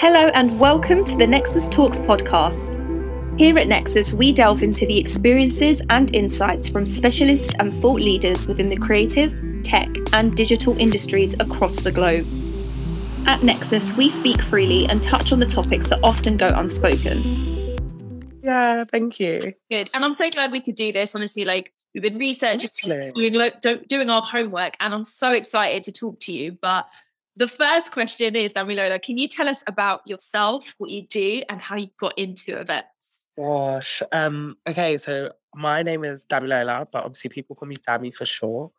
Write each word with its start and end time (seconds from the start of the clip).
Hello, 0.00 0.28
and 0.28 0.60
welcome 0.60 1.04
to 1.04 1.16
the 1.16 1.26
Nexus 1.26 1.68
Talks 1.68 1.98
podcast. 1.98 2.76
Here 3.36 3.58
at 3.58 3.66
Nexus, 3.66 4.14
we 4.14 4.30
delve 4.30 4.62
into 4.62 4.86
the 4.86 4.96
experiences 4.96 5.82
and 5.90 6.14
insights 6.14 6.68
from 6.68 6.84
specialists 6.84 7.52
and 7.58 7.74
thought 7.74 8.00
leaders 8.00 8.46
within 8.46 8.68
the 8.68 8.76
creative, 8.76 9.34
tech, 9.64 9.88
and 10.12 10.36
digital 10.36 10.78
industries 10.78 11.34
across 11.40 11.80
the 11.80 11.90
globe. 11.90 12.24
At 13.26 13.42
Nexus, 13.42 13.96
we 13.96 14.08
speak 14.08 14.40
freely 14.40 14.86
and 14.88 15.02
touch 15.02 15.32
on 15.32 15.40
the 15.40 15.46
topics 15.46 15.88
that 15.88 15.98
often 16.04 16.36
go 16.36 16.46
unspoken. 16.46 17.76
Yeah, 18.40 18.84
thank 18.84 19.18
you. 19.18 19.52
Good. 19.68 19.90
And 19.94 20.04
I'm 20.04 20.14
so 20.14 20.30
glad 20.30 20.52
we 20.52 20.60
could 20.60 20.76
do 20.76 20.92
this. 20.92 21.16
Honestly, 21.16 21.44
like 21.44 21.72
we've 21.92 22.04
been 22.04 22.18
researching, 22.18 22.70
we've 23.16 23.32
been 23.32 23.84
doing 23.88 24.10
our 24.10 24.22
homework, 24.22 24.76
and 24.78 24.94
I'm 24.94 25.02
so 25.02 25.32
excited 25.32 25.82
to 25.82 25.92
talk 25.92 26.20
to 26.20 26.32
you. 26.32 26.52
But 26.52 26.86
the 27.38 27.48
first 27.48 27.92
question 27.92 28.34
is, 28.34 28.52
Damilola, 28.52 29.00
can 29.00 29.16
you 29.16 29.28
tell 29.28 29.48
us 29.48 29.62
about 29.68 30.06
yourself, 30.06 30.74
what 30.78 30.90
you 30.90 31.06
do, 31.06 31.42
and 31.48 31.60
how 31.60 31.76
you 31.76 31.88
got 31.98 32.18
into 32.18 32.58
events? 32.58 32.88
Gosh. 33.38 34.02
Um, 34.12 34.56
okay, 34.68 34.98
so 34.98 35.30
my 35.54 35.84
name 35.84 36.04
is 36.04 36.26
Damilola, 36.26 36.88
but 36.90 37.04
obviously 37.04 37.30
people 37.30 37.54
call 37.54 37.68
me 37.68 37.76
Dami 37.76 38.12
for 38.12 38.26
sure. 38.26 38.72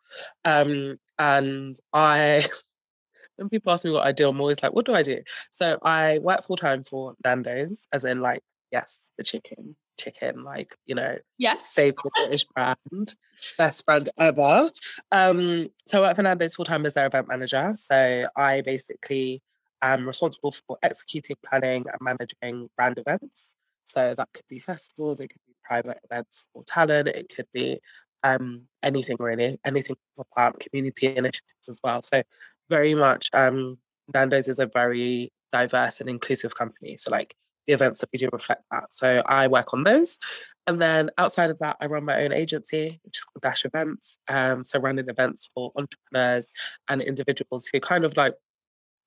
Um, 0.44 0.98
and 1.18 1.76
I 1.94 2.44
when 3.36 3.48
people 3.48 3.72
ask 3.72 3.86
me 3.86 3.92
what 3.92 4.06
I 4.06 4.12
do, 4.12 4.28
I'm 4.28 4.40
always 4.40 4.62
like, 4.62 4.74
what 4.74 4.84
do 4.84 4.94
I 4.94 5.02
do? 5.02 5.22
So 5.50 5.78
I 5.82 6.18
work 6.18 6.42
full 6.42 6.56
time 6.56 6.84
for 6.84 7.14
Nando's, 7.24 7.88
as 7.94 8.04
in 8.04 8.20
like, 8.20 8.42
yes, 8.70 9.08
the 9.16 9.24
chicken, 9.24 9.74
chicken, 9.98 10.44
like, 10.44 10.76
you 10.84 10.94
know, 10.94 11.16
yes, 11.38 11.70
staple 11.70 12.10
British 12.14 12.44
brand 12.44 13.14
best 13.58 13.84
brand 13.86 14.08
ever. 14.18 14.70
Um, 15.12 15.68
so 15.86 16.04
I 16.04 16.12
work 16.12 16.50
full 16.52 16.64
time 16.64 16.86
as 16.86 16.94
their 16.94 17.06
event 17.06 17.28
manager. 17.28 17.72
So 17.76 18.26
I 18.36 18.62
basically 18.62 19.42
am 19.82 20.06
responsible 20.06 20.52
for 20.52 20.78
executing, 20.82 21.36
planning, 21.48 21.84
and 21.90 22.00
managing 22.00 22.68
brand 22.76 22.98
events. 22.98 23.54
So 23.84 24.14
that 24.14 24.28
could 24.34 24.46
be 24.48 24.58
festivals, 24.58 25.20
it 25.20 25.28
could 25.28 25.40
be 25.46 25.54
private 25.64 25.98
events 26.04 26.46
for 26.52 26.62
talent, 26.64 27.08
it 27.08 27.32
could 27.34 27.48
be 27.52 27.78
um, 28.22 28.62
anything 28.82 29.16
really, 29.18 29.58
anything 29.64 29.96
pop 30.16 30.28
up, 30.36 30.60
community 30.60 31.08
initiatives 31.08 31.68
as 31.68 31.80
well. 31.82 32.02
So 32.02 32.22
very 32.68 32.94
much 32.94 33.30
um, 33.32 33.78
Nando's 34.14 34.48
is 34.48 34.58
a 34.58 34.66
very 34.66 35.32
diverse 35.52 36.00
and 36.00 36.08
inclusive 36.08 36.54
company. 36.54 36.96
So 36.98 37.10
like 37.10 37.34
the 37.66 37.72
events 37.72 38.00
that 38.00 38.10
we 38.12 38.18
do 38.18 38.28
reflect 38.32 38.62
that. 38.70 38.84
So 38.90 39.22
I 39.26 39.48
work 39.48 39.74
on 39.74 39.84
those. 39.84 40.18
And 40.66 40.80
then 40.80 41.10
outside 41.18 41.50
of 41.50 41.58
that, 41.58 41.76
I 41.80 41.86
run 41.86 42.04
my 42.04 42.22
own 42.22 42.32
agency, 42.32 43.00
which 43.02 43.18
is 43.18 43.24
called 43.24 43.42
Dash 43.42 43.64
Events. 43.64 44.18
Um, 44.28 44.62
so 44.62 44.78
running 44.78 45.08
events 45.08 45.50
for 45.54 45.72
entrepreneurs 45.76 46.52
and 46.88 47.02
individuals 47.02 47.68
who 47.72 47.80
kind 47.80 48.04
of 48.04 48.16
like 48.16 48.34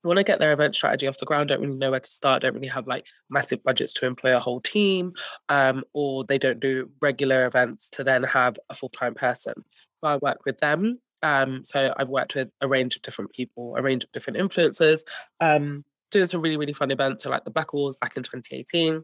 want 0.04 0.18
to 0.18 0.24
get 0.24 0.40
their 0.40 0.52
event 0.52 0.76
strategy 0.76 1.08
off 1.08 1.18
the 1.18 1.26
ground, 1.26 1.50
don't 1.50 1.62
really 1.62 1.76
know 1.76 1.92
where 1.92 2.00
to 2.00 2.10
start, 2.10 2.42
don't 2.42 2.54
really 2.54 2.68
have 2.68 2.88
like 2.88 3.08
massive 3.30 3.64
budgets 3.64 3.94
to 3.94 4.06
employ 4.06 4.36
a 4.36 4.40
whole 4.40 4.60
team, 4.62 5.14
um, 5.50 5.84
or 5.94 6.24
they 6.26 6.38
don't 6.38 6.60
do 6.60 6.90
regular 7.02 7.46
events 7.46 7.90
to 7.90 8.04
then 8.04 8.24
have 8.24 8.58
a 8.70 8.74
full-time 8.74 9.14
person. 9.14 9.54
So 10.04 10.10
I 10.10 10.18
work 10.18 10.40
with 10.46 10.58
them. 10.60 11.00
Um, 11.22 11.64
so 11.64 11.94
I've 11.96 12.10
worked 12.10 12.36
with 12.36 12.52
a 12.60 12.68
range 12.68 12.98
of 12.98 13.02
different 13.02 13.32
people, 13.32 13.76
a 13.78 13.82
range 13.82 14.04
of 14.04 14.12
different 14.12 14.40
influencers, 14.40 15.02
um, 15.40 15.86
doing 16.12 16.28
some 16.28 16.42
really, 16.42 16.58
really 16.58 16.74
fun 16.74 16.92
events. 16.92 17.24
So 17.24 17.30
like 17.30 17.46
the 17.46 17.52
Black 17.52 17.72
Awards 17.72 17.98
back 17.98 18.18
in 18.18 18.24
2018, 18.24 18.96
which 18.96 19.02
was 19.02 19.04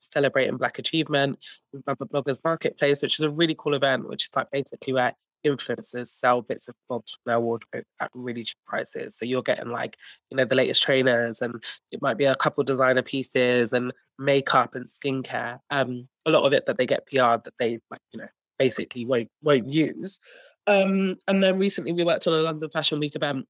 celebrating 0.00 0.56
Black 0.56 0.78
achievement. 0.78 1.38
We've 1.72 1.84
done 1.84 1.96
the 1.98 2.06
Bloggers 2.06 2.42
Marketplace, 2.44 3.02
which 3.02 3.18
is 3.18 3.24
a 3.24 3.30
really 3.30 3.56
cool 3.58 3.74
event, 3.74 4.08
which 4.08 4.24
is 4.24 4.36
like 4.36 4.50
basically 4.50 4.92
where 4.92 5.14
influencers 5.44 6.06
sell 6.06 6.42
bits 6.42 6.68
of 6.68 6.74
bobs 6.88 7.12
from 7.12 7.30
their 7.30 7.40
wardrobe 7.40 7.84
at 8.00 8.10
really 8.14 8.44
cheap 8.44 8.58
prices. 8.66 9.16
So 9.16 9.24
you're 9.24 9.42
getting 9.42 9.70
like, 9.70 9.96
you 10.30 10.36
know, 10.36 10.44
the 10.44 10.54
latest 10.54 10.82
trainers 10.82 11.42
and 11.42 11.62
it 11.90 12.00
might 12.00 12.18
be 12.18 12.24
a 12.24 12.36
couple 12.36 12.64
designer 12.64 13.02
pieces 13.02 13.72
and 13.72 13.92
makeup 14.18 14.74
and 14.74 14.86
skincare. 14.86 15.58
Um, 15.70 16.08
a 16.26 16.30
lot 16.30 16.44
of 16.44 16.52
it 16.52 16.66
that 16.66 16.78
they 16.78 16.86
get 16.86 17.06
PR 17.06 17.36
that 17.42 17.54
they 17.58 17.80
like, 17.90 18.00
you 18.12 18.20
know, 18.20 18.28
basically 18.58 19.04
won't 19.04 19.28
won't 19.42 19.68
use. 19.68 20.20
Um, 20.66 21.16
and 21.26 21.42
then 21.42 21.58
recently 21.58 21.92
we 21.92 22.04
worked 22.04 22.26
on 22.26 22.34
a 22.34 22.42
London 22.42 22.70
Fashion 22.70 23.00
Week 23.00 23.16
event 23.16 23.46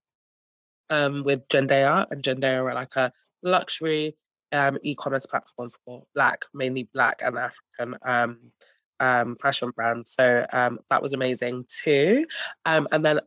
um, 0.89 1.25
with 1.25 1.47
Jendea, 1.49 2.07
and 2.11 2.23
Jendea 2.23 2.63
are 2.63 2.75
like 2.75 2.97
a 2.97 3.13
luxury 3.43 4.15
um, 4.53 4.79
e-commerce 4.83 5.27
platform 5.27 5.71
for 5.85 6.05
Black, 6.15 6.45
mainly 6.55 6.89
Black 6.93 7.21
and 7.23 7.39
African 7.39 7.97
um, 8.05 8.39
um, 9.01 9.37
fashion 9.37 9.71
brands. 9.71 10.15
So 10.19 10.47
um, 10.53 10.79
that 10.91 11.03
was 11.03 11.13
amazing 11.13 11.65
too. 11.69 12.25
Um, 12.65 12.87
and 12.93 13.05
then 13.05 13.21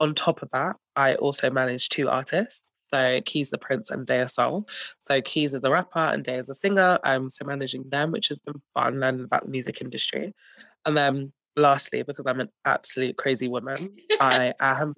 on 0.00 0.14
top 0.14 0.42
of 0.42 0.50
that, 0.52 0.76
I 0.96 1.14
also 1.16 1.50
managed 1.50 1.92
two 1.92 2.08
artists. 2.08 2.62
So 2.92 3.20
Keys 3.24 3.50
the 3.50 3.58
Prince 3.58 3.90
and 3.90 4.06
Daya 4.06 4.28
Soul. 4.30 4.68
So 5.00 5.22
Keys 5.22 5.54
is 5.54 5.64
a 5.64 5.70
rapper 5.70 5.98
and 5.98 6.24
Daya 6.24 6.40
is 6.40 6.50
a 6.50 6.54
singer. 6.54 6.98
Um, 7.04 7.30
so 7.30 7.46
managing 7.46 7.88
them, 7.88 8.12
which 8.12 8.28
has 8.28 8.38
been 8.38 8.60
fun 8.74 9.00
learning 9.00 9.24
about 9.24 9.44
the 9.44 9.50
music 9.50 9.80
industry. 9.80 10.34
And 10.84 10.96
then 10.96 11.32
lastly, 11.56 12.02
because 12.02 12.26
I'm 12.26 12.40
an 12.40 12.50
absolute 12.66 13.16
crazy 13.16 13.48
woman, 13.48 13.96
I 14.20 14.52
am 14.60 14.94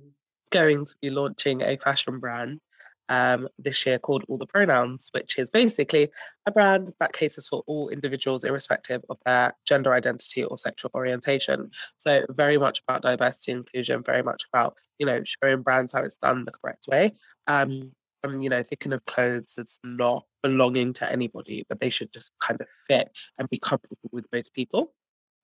going 0.50 0.84
to 0.84 0.94
be 1.00 1.10
launching 1.10 1.62
a 1.62 1.76
fashion 1.76 2.18
brand 2.18 2.60
um, 3.08 3.48
this 3.58 3.84
year 3.86 3.98
called 3.98 4.24
All 4.28 4.38
the 4.38 4.46
Pronouns, 4.46 5.08
which 5.12 5.38
is 5.38 5.50
basically 5.50 6.08
a 6.46 6.52
brand 6.52 6.92
that 7.00 7.12
caters 7.12 7.48
for 7.48 7.62
all 7.66 7.88
individuals, 7.88 8.44
irrespective 8.44 9.02
of 9.10 9.18
their 9.26 9.52
gender 9.66 9.92
identity 9.92 10.44
or 10.44 10.56
sexual 10.58 10.90
orientation. 10.94 11.70
So, 11.98 12.24
very 12.30 12.58
much 12.58 12.82
about 12.86 13.02
diversity 13.02 13.52
and 13.52 13.60
inclusion, 13.60 14.02
very 14.04 14.22
much 14.22 14.44
about 14.52 14.74
you 14.98 15.06
know 15.06 15.22
showing 15.24 15.62
brands 15.62 15.92
how 15.92 16.02
it's 16.02 16.16
done 16.16 16.44
the 16.44 16.52
correct 16.52 16.86
way. 16.88 17.12
Um, 17.46 17.92
and 18.22 18.42
you 18.42 18.50
know, 18.50 18.62
thinking 18.62 18.92
of 18.92 19.04
clothes 19.04 19.56
as 19.58 19.78
not 19.84 20.24
belonging 20.42 20.92
to 20.94 21.10
anybody, 21.10 21.64
but 21.68 21.80
they 21.80 21.90
should 21.90 22.12
just 22.12 22.32
kind 22.40 22.60
of 22.60 22.66
fit 22.88 23.10
and 23.38 23.48
be 23.50 23.58
comfortable 23.58 24.10
with 24.12 24.24
most 24.32 24.54
people. 24.54 24.92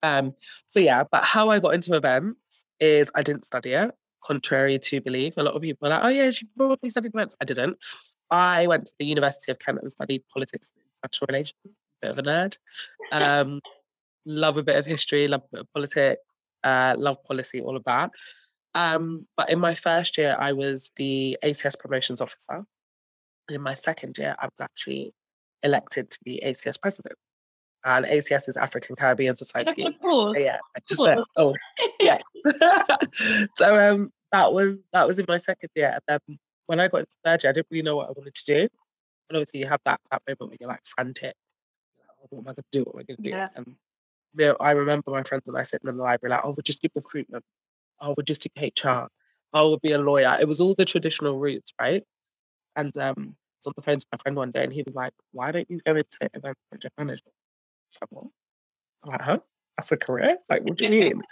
Um, 0.02 0.34
so 0.68 0.80
yeah, 0.80 1.04
but 1.10 1.24
how 1.24 1.50
I 1.50 1.60
got 1.60 1.74
into 1.74 1.94
events 1.94 2.64
is 2.80 3.10
I 3.14 3.22
didn't 3.22 3.44
study 3.44 3.74
it 3.74 3.90
contrary 4.24 4.78
to 4.78 5.00
belief. 5.00 5.36
A 5.36 5.42
lot 5.42 5.54
of 5.54 5.62
people 5.62 5.88
are 5.88 5.90
like, 5.90 6.04
oh, 6.04 6.08
yeah, 6.08 6.30
she 6.30 6.46
probably 6.56 6.90
studied 6.90 7.12
events. 7.14 7.36
I 7.40 7.44
didn't. 7.44 7.78
I 8.30 8.66
went 8.66 8.86
to 8.86 8.92
the 8.98 9.06
University 9.06 9.50
of 9.50 9.58
Kent 9.58 9.78
and 9.82 9.90
studied 9.90 10.22
politics 10.32 10.70
and 10.74 10.84
international 11.02 11.26
relations. 11.28 11.76
Bit 12.02 12.10
of 12.10 12.18
a 12.18 12.22
nerd. 12.22 12.56
Um, 13.12 13.60
love 14.24 14.56
a 14.56 14.62
bit 14.62 14.76
of 14.76 14.86
history, 14.86 15.28
love 15.28 15.42
a 15.52 15.56
bit 15.56 15.60
of 15.62 15.72
politics, 15.74 16.22
uh, 16.64 16.94
love 16.96 17.22
policy, 17.24 17.60
all 17.60 17.76
of 17.76 17.84
that. 17.84 18.10
Um, 18.74 19.26
but 19.36 19.50
in 19.50 19.58
my 19.60 19.74
first 19.74 20.16
year, 20.16 20.36
I 20.38 20.52
was 20.52 20.92
the 20.96 21.36
ACS 21.44 21.78
promotions 21.78 22.20
officer. 22.20 22.64
And 23.48 23.56
in 23.56 23.60
my 23.60 23.74
second 23.74 24.16
year, 24.16 24.36
I 24.38 24.46
was 24.46 24.60
actually 24.60 25.12
elected 25.62 26.10
to 26.10 26.18
be 26.24 26.40
ACS 26.44 26.80
president 26.80 27.18
and 27.84 28.06
ACS 28.06 28.48
is 28.48 28.56
African 28.56 28.96
Caribbean 28.96 29.36
Society. 29.36 29.86
Of 29.86 29.98
course. 30.00 30.38
Yeah, 30.38 30.58
just 30.88 31.00
uh, 31.00 31.24
oh 31.36 31.54
yeah. 32.00 32.18
so 33.54 33.78
um, 33.78 34.10
that 34.32 34.52
was 34.52 34.78
that 34.92 35.06
was 35.06 35.18
in 35.18 35.26
my 35.28 35.36
second 35.36 35.70
year, 35.74 35.92
and 35.92 36.02
then 36.06 36.38
when 36.66 36.80
I 36.80 36.88
got 36.88 37.00
into 37.00 37.16
third 37.24 37.42
year, 37.42 37.50
I 37.50 37.52
didn't 37.52 37.66
really 37.70 37.82
know 37.82 37.96
what 37.96 38.08
I 38.08 38.12
wanted 38.16 38.34
to 38.34 38.44
do. 38.46 38.60
And 38.60 39.36
obviously, 39.36 39.60
you 39.60 39.66
have 39.66 39.80
that 39.84 40.00
that 40.10 40.22
moment 40.26 40.50
where 40.50 40.56
you're 40.60 40.68
like 40.68 40.84
frantic. 40.84 41.34
Oh, 42.22 42.26
what 42.30 42.38
am 42.38 42.48
I 42.48 42.52
going 42.52 42.56
to 42.56 42.64
do? 42.72 42.82
What 42.82 42.94
am 42.94 43.00
I 43.00 43.02
going 43.04 43.16
to 43.16 43.22
do? 43.22 43.30
Yeah. 43.30 43.48
And 43.54 43.76
you 44.38 44.46
know, 44.46 44.56
I 44.60 44.72
remember 44.72 45.10
my 45.10 45.22
friends 45.22 45.48
and 45.48 45.56
I 45.56 45.62
sitting 45.62 45.88
in 45.88 45.96
the 45.96 46.02
library 46.02 46.30
like, 46.30 46.42
oh, 46.44 46.50
we'll 46.50 46.62
just 46.64 46.82
do 46.82 46.88
recruitment. 46.94 47.44
Oh, 48.00 48.14
we'll 48.16 48.24
just 48.24 48.42
do 48.42 48.50
HR. 48.60 49.08
Oh, 49.52 49.68
we'll 49.68 49.78
be 49.78 49.92
a 49.92 49.98
lawyer. 49.98 50.36
It 50.40 50.46
was 50.46 50.60
all 50.60 50.74
the 50.76 50.84
traditional 50.84 51.38
routes, 51.38 51.72
right? 51.80 52.02
And 52.76 52.96
um, 52.98 53.14
I 53.18 53.58
was 53.58 53.66
on 53.66 53.72
the 53.76 53.82
phone 53.82 53.98
to 53.98 54.06
my 54.12 54.18
friend 54.18 54.36
one 54.36 54.52
day, 54.52 54.62
and 54.62 54.72
he 54.72 54.82
was 54.82 54.94
like, 54.94 55.12
"Why 55.32 55.50
don't 55.50 55.68
you 55.68 55.80
go 55.84 55.92
into 55.92 56.30
event 56.34 56.56
project 56.70 56.94
management?" 56.96 57.34
I'm 58.02 59.10
like, 59.10 59.20
huh? 59.20 59.38
That's 59.76 59.92
a 59.92 59.96
career? 59.96 60.36
Like, 60.48 60.62
what 60.64 60.76
do 60.76 60.84
you 60.84 60.90
mean? 61.04 61.22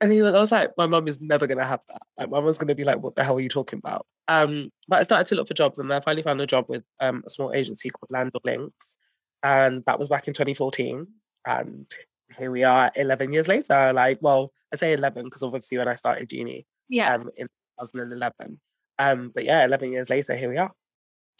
And 0.00 0.12
he 0.12 0.22
was, 0.22 0.34
I 0.34 0.40
was 0.40 0.52
like, 0.52 0.70
my 0.78 0.86
mum 0.86 1.06
is 1.08 1.20
never 1.20 1.46
gonna 1.46 1.64
have 1.64 1.80
that. 1.88 2.02
Like, 2.18 2.30
my 2.30 2.40
mum's 2.40 2.58
gonna 2.58 2.74
be 2.74 2.84
like, 2.84 3.02
what 3.02 3.16
the 3.16 3.24
hell 3.24 3.36
are 3.36 3.40
you 3.40 3.48
talking 3.48 3.78
about? 3.78 4.06
Um, 4.28 4.70
but 4.88 5.00
I 5.00 5.02
started 5.02 5.26
to 5.26 5.34
look 5.34 5.48
for 5.48 5.54
jobs, 5.54 5.78
and 5.78 5.92
I 5.92 6.00
finally 6.00 6.22
found 6.22 6.40
a 6.40 6.46
job 6.46 6.66
with 6.68 6.84
um, 7.00 7.22
a 7.26 7.30
small 7.30 7.52
agency 7.52 7.90
called 7.90 8.10
Land 8.10 8.32
of 8.34 8.42
Links, 8.44 8.96
and 9.42 9.84
that 9.86 9.98
was 9.98 10.08
back 10.08 10.28
in 10.28 10.34
2014. 10.34 11.06
And 11.46 11.90
here 12.38 12.50
we 12.50 12.64
are, 12.64 12.90
11 12.96 13.32
years 13.32 13.48
later. 13.48 13.92
Like, 13.92 14.18
well, 14.20 14.52
I 14.72 14.76
say 14.76 14.92
11 14.92 15.24
because 15.24 15.42
obviously 15.42 15.78
when 15.78 15.88
I 15.88 15.94
started 15.94 16.32
uni, 16.32 16.66
yeah, 16.88 17.14
um, 17.14 17.30
in 17.36 17.46
2011. 17.80 18.60
Um, 18.98 19.32
but 19.34 19.44
yeah, 19.44 19.64
11 19.64 19.92
years 19.92 20.10
later, 20.10 20.36
here 20.36 20.50
we 20.50 20.58
are. 20.58 20.72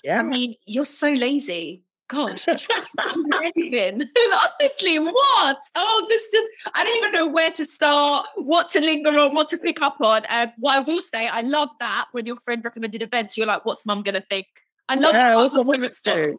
Yeah. 0.02 0.20
I 0.20 0.22
mean, 0.22 0.54
you're 0.64 0.84
so 0.84 1.12
lazy. 1.12 1.82
Gosh, 2.10 2.48
anything. 2.48 4.02
Honestly, 4.60 4.98
what? 4.98 5.58
Oh, 5.76 6.06
this 6.08 6.26
just, 6.32 6.68
I 6.74 6.82
don't 6.82 6.96
even 6.96 7.12
know 7.12 7.28
where 7.28 7.52
to 7.52 7.64
start, 7.64 8.26
what 8.34 8.68
to 8.70 8.80
linger 8.80 9.10
on, 9.10 9.32
what 9.32 9.48
to 9.50 9.58
pick 9.58 9.80
up 9.80 10.00
on. 10.00 10.24
And 10.28 10.48
um, 10.48 10.54
what 10.58 10.76
I 10.76 10.80
will 10.80 11.00
say, 11.00 11.28
I 11.28 11.42
love 11.42 11.68
that 11.78 12.06
when 12.10 12.26
your 12.26 12.36
friend 12.36 12.64
recommended 12.64 13.02
events, 13.02 13.38
you're 13.38 13.46
like, 13.46 13.64
what's 13.64 13.86
mum 13.86 14.02
going 14.02 14.16
to 14.16 14.26
think? 14.28 14.46
I 14.88 14.96
love 14.96 15.14
yeah, 15.14 15.30
that. 15.30 15.36
What's 15.36 15.54
my 15.54 15.88
do? 16.04 16.36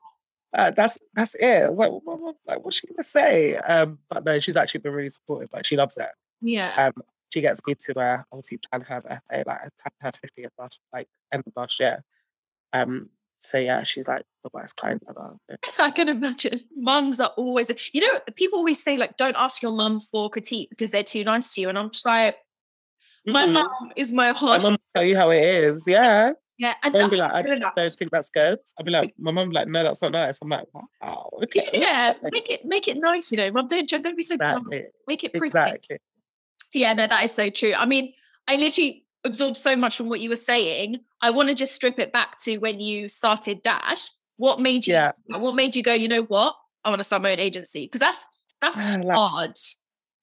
Uh, 0.53 0.71
that's 0.71 0.97
that's 1.13 1.35
it. 1.35 1.63
I 1.63 1.69
was 1.69 1.79
like, 1.79 1.91
what, 1.91 2.19
what, 2.19 2.35
like, 2.45 2.65
what's 2.65 2.75
she 2.75 2.87
gonna 2.87 3.03
say? 3.03 3.55
Um, 3.55 3.99
but 4.09 4.25
no, 4.25 4.37
she's 4.39 4.57
actually 4.57 4.81
been 4.81 4.91
really 4.91 5.07
supportive. 5.07 5.47
Like, 5.53 5.65
she 5.65 5.77
loves 5.77 5.95
it. 5.95 6.09
Yeah. 6.41 6.73
Um, 6.75 7.01
she 7.33 7.39
gets 7.39 7.61
me 7.65 7.75
to 7.75 7.97
uh, 7.97 8.23
obviously 8.33 8.59
plan 8.69 8.81
her 8.81 8.99
birthday, 8.99 9.43
like 9.45 9.59
her 10.01 10.11
50th 10.11 10.49
last, 10.59 10.81
like 10.91 11.07
end 11.31 11.43
of 11.47 11.53
last 11.55 11.79
year. 11.79 12.03
Um, 12.73 13.09
so 13.41 13.57
yeah, 13.57 13.83
she's 13.83 14.07
like 14.07 14.23
the 14.43 14.49
worst 14.53 14.75
client 14.75 15.03
ever. 15.09 15.35
I 15.79 15.91
can 15.91 16.07
imagine. 16.09 16.61
Mums 16.75 17.19
are 17.19 17.31
always, 17.37 17.71
you 17.93 18.01
know, 18.01 18.19
people 18.35 18.59
always 18.59 18.81
say 18.81 18.97
like, 18.97 19.17
don't 19.17 19.35
ask 19.37 19.61
your 19.61 19.71
mum 19.71 19.99
for 19.99 20.29
critique 20.29 20.69
because 20.69 20.91
they're 20.91 21.03
too 21.03 21.23
nice 21.23 21.53
to 21.55 21.61
you, 21.61 21.69
and 21.69 21.77
I'm 21.77 21.89
just 21.89 22.05
like, 22.05 22.37
my 23.25 23.45
mum 23.45 23.91
is 23.95 24.11
my 24.11 24.31
heart. 24.31 24.63
My 24.63 24.69
mum 24.69 24.79
tell 24.95 25.03
you 25.03 25.15
how 25.15 25.31
it 25.31 25.43
is. 25.43 25.85
Yeah. 25.87 26.31
Yeah, 26.57 26.75
and 26.83 26.93
don't 26.93 27.09
be 27.09 27.17
like, 27.17 27.33
I 27.33 27.41
don't 27.41 27.75
think 27.75 28.11
that's 28.11 28.29
good. 28.29 28.59
I'll 28.77 28.85
be 28.85 28.91
like, 28.91 29.15
my 29.17 29.31
mum 29.31 29.49
like, 29.49 29.67
no, 29.67 29.81
that's 29.81 29.99
not 30.03 30.11
nice. 30.11 30.37
I'm 30.43 30.49
like, 30.49 30.67
wow, 30.71 31.31
okay. 31.43 31.67
Yeah, 31.73 32.13
make 32.31 32.51
it 32.51 32.65
make 32.65 32.87
it 32.87 32.97
nice, 32.97 33.31
you 33.31 33.37
know. 33.37 33.49
Mum, 33.49 33.67
don't 33.67 33.89
don't 33.89 34.15
be 34.15 34.21
so 34.21 34.35
exactly. 34.35 34.85
make 35.07 35.23
it 35.23 35.33
pretty. 35.33 35.47
Exactly. 35.47 35.97
Yeah, 36.71 36.93
no, 36.93 37.07
that 37.07 37.23
is 37.23 37.31
so 37.31 37.49
true. 37.49 37.73
I 37.75 37.87
mean, 37.87 38.13
I 38.47 38.57
literally 38.57 39.05
absorbed 39.23 39.57
so 39.57 39.75
much 39.75 39.97
from 39.97 40.09
what 40.09 40.19
you 40.19 40.29
were 40.29 40.35
saying. 40.35 40.99
I 41.21 41.29
want 41.29 41.49
to 41.49 41.55
just 41.55 41.75
strip 41.75 41.99
it 41.99 42.11
back 42.11 42.39
to 42.43 42.57
when 42.57 42.79
you 42.79 43.07
started 43.07 43.61
Dash. 43.61 44.09
What 44.37 44.59
made 44.59 44.87
you? 44.87 44.93
Yeah. 44.93 45.11
What 45.27 45.55
made 45.55 45.75
you 45.75 45.83
go? 45.83 45.93
You 45.93 46.07
know 46.07 46.23
what? 46.23 46.55
I 46.83 46.89
want 46.89 46.99
to 46.99 47.03
start 47.03 47.21
my 47.21 47.31
own 47.31 47.39
agency 47.39 47.85
because 47.85 47.99
that's 47.99 48.17
that's 48.59 48.77
like, 48.77 49.15
hard. 49.15 49.55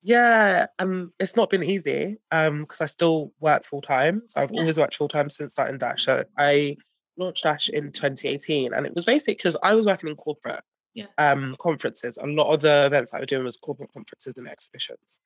Yeah, 0.02 0.66
um, 0.78 1.12
it's 1.18 1.36
not 1.36 1.50
been 1.50 1.62
easy 1.62 2.16
um 2.30 2.62
because 2.62 2.80
I 2.80 2.86
still 2.86 3.32
work 3.40 3.64
full 3.64 3.80
time. 3.80 4.22
So 4.28 4.40
I've 4.40 4.50
yeah. 4.52 4.60
always 4.60 4.78
worked 4.78 4.96
full 4.96 5.08
time 5.08 5.30
since 5.30 5.52
starting 5.52 5.78
Dash. 5.78 6.04
So 6.04 6.24
I 6.36 6.76
launched 7.16 7.44
Dash 7.44 7.68
in 7.68 7.92
2018, 7.92 8.72
and 8.72 8.86
it 8.86 8.94
was 8.94 9.04
basically 9.04 9.34
because 9.34 9.56
I 9.62 9.74
was 9.74 9.86
working 9.86 10.08
in 10.08 10.16
corporate 10.16 10.62
yeah. 10.94 11.06
um 11.18 11.56
conferences. 11.60 12.16
A 12.18 12.26
lot 12.26 12.52
of 12.52 12.60
the 12.60 12.86
events 12.86 13.14
I 13.14 13.20
was 13.20 13.28
doing 13.28 13.44
was 13.44 13.56
corporate 13.56 13.92
conferences 13.92 14.36
and 14.36 14.48
exhibitions. 14.48 15.18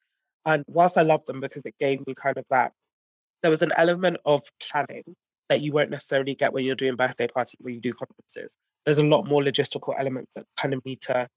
And 0.44 0.64
whilst 0.66 0.98
I 0.98 1.02
loved 1.02 1.26
them 1.26 1.40
because 1.40 1.62
it 1.64 1.74
gave 1.78 2.04
me 2.06 2.14
kind 2.14 2.36
of 2.36 2.44
that, 2.50 2.72
there 3.42 3.50
was 3.50 3.62
an 3.62 3.72
element 3.76 4.18
of 4.24 4.42
planning 4.60 5.04
that 5.48 5.60
you 5.60 5.72
won't 5.72 5.90
necessarily 5.90 6.34
get 6.34 6.52
when 6.52 6.64
you're 6.64 6.74
doing 6.74 6.96
birthday 6.96 7.26
parties 7.26 7.56
when 7.60 7.74
you 7.74 7.80
do 7.80 7.92
conferences. 7.92 8.56
There's 8.84 8.98
a 8.98 9.04
lot 9.04 9.26
more 9.26 9.42
logistical 9.42 9.94
elements 9.98 10.32
that 10.34 10.46
kind 10.56 10.74
of 10.74 10.84
need 10.84 11.00
to 11.02 11.28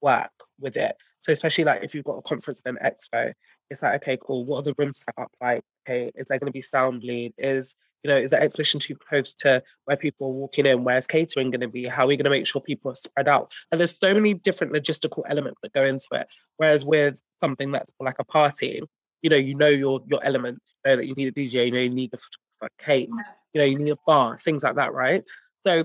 work 0.00 0.32
with 0.58 0.76
it. 0.76 0.94
So 1.20 1.32
especially 1.32 1.64
like 1.64 1.84
if 1.84 1.94
you've 1.94 2.04
got 2.04 2.18
a 2.18 2.22
conference 2.22 2.62
and 2.64 2.76
an 2.76 2.90
expo, 2.90 3.32
it's 3.70 3.82
like, 3.82 4.02
okay, 4.02 4.18
cool. 4.20 4.44
What 4.44 4.58
are 4.58 4.62
the 4.62 4.74
rooms 4.76 5.00
set 5.00 5.14
up 5.16 5.30
like? 5.40 5.62
Okay, 5.88 6.10
is 6.14 6.26
there 6.26 6.38
going 6.38 6.48
to 6.48 6.52
be 6.52 6.60
sound 6.60 7.02
bleed? 7.02 7.32
Is 7.38 7.76
you 8.02 8.10
know, 8.10 8.16
is 8.16 8.30
the 8.30 8.42
exhibition 8.42 8.80
too 8.80 8.96
close 8.96 9.32
to 9.34 9.62
where 9.84 9.96
people 9.96 10.26
are 10.26 10.32
walking 10.32 10.66
in? 10.66 10.84
Where's 10.84 11.06
catering 11.06 11.50
going 11.50 11.60
to 11.60 11.68
be? 11.68 11.86
How 11.86 12.04
are 12.04 12.08
we 12.08 12.16
going 12.16 12.24
to 12.24 12.30
make 12.30 12.46
sure 12.46 12.60
people 12.60 12.90
are 12.90 12.96
spread 12.96 13.28
out? 13.28 13.52
And 13.70 13.78
there's 13.78 13.96
so 13.96 14.12
many 14.12 14.34
different 14.34 14.72
logistical 14.72 15.22
elements 15.28 15.60
that 15.62 15.72
go 15.72 15.84
into 15.84 16.08
it. 16.12 16.26
Whereas 16.56 16.84
with 16.84 17.20
something 17.34 17.70
that's 17.70 17.92
like 18.00 18.16
a 18.18 18.24
party, 18.24 18.82
you 19.22 19.30
know, 19.30 19.36
you 19.36 19.54
know 19.54 19.68
your 19.68 20.00
your 20.06 20.24
element. 20.24 20.60
You 20.84 20.90
know 20.90 20.96
that 20.96 21.06
you 21.06 21.14
need 21.14 21.28
a 21.28 21.32
DJ. 21.32 21.66
You 21.66 21.72
know 21.72 21.80
you 21.80 21.90
need 21.90 22.12
a 22.14 22.68
cake. 22.78 23.08
You 23.54 23.60
know 23.60 23.66
you 23.66 23.78
need 23.78 23.92
a 23.92 23.98
bar. 24.06 24.38
Things 24.38 24.62
like 24.62 24.76
that, 24.76 24.92
right? 24.92 25.24
So 25.64 25.84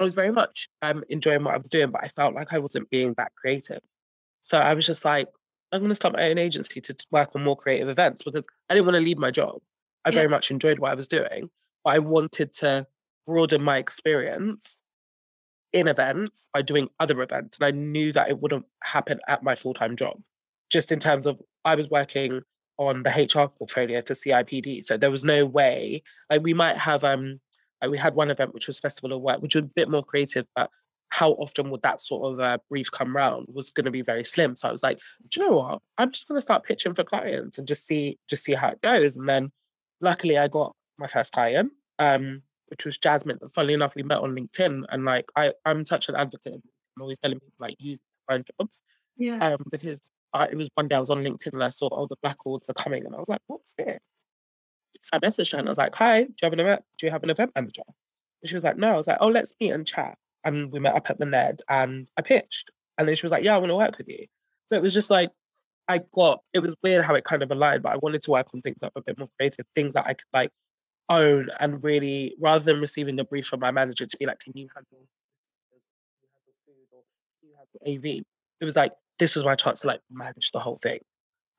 I 0.00 0.02
was 0.02 0.14
very 0.14 0.30
much 0.30 0.68
um, 0.82 1.04
enjoying 1.08 1.44
what 1.44 1.54
I 1.54 1.58
was 1.58 1.68
doing, 1.68 1.90
but 1.90 2.04
I 2.04 2.08
felt 2.08 2.34
like 2.34 2.52
I 2.52 2.58
wasn't 2.58 2.90
being 2.90 3.14
that 3.14 3.32
creative. 3.34 3.80
So 4.42 4.58
I 4.58 4.74
was 4.74 4.86
just 4.86 5.04
like, 5.04 5.28
I'm 5.72 5.80
going 5.80 5.90
to 5.90 5.94
start 5.94 6.14
my 6.14 6.30
own 6.30 6.38
agency 6.38 6.80
to 6.80 6.94
work 7.10 7.30
on 7.34 7.44
more 7.44 7.56
creative 7.56 7.88
events 7.88 8.22
because 8.22 8.46
I 8.70 8.74
didn't 8.74 8.86
want 8.86 8.96
to 8.96 9.02
leave 9.02 9.18
my 9.18 9.30
job. 9.30 9.60
I 10.04 10.10
yeah. 10.10 10.14
very 10.14 10.28
much 10.28 10.50
enjoyed 10.50 10.78
what 10.78 10.92
I 10.92 10.94
was 10.94 11.08
doing, 11.08 11.50
but 11.84 11.94
I 11.94 11.98
wanted 11.98 12.52
to 12.54 12.86
broaden 13.26 13.62
my 13.62 13.76
experience 13.76 14.78
in 15.72 15.88
events 15.88 16.48
by 16.54 16.62
doing 16.62 16.88
other 17.00 17.20
events. 17.20 17.58
And 17.58 17.66
I 17.66 17.70
knew 17.72 18.12
that 18.12 18.30
it 18.30 18.40
wouldn't 18.40 18.64
happen 18.82 19.20
at 19.28 19.42
my 19.42 19.54
full 19.54 19.74
time 19.74 19.96
job, 19.96 20.18
just 20.70 20.92
in 20.92 20.98
terms 20.98 21.26
of 21.26 21.40
I 21.64 21.74
was 21.74 21.90
working 21.90 22.40
on 22.78 23.02
the 23.02 23.10
HR 23.10 23.48
portfolio 23.48 24.00
for 24.00 24.14
CIPD. 24.14 24.82
So 24.84 24.96
there 24.96 25.10
was 25.10 25.24
no 25.24 25.44
way, 25.44 26.02
like, 26.30 26.42
we 26.42 26.54
might 26.54 26.76
have, 26.76 27.04
um, 27.04 27.40
like 27.82 27.90
we 27.90 27.98
had 27.98 28.14
one 28.14 28.30
event 28.30 28.54
which 28.54 28.66
was 28.66 28.80
Festival 28.80 29.12
of 29.12 29.20
Work, 29.22 29.42
which 29.42 29.54
was 29.54 29.64
a 29.64 29.68
bit 29.74 29.90
more 29.90 30.02
creative, 30.02 30.46
but 30.56 30.70
how 31.10 31.32
often 31.32 31.70
would 31.70 31.82
that 31.82 32.00
sort 32.00 32.32
of 32.32 32.40
uh, 32.40 32.58
brief 32.68 32.90
come 32.90 33.16
round 33.16 33.46
was 33.52 33.70
going 33.70 33.84
to 33.84 33.90
be 33.90 34.02
very 34.02 34.24
slim. 34.24 34.54
So 34.54 34.68
I 34.68 34.72
was 34.72 34.82
like, 34.82 34.98
do 35.28 35.40
you 35.40 35.48
know 35.48 35.56
what? 35.56 35.82
I'm 35.96 36.10
just 36.10 36.28
going 36.28 36.36
to 36.36 36.42
start 36.42 36.64
pitching 36.64 36.94
for 36.94 37.04
clients 37.04 37.58
and 37.58 37.66
just 37.66 37.86
see 37.86 38.18
just 38.28 38.44
see 38.44 38.54
how 38.54 38.68
it 38.68 38.82
goes. 38.82 39.16
And 39.16 39.28
then, 39.28 39.50
luckily, 40.00 40.38
I 40.38 40.48
got 40.48 40.74
my 40.98 41.06
first 41.06 41.32
client, 41.32 41.72
um, 41.98 42.42
which 42.68 42.84
was 42.84 42.98
Jasmine. 42.98 43.38
And 43.40 43.52
funnily 43.54 43.74
enough, 43.74 43.94
we 43.94 44.02
met 44.02 44.18
on 44.18 44.36
LinkedIn, 44.36 44.84
and 44.90 45.04
like 45.04 45.30
I 45.34 45.52
I'm 45.64 45.86
such 45.86 46.08
an 46.08 46.16
advocate. 46.16 46.54
I'm 46.54 47.02
always 47.02 47.18
telling 47.18 47.40
people 47.40 47.54
like 47.58 47.76
use 47.78 48.00
find 48.28 48.46
jobs. 48.60 48.82
Yeah. 49.16 49.38
Um, 49.38 49.64
because 49.70 50.00
I, 50.32 50.46
it 50.46 50.56
was 50.56 50.70
one 50.74 50.88
day 50.88 50.96
I 50.96 51.00
was 51.00 51.10
on 51.10 51.24
LinkedIn 51.24 51.52
and 51.52 51.64
I 51.64 51.68
saw 51.68 51.88
all 51.88 52.04
oh, 52.04 52.06
the 52.06 52.16
black 52.22 52.36
awards 52.44 52.68
are 52.68 52.74
coming, 52.74 53.06
and 53.06 53.14
I 53.14 53.18
was 53.18 53.28
like, 53.28 53.40
what's 53.46 53.72
this? 53.78 53.98
So 55.00 55.10
I 55.12 55.18
messaged 55.20 55.52
her 55.52 55.58
and 55.58 55.68
I 55.68 55.70
was 55.70 55.78
like, 55.78 55.94
hi, 55.94 56.24
do 56.24 56.28
you 56.28 56.46
have 56.46 56.52
an 56.52 56.60
event? 56.60 56.82
Do 56.98 57.06
you 57.06 57.12
have 57.12 57.22
an 57.22 57.30
event 57.30 57.52
manager? 57.54 57.82
And 57.86 58.48
she 58.48 58.54
was 58.54 58.64
like, 58.64 58.76
no. 58.76 58.94
I 58.94 58.96
was 58.96 59.06
like, 59.06 59.18
oh, 59.20 59.28
let's 59.28 59.54
meet 59.60 59.70
and 59.70 59.86
chat 59.86 60.18
and 60.44 60.72
we 60.72 60.80
met 60.80 60.94
up 60.94 61.10
at 61.10 61.18
the 61.18 61.26
Ned 61.26 61.60
and 61.68 62.08
I 62.16 62.22
pitched. 62.22 62.70
And 62.96 63.08
then 63.08 63.14
she 63.16 63.24
was 63.24 63.32
like, 63.32 63.44
Yeah, 63.44 63.54
I 63.54 63.58
want 63.58 63.70
to 63.70 63.76
work 63.76 63.96
with 63.98 64.08
you. 64.08 64.26
So 64.68 64.76
it 64.76 64.82
was 64.82 64.94
just 64.94 65.10
like 65.10 65.30
I 65.88 66.00
got 66.14 66.40
it 66.52 66.60
was 66.60 66.76
weird 66.82 67.04
how 67.04 67.14
it 67.14 67.24
kind 67.24 67.42
of 67.42 67.50
aligned, 67.50 67.82
but 67.82 67.92
I 67.92 67.98
wanted 68.02 68.22
to 68.22 68.30
work 68.30 68.48
on 68.54 68.60
things 68.60 68.80
that 68.80 68.92
were 68.94 69.00
a 69.00 69.04
bit 69.04 69.18
more 69.18 69.28
creative, 69.38 69.66
things 69.74 69.94
that 69.94 70.06
I 70.06 70.14
could 70.14 70.32
like 70.32 70.50
own 71.08 71.48
and 71.60 71.82
really 71.82 72.34
rather 72.38 72.64
than 72.64 72.80
receiving 72.80 73.16
the 73.16 73.24
brief 73.24 73.46
from 73.46 73.60
my 73.60 73.70
manager 73.70 74.06
to 74.06 74.16
be 74.18 74.26
like, 74.26 74.40
Can 74.40 74.52
you 74.56 74.68
handle 74.74 75.06
food 76.66 76.86
or 76.92 77.02
can 77.40 77.48
you 77.48 77.54
handle 77.56 78.18
AV? 78.18 78.24
It 78.60 78.64
was 78.64 78.76
like 78.76 78.92
this 79.18 79.34
was 79.34 79.44
my 79.44 79.54
chance 79.54 79.80
to 79.80 79.86
like 79.88 80.00
manage 80.10 80.52
the 80.52 80.60
whole 80.60 80.78
thing. 80.78 81.00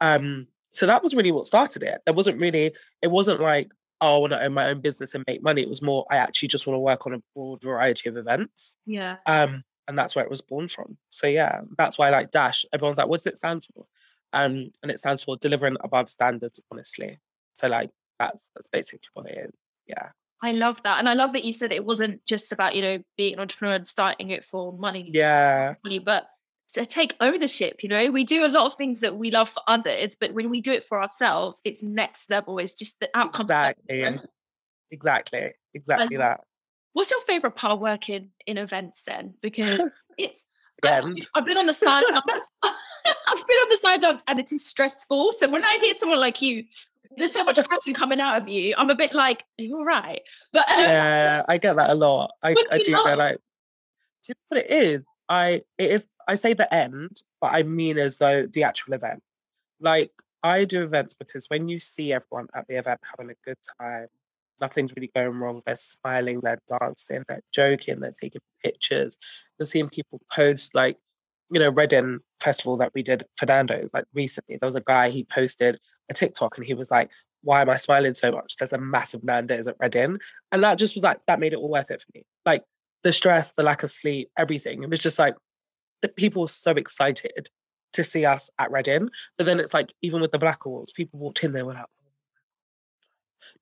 Um 0.02 0.48
so 0.72 0.86
that 0.86 1.04
was 1.04 1.16
really 1.16 1.32
what 1.32 1.48
started 1.48 1.84
it. 1.84 2.02
There 2.06 2.14
wasn't 2.14 2.42
really, 2.42 2.72
it 3.02 3.12
wasn't 3.12 3.42
like, 3.42 3.72
oh, 4.02 4.16
I 4.16 4.20
want 4.20 4.34
to 4.34 4.44
own 4.44 4.54
my 4.54 4.70
own 4.70 4.82
business 4.82 5.16
and 5.16 5.24
make 5.28 5.42
money. 5.44 5.62
It 5.62 5.70
was 5.70 5.82
more, 5.82 6.06
I 6.12 6.18
actually 6.18 6.50
just 6.50 6.68
want 6.68 6.76
to 6.76 6.80
work 6.80 7.06
on 7.06 7.14
a 7.14 7.22
broad 7.36 7.62
variety 7.62 8.08
of 8.08 8.18
events. 8.18 8.76
Yeah. 8.86 9.18
Um, 9.26 9.64
and 9.88 9.98
that's 9.98 10.16
where 10.16 10.24
it 10.24 10.30
was 10.30 10.42
born 10.42 10.68
from. 10.68 10.98
So 11.10 11.26
yeah, 11.26 11.62
that's 11.78 11.98
why 11.98 12.08
I 12.08 12.12
like 12.12 12.32
Dash. 12.32 12.66
Everyone's 12.72 13.00
like, 13.00 13.08
what 13.08 13.18
does 13.18 13.28
it 13.28 13.38
stand 13.38 13.64
for? 13.74 13.86
Um, 14.34 14.70
and 14.84 14.92
it 14.92 15.00
stands 15.00 15.24
for 15.24 15.38
delivering 15.38 15.78
above 15.82 16.10
standards, 16.10 16.60
honestly. 16.72 17.18
So 17.56 17.68
like 17.68 17.90
that's 18.20 18.52
that's 18.56 18.68
basically 18.72 19.08
what 19.14 19.28
it 19.28 19.38
is. 19.48 19.52
Yeah. 19.88 20.10
I 20.42 20.52
love 20.52 20.82
that. 20.84 21.00
And 21.00 21.10
I 21.10 21.16
love 21.16 21.34
that 21.34 21.44
you 21.44 21.52
said 21.52 21.74
it 21.74 21.84
wasn't 21.84 22.24
just 22.26 22.52
about, 22.52 22.76
you 22.76 22.82
know, 22.82 23.00
being 23.18 23.34
an 23.34 23.40
entrepreneur 23.40 23.74
and 23.74 23.88
starting 23.88 24.30
it 24.30 24.46
for 24.46 24.72
money. 24.72 25.10
Yeah. 25.12 25.74
But 26.06 26.28
to 26.74 26.86
take 26.86 27.16
ownership 27.20 27.82
you 27.84 27.90
know? 27.90 28.12
We 28.12 28.24
do 28.24 28.46
a 28.46 28.48
lot 28.48 28.66
of 28.68 28.76
things 28.76 29.00
that 29.02 29.18
we 29.18 29.32
love 29.32 29.50
for 29.50 29.62
others 29.68 30.16
but 30.20 30.34
when 30.34 30.50
we 30.50 30.62
do 30.62 30.72
it 30.72 30.84
for 30.84 31.02
ourselves 31.02 31.60
it's 31.64 31.82
next 31.84 32.30
level. 32.30 32.60
It's 32.60 32.74
just 32.74 33.00
the 33.00 33.10
outcome 33.14 33.46
exactly 33.46 34.18
exactly 34.92 35.52
exactly 35.74 36.18
that. 36.18 36.42
what's 36.94 37.12
your 37.12 37.22
favorite 37.22 37.56
part 37.56 37.80
working 37.80 38.30
in 38.48 38.58
events 38.58 39.04
then? 39.06 39.36
Because 39.42 39.80
it's 40.18 40.44
I, 40.84 41.02
I've 41.36 41.46
been 41.46 41.58
on 41.58 41.66
the 41.66 41.74
side 41.74 42.04
I've 42.64 43.48
been 43.48 43.58
on 43.58 43.70
the 43.70 43.80
sidelines 43.82 44.24
and 44.28 44.40
it 44.40 44.52
is 44.52 44.66
stressful. 44.66 45.32
So 45.34 45.50
when 45.50 45.64
I 45.64 45.78
hear 45.82 45.96
someone 45.98 46.20
like 46.20 46.42
you 46.42 46.64
there's 47.18 47.34
so 47.34 47.44
much 47.44 47.58
passion 47.68 47.94
coming 47.94 48.22
out 48.22 48.40
of 48.40 48.48
you 48.48 48.74
I'm 48.78 48.90
a 48.90 48.96
bit 48.96 49.14
like 49.14 49.44
are 49.60 49.64
you 49.64 49.78
all 49.78 49.86
right 49.86 50.22
but 50.54 50.70
um, 50.70 50.80
yeah 50.80 51.44
I 51.48 51.58
get 51.58 51.76
that 51.76 51.90
a 51.90 51.96
lot. 51.96 52.32
I, 52.44 52.56
I 52.72 52.78
do 52.78 52.92
get 52.92 53.18
like 53.18 53.38
do 54.24 54.30
you 54.30 54.36
know 54.36 54.46
what 54.50 54.66
it 54.66 54.72
is 54.72 55.02
I 55.30 55.62
it 55.78 55.92
is 55.92 56.08
I 56.28 56.36
say 56.36 56.54
the 56.54 56.72
end, 56.74 57.22
but 57.40 57.52
I 57.54 57.64
mean 57.64 57.98
as 57.98 58.18
though 58.18 58.48
the 58.48 58.64
actual 58.64 58.94
event. 58.94 59.22
Like 59.80 60.12
I 60.44 60.66
do 60.66 60.84
events 60.84 61.14
because 61.14 61.46
when 61.50 61.68
you 61.70 61.80
see 61.80 62.14
everyone 62.14 62.48
at 62.56 62.68
the 62.68 62.78
event 62.78 63.00
having 63.04 63.32
a 63.32 63.36
good 63.46 63.58
time, 63.80 64.08
nothing's 64.62 64.94
really 64.96 65.12
going 65.16 65.38
wrong. 65.40 65.62
They're 65.66 65.76
smiling, 65.76 66.42
they're 66.42 66.62
dancing, 66.80 67.24
they're 67.28 67.42
joking, 67.54 68.00
they're 68.00 68.14
taking 68.20 68.42
pictures. 68.64 69.18
You're 69.58 69.66
seeing 69.68 69.90
people 69.90 70.22
post 70.34 70.76
like, 70.76 70.98
you 71.52 71.60
know, 71.60 71.70
Reading 71.70 72.20
Festival 72.42 72.78
that 72.78 72.92
we 72.94 73.04
did, 73.04 73.26
for 73.36 73.46
Nando's, 73.46 73.90
like 73.94 74.06
recently. 74.14 74.58
There 74.58 74.68
was 74.68 74.76
a 74.76 74.82
guy, 74.82 75.10
he 75.10 75.24
posted 75.26 75.80
a 76.10 76.14
TikTok 76.14 76.58
and 76.58 76.66
he 76.66 76.74
was 76.74 76.92
like, 76.92 77.10
Why 77.44 77.62
am 77.62 77.70
I 77.70 77.78
smiling 77.78 78.14
so 78.14 78.32
much? 78.32 78.56
There's 78.58 78.74
a 78.74 78.78
massive 78.78 79.24
Nando's 79.24 79.68
at 79.68 79.76
Reading. 79.80 80.20
And 80.52 80.64
that 80.64 80.78
just 80.78 80.96
was 80.96 81.04
like, 81.04 81.20
that 81.28 81.40
made 81.40 81.54
it 81.54 81.60
all 81.60 81.70
worth 81.70 81.92
it 81.92 82.02
for 82.02 82.18
me. 82.18 82.24
Like 82.46 82.64
the 83.04 83.14
stress, 83.14 83.52
the 83.54 83.64
lack 83.64 83.84
of 83.84 83.92
sleep, 83.92 84.30
everything. 84.38 84.84
It 84.84 84.90
was 84.90 85.00
just 85.00 85.20
like 85.20 85.36
the 86.02 86.10
people 86.10 86.42
were 86.42 86.48
so 86.48 86.72
excited 86.72 87.50
to 87.94 88.04
see 88.04 88.26
us 88.26 88.50
at 88.60 88.72
Reading. 88.72 89.10
But 89.38 89.46
then 89.46 89.60
it's 89.60 89.74
like 89.74 89.94
even 90.02 90.22
with 90.22 90.32
the 90.32 90.40
Black 90.40 90.66
Awards, 90.66 90.92
people 90.92 91.20
walked 91.20 91.44
in, 91.44 91.52
they 91.52 91.64
were 91.64 91.74
like, 91.74 91.86
oh 91.86 92.12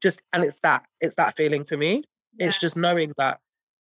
just 0.02 0.22
and 0.34 0.44
it's 0.44 0.60
that, 0.62 0.84
it's 1.02 1.16
that 1.16 1.36
feeling 1.36 1.64
for 1.64 1.78
me. 1.78 2.04
Yeah. 2.38 2.48
It's 2.48 2.60
just 2.60 2.76
knowing 2.76 3.14
that 3.18 3.40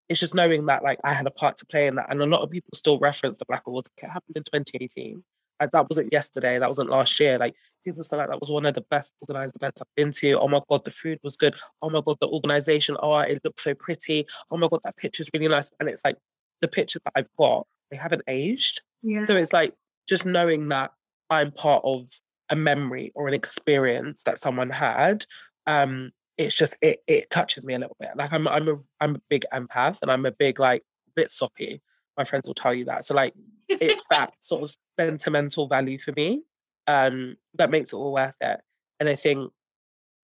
it's 0.08 0.20
just 0.20 0.34
knowing 0.34 0.66
that 0.66 0.84
like 0.84 0.98
I 1.04 1.12
had 1.12 1.26
a 1.26 1.30
part 1.30 1.56
to 1.58 1.66
play 1.66 1.86
in 1.86 1.96
that. 1.96 2.10
And 2.10 2.22
a 2.22 2.26
lot 2.26 2.42
of 2.42 2.50
people 2.50 2.70
still 2.75 2.98
reference 2.98 3.36
the 3.36 3.44
Black 3.46 3.62
Awards. 3.66 3.90
It 3.96 4.06
happened 4.06 4.36
in 4.36 4.44
2018. 4.44 5.22
That 5.60 5.86
wasn't 5.88 6.12
yesterday, 6.12 6.58
that 6.58 6.68
wasn't 6.68 6.90
last 6.90 7.18
year. 7.18 7.38
Like 7.38 7.54
people 7.84 8.02
say 8.02 8.16
like 8.16 8.28
that 8.28 8.40
was 8.40 8.50
one 8.50 8.66
of 8.66 8.75
the 8.75 8.84
best 8.90 9.14
organized 9.20 9.56
events 9.56 9.80
I've 9.80 9.94
been 9.96 10.12
to. 10.12 10.38
Oh 10.38 10.48
my 10.48 10.60
god, 10.68 10.84
the 10.84 10.90
food 10.90 11.18
was 11.22 11.36
good. 11.36 11.54
Oh 11.82 11.90
my 11.90 12.00
god, 12.04 12.16
the 12.20 12.28
organization, 12.28 12.96
oh 13.02 13.18
it 13.18 13.40
looked 13.44 13.60
so 13.60 13.75
pretty. 13.75 14.26
Oh 14.50 14.56
my 14.56 14.68
god, 14.68 14.80
that 14.84 14.96
picture's 14.96 15.30
really 15.32 15.48
nice. 15.48 15.72
And 15.80 15.88
it's 15.88 16.04
like 16.04 16.16
the 16.60 16.68
picture 16.68 17.00
that 17.04 17.12
I've 17.16 17.34
got, 17.38 17.66
they 17.90 17.96
haven't 17.96 18.22
aged. 18.28 18.82
Yeah. 19.02 19.25
So 19.25 19.36
it's 19.36 19.52
like 19.52 19.75
just 20.08 20.26
knowing 20.26 20.68
that 20.68 20.92
I'm 21.30 21.52
part 21.52 21.82
of 21.84 22.08
a 22.50 22.56
memory 22.56 23.12
or 23.14 23.28
an 23.28 23.34
experience 23.34 24.22
that 24.25 24.38
someone 24.38 24.70
had. 24.70 25.25
Um, 25.66 26.12
it's 26.38 26.54
just 26.54 26.76
it 26.82 27.02
it 27.06 27.30
touches 27.30 27.64
me 27.64 27.75
a 27.75 27.78
little 27.78 27.96
bit. 27.98 28.10
Like 28.16 28.32
I'm 28.32 28.46
I'm 28.46 28.68
a 28.68 28.76
I'm 29.00 29.16
a 29.16 29.20
big 29.28 29.44
empath 29.52 30.02
and 30.02 30.10
I'm 30.10 30.26
a 30.26 30.32
big 30.32 30.60
like 30.60 30.82
bit 31.14 31.30
soppy. 31.30 31.80
My 32.16 32.25
friends 32.25 32.46
will 32.46 32.54
tell 32.54 32.75
you 32.75 32.84
that. 32.86 33.04
So 33.04 33.14
like 33.14 33.34
it's 33.68 34.06
that 34.08 34.35
sort 34.40 34.62
of 34.62 34.76
sentimental 34.99 35.68
value 35.68 35.99
for 35.99 36.12
me 36.12 36.42
um, 36.87 37.37
that 37.54 37.70
makes 37.70 37.92
it 37.92 37.96
all 37.96 38.12
worth 38.12 38.37
it. 38.40 38.61
And 39.00 39.08
I 39.08 39.14
think 39.14 39.52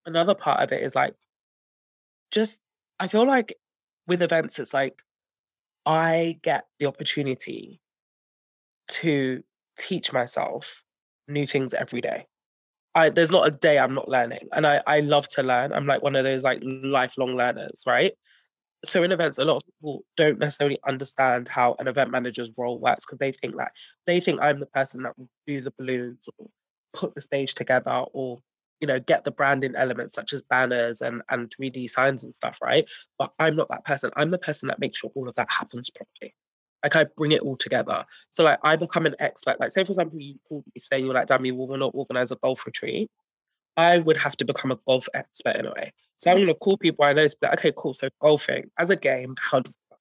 another 0.05 0.35
part 0.35 0.61
of 0.61 0.71
it 0.71 0.81
is 0.81 0.95
like 0.95 1.15
just 2.31 2.59
I 2.99 3.07
feel 3.07 3.27
like 3.27 3.55
with 4.07 4.21
events 4.21 4.59
it's 4.59 4.73
like 4.73 5.01
I 5.85 6.39
get 6.41 6.65
the 6.79 6.87
opportunity 6.87 7.79
to 8.89 9.43
teach 9.77 10.13
myself 10.13 10.83
new 11.27 11.45
things 11.45 11.73
every 11.73 12.01
day. 12.01 12.25
I 12.95 13.09
there's 13.09 13.31
not 13.31 13.47
a 13.47 13.51
day 13.51 13.79
I'm 13.79 13.93
not 13.93 14.09
learning. 14.09 14.47
And 14.51 14.67
I, 14.67 14.81
I 14.87 14.99
love 14.99 15.27
to 15.29 15.43
learn. 15.43 15.73
I'm 15.73 15.87
like 15.87 16.03
one 16.03 16.15
of 16.15 16.23
those 16.23 16.43
like 16.43 16.59
lifelong 16.63 17.35
learners, 17.35 17.83
right? 17.85 18.13
So 18.85 19.03
in 19.03 19.11
events, 19.11 19.37
a 19.37 19.45
lot 19.45 19.57
of 19.57 19.63
people 19.65 20.03
don't 20.17 20.39
necessarily 20.39 20.77
understand 20.87 21.47
how 21.47 21.75
an 21.79 21.87
event 21.87 22.11
manager's 22.11 22.51
role 22.57 22.79
works 22.79 23.05
because 23.05 23.19
they 23.19 23.31
think 23.31 23.57
that 23.57 23.71
they 24.05 24.19
think 24.19 24.41
I'm 24.41 24.59
the 24.59 24.65
person 24.65 25.03
that 25.03 25.17
will 25.17 25.29
do 25.47 25.61
the 25.61 25.73
balloons 25.77 26.27
or 26.37 26.47
put 26.93 27.15
the 27.15 27.21
stage 27.21 27.53
together 27.53 28.03
or 28.13 28.39
you 28.81 28.87
know 28.87 28.99
get 28.99 29.23
the 29.23 29.31
branding 29.31 29.75
elements 29.75 30.15
such 30.15 30.33
as 30.33 30.41
banners 30.41 31.01
and 31.01 31.21
and 31.29 31.53
3D 31.55 31.89
signs 31.89 32.23
and 32.23 32.35
stuff, 32.35 32.59
right? 32.61 32.85
But 33.17 33.33
I'm 33.39 33.55
not 33.55 33.69
that 33.69 33.85
person. 33.85 34.11
I'm 34.17 34.31
the 34.31 34.39
person 34.39 34.67
that 34.67 34.79
makes 34.79 34.99
sure 34.99 35.11
all 35.15 35.29
of 35.29 35.35
that 35.35 35.51
happens 35.51 35.89
properly. 35.89 36.35
Like 36.83 36.95
I 36.97 37.05
bring 37.15 37.31
it 37.31 37.41
all 37.41 37.55
together. 37.55 38.03
So 38.31 38.43
like 38.43 38.59
I 38.63 38.75
become 38.75 39.05
an 39.05 39.15
expert. 39.19 39.59
Like 39.59 39.71
say 39.71 39.83
for 39.85 39.91
example, 39.91 40.19
you 40.19 40.35
called 40.47 40.65
me 40.67 40.79
saying 40.79 41.05
you're 41.05 41.13
like, 41.13 41.27
Dami, 41.27 41.43
we 41.43 41.51
will 41.53 41.77
not 41.77 41.91
organize 41.93 42.31
a 42.31 42.35
golf 42.35 42.65
retreat. 42.65 43.09
I 43.77 43.99
would 43.99 44.17
have 44.17 44.37
to 44.37 44.45
become 44.45 44.71
a 44.71 44.79
golf 44.87 45.07
expert 45.13 45.55
in 45.55 45.65
a 45.65 45.71
way. 45.71 45.91
So 46.17 46.31
I'm 46.31 46.37
gonna 46.37 46.53
call 46.53 46.77
people 46.77 47.05
I 47.05 47.13
know 47.13 47.27
to 47.27 47.37
be 47.39 47.47
like, 47.47 47.59
okay, 47.59 47.73
cool. 47.75 47.93
So 47.93 48.09
golfing 48.21 48.69
as 48.77 48.89
a 48.89 48.95
game, 48.95 49.35
how 49.39 49.59
does 49.59 49.73
it 49.73 49.97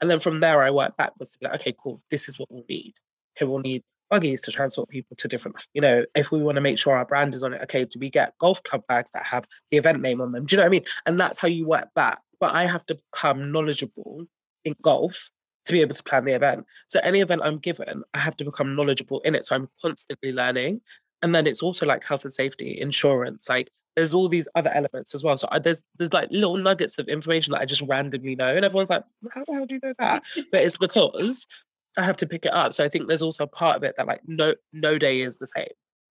And 0.00 0.10
then 0.10 0.20
from 0.20 0.40
there 0.40 0.62
I 0.62 0.70
work 0.70 0.96
backwards 0.96 1.32
to 1.32 1.38
be 1.38 1.46
like, 1.46 1.54
okay, 1.56 1.74
cool, 1.78 2.02
this 2.10 2.28
is 2.28 2.38
what 2.38 2.50
we'll 2.50 2.64
need. 2.68 2.94
Okay, 3.36 3.48
we'll 3.48 3.60
need 3.60 3.82
buggies 4.10 4.42
to 4.42 4.52
transport 4.52 4.88
people 4.88 5.16
to 5.16 5.26
different, 5.26 5.66
you 5.74 5.80
know, 5.80 6.04
if 6.14 6.30
we 6.30 6.42
want 6.42 6.56
to 6.56 6.62
make 6.62 6.78
sure 6.78 6.94
our 6.94 7.06
brand 7.06 7.34
is 7.34 7.42
on 7.42 7.54
it, 7.54 7.62
okay, 7.62 7.84
do 7.84 7.98
we 7.98 8.10
get 8.10 8.36
golf 8.38 8.62
club 8.62 8.82
bags 8.86 9.10
that 9.12 9.24
have 9.24 9.46
the 9.70 9.76
event 9.76 10.00
name 10.00 10.20
on 10.20 10.32
them? 10.32 10.44
Do 10.44 10.54
you 10.54 10.58
know 10.58 10.64
what 10.64 10.68
I 10.68 10.70
mean? 10.70 10.84
And 11.06 11.18
that's 11.18 11.38
how 11.38 11.48
you 11.48 11.66
work 11.66 11.88
back. 11.94 12.20
But 12.38 12.54
I 12.54 12.66
have 12.66 12.84
to 12.86 12.96
become 13.12 13.50
knowledgeable 13.50 14.26
in 14.64 14.76
golf 14.82 15.30
to 15.64 15.72
be 15.72 15.80
able 15.80 15.94
to 15.94 16.02
plan 16.02 16.24
the 16.24 16.34
event. 16.34 16.66
So 16.88 17.00
any 17.02 17.20
event 17.20 17.40
I'm 17.44 17.58
given, 17.58 18.02
I 18.12 18.18
have 18.18 18.36
to 18.36 18.44
become 18.44 18.76
knowledgeable 18.76 19.20
in 19.20 19.34
it. 19.34 19.46
So 19.46 19.56
I'm 19.56 19.68
constantly 19.80 20.32
learning. 20.32 20.80
And 21.24 21.34
then 21.34 21.46
it's 21.46 21.62
also 21.62 21.86
like 21.86 22.04
health 22.04 22.24
and 22.24 22.32
safety, 22.32 22.78
insurance, 22.80 23.48
like 23.48 23.70
there's 23.96 24.14
all 24.14 24.28
these 24.28 24.48
other 24.54 24.70
elements 24.74 25.14
as 25.14 25.24
well. 25.24 25.36
So 25.38 25.48
I, 25.50 25.58
there's 25.58 25.82
there's 25.98 26.12
like 26.12 26.28
little 26.30 26.56
nuggets 26.56 26.98
of 26.98 27.08
information 27.08 27.52
that 27.52 27.60
I 27.60 27.64
just 27.64 27.82
randomly 27.82 28.36
know, 28.36 28.54
and 28.54 28.64
everyone's 28.64 28.90
like, 28.90 29.04
"How 29.32 29.44
the 29.44 29.54
hell 29.54 29.66
do 29.66 29.74
you 29.76 29.80
know 29.82 29.94
that?" 29.98 30.22
but 30.52 30.60
it's 30.60 30.76
because 30.76 31.46
I 31.98 32.02
have 32.02 32.16
to 32.18 32.26
pick 32.26 32.44
it 32.44 32.52
up. 32.52 32.74
So 32.74 32.84
I 32.84 32.88
think 32.88 33.08
there's 33.08 33.22
also 33.22 33.44
a 33.44 33.48
part 33.48 33.76
of 33.76 33.82
it 33.84 33.94
that 33.96 34.06
like 34.06 34.20
no 34.26 34.54
no 34.72 34.98
day 34.98 35.20
is 35.20 35.36
the 35.36 35.46
same, 35.46 35.68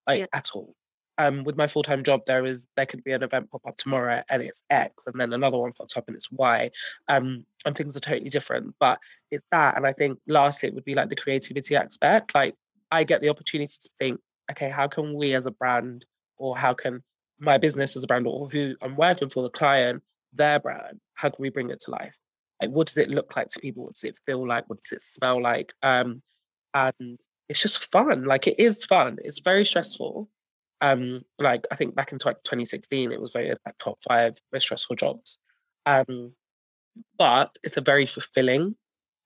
like 0.08 0.20
yeah. 0.22 0.26
at 0.34 0.50
all 0.54 0.76
um, 1.18 1.44
with 1.44 1.58
my 1.58 1.68
full 1.68 1.84
time 1.84 2.04
job, 2.04 2.22
there 2.26 2.46
is 2.46 2.66
there 2.76 2.86
could 2.86 3.04
be 3.04 3.12
an 3.12 3.24
event 3.24 3.52
pop 3.52 3.62
up 3.68 3.78
tomorrow 3.78 4.24
and 4.30 4.42
it's 4.42 4.64
X, 4.70 5.06
and 5.06 5.20
then 5.20 5.34
another 5.34 5.58
one 5.58 5.74
pops 5.74 5.96
up 5.96 6.06
and 6.08 6.16
it's 6.16 6.32
Y, 6.32 6.72
um, 7.08 7.46
and 7.66 7.76
things 7.76 7.96
are 7.96 8.02
totally 8.02 8.30
different. 8.30 8.76
But 8.80 9.00
it's 9.32 9.44
that, 9.52 9.78
and 9.78 9.86
I 9.86 9.94
think 9.94 10.20
lastly, 10.28 10.70
it 10.70 10.76
would 10.76 10.86
be 10.86 10.96
like 10.96 11.10
the 11.10 11.16
creativity 11.16 11.76
aspect. 11.76 12.34
Like 12.34 12.56
I 12.92 13.04
get 13.04 13.22
the 13.22 13.30
opportunity 13.30 13.74
to 13.82 13.90
think, 14.00 14.20
okay, 14.52 14.70
how 14.70 14.88
can 14.88 15.14
we 15.14 15.34
as 15.34 15.46
a 15.46 15.52
brand, 15.52 16.06
or 16.38 16.58
how 16.58 16.74
can 16.74 17.04
my 17.40 17.58
business 17.58 17.96
as 17.96 18.04
a 18.04 18.08
brand, 18.08 18.28
or 18.28 18.50
who 18.50 18.76
I'm 18.82 18.96
working 18.96 19.30
for, 19.30 19.44
the 19.44 19.50
client, 19.50 20.04
their 20.34 20.60
brand, 20.60 21.00
how 21.16 21.30
can 21.30 21.42
we 21.42 21.50
bring 21.50 21.70
it 21.70 21.80
to 21.82 21.92
life? 21.92 22.18
Like, 22.62 22.72
what 22.72 22.88
does 22.88 22.98
it 22.98 23.10
look 23.10 23.36
like 23.36 23.48
to 23.50 23.60
people? 23.60 23.84
What 23.84 23.96
does 23.96 24.04
it 24.04 24.20
feel 24.26 24.48
like? 24.48 24.70
What 24.70 24.82
does 24.82 24.92
it 24.92 25.02
smell 25.02 25.42
like? 25.42 25.74
Um, 25.84 26.22
and 26.74 27.20
it's 27.50 27.62
just 27.62 27.92
fun. 27.92 28.26
Like 28.26 28.48
it 28.48 28.60
is 28.60 28.86
fun. 28.86 29.18
It's 29.24 29.40
very 29.40 29.66
stressful 29.66 30.30
um, 30.84 31.24
like 31.40 31.66
I 31.72 31.76
think 31.76 31.96
back 31.96 32.12
in 32.12 32.18
2016, 32.18 33.12
it 33.12 33.22
was 33.22 33.32
very 33.32 33.50
like 33.66 33.78
top 33.80 34.00
five 34.08 34.36
most 34.52 34.64
stressful 34.64 34.98
jobs. 34.98 35.40
Um, 35.86 36.34
but 37.18 37.56
it's 37.64 37.78
a 37.78 37.82
very 37.82 38.06
fulfilling 38.06 38.76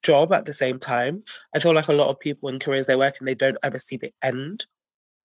job 0.04 0.32
at 0.34 0.46
the 0.46 0.54
same 0.54 0.78
time. 0.78 1.24
I 1.56 1.60
feel 1.60 1.74
like 1.74 1.88
a 1.88 1.94
lot 1.94 2.10
of 2.10 2.20
people 2.20 2.48
in 2.50 2.60
careers 2.60 2.86
they 2.86 2.96
work 2.96 3.16
and 3.20 3.28
they 3.28 3.34
don't 3.34 3.58
ever 3.64 3.80
see 3.80 3.98
the 3.98 4.12
end. 4.24 4.68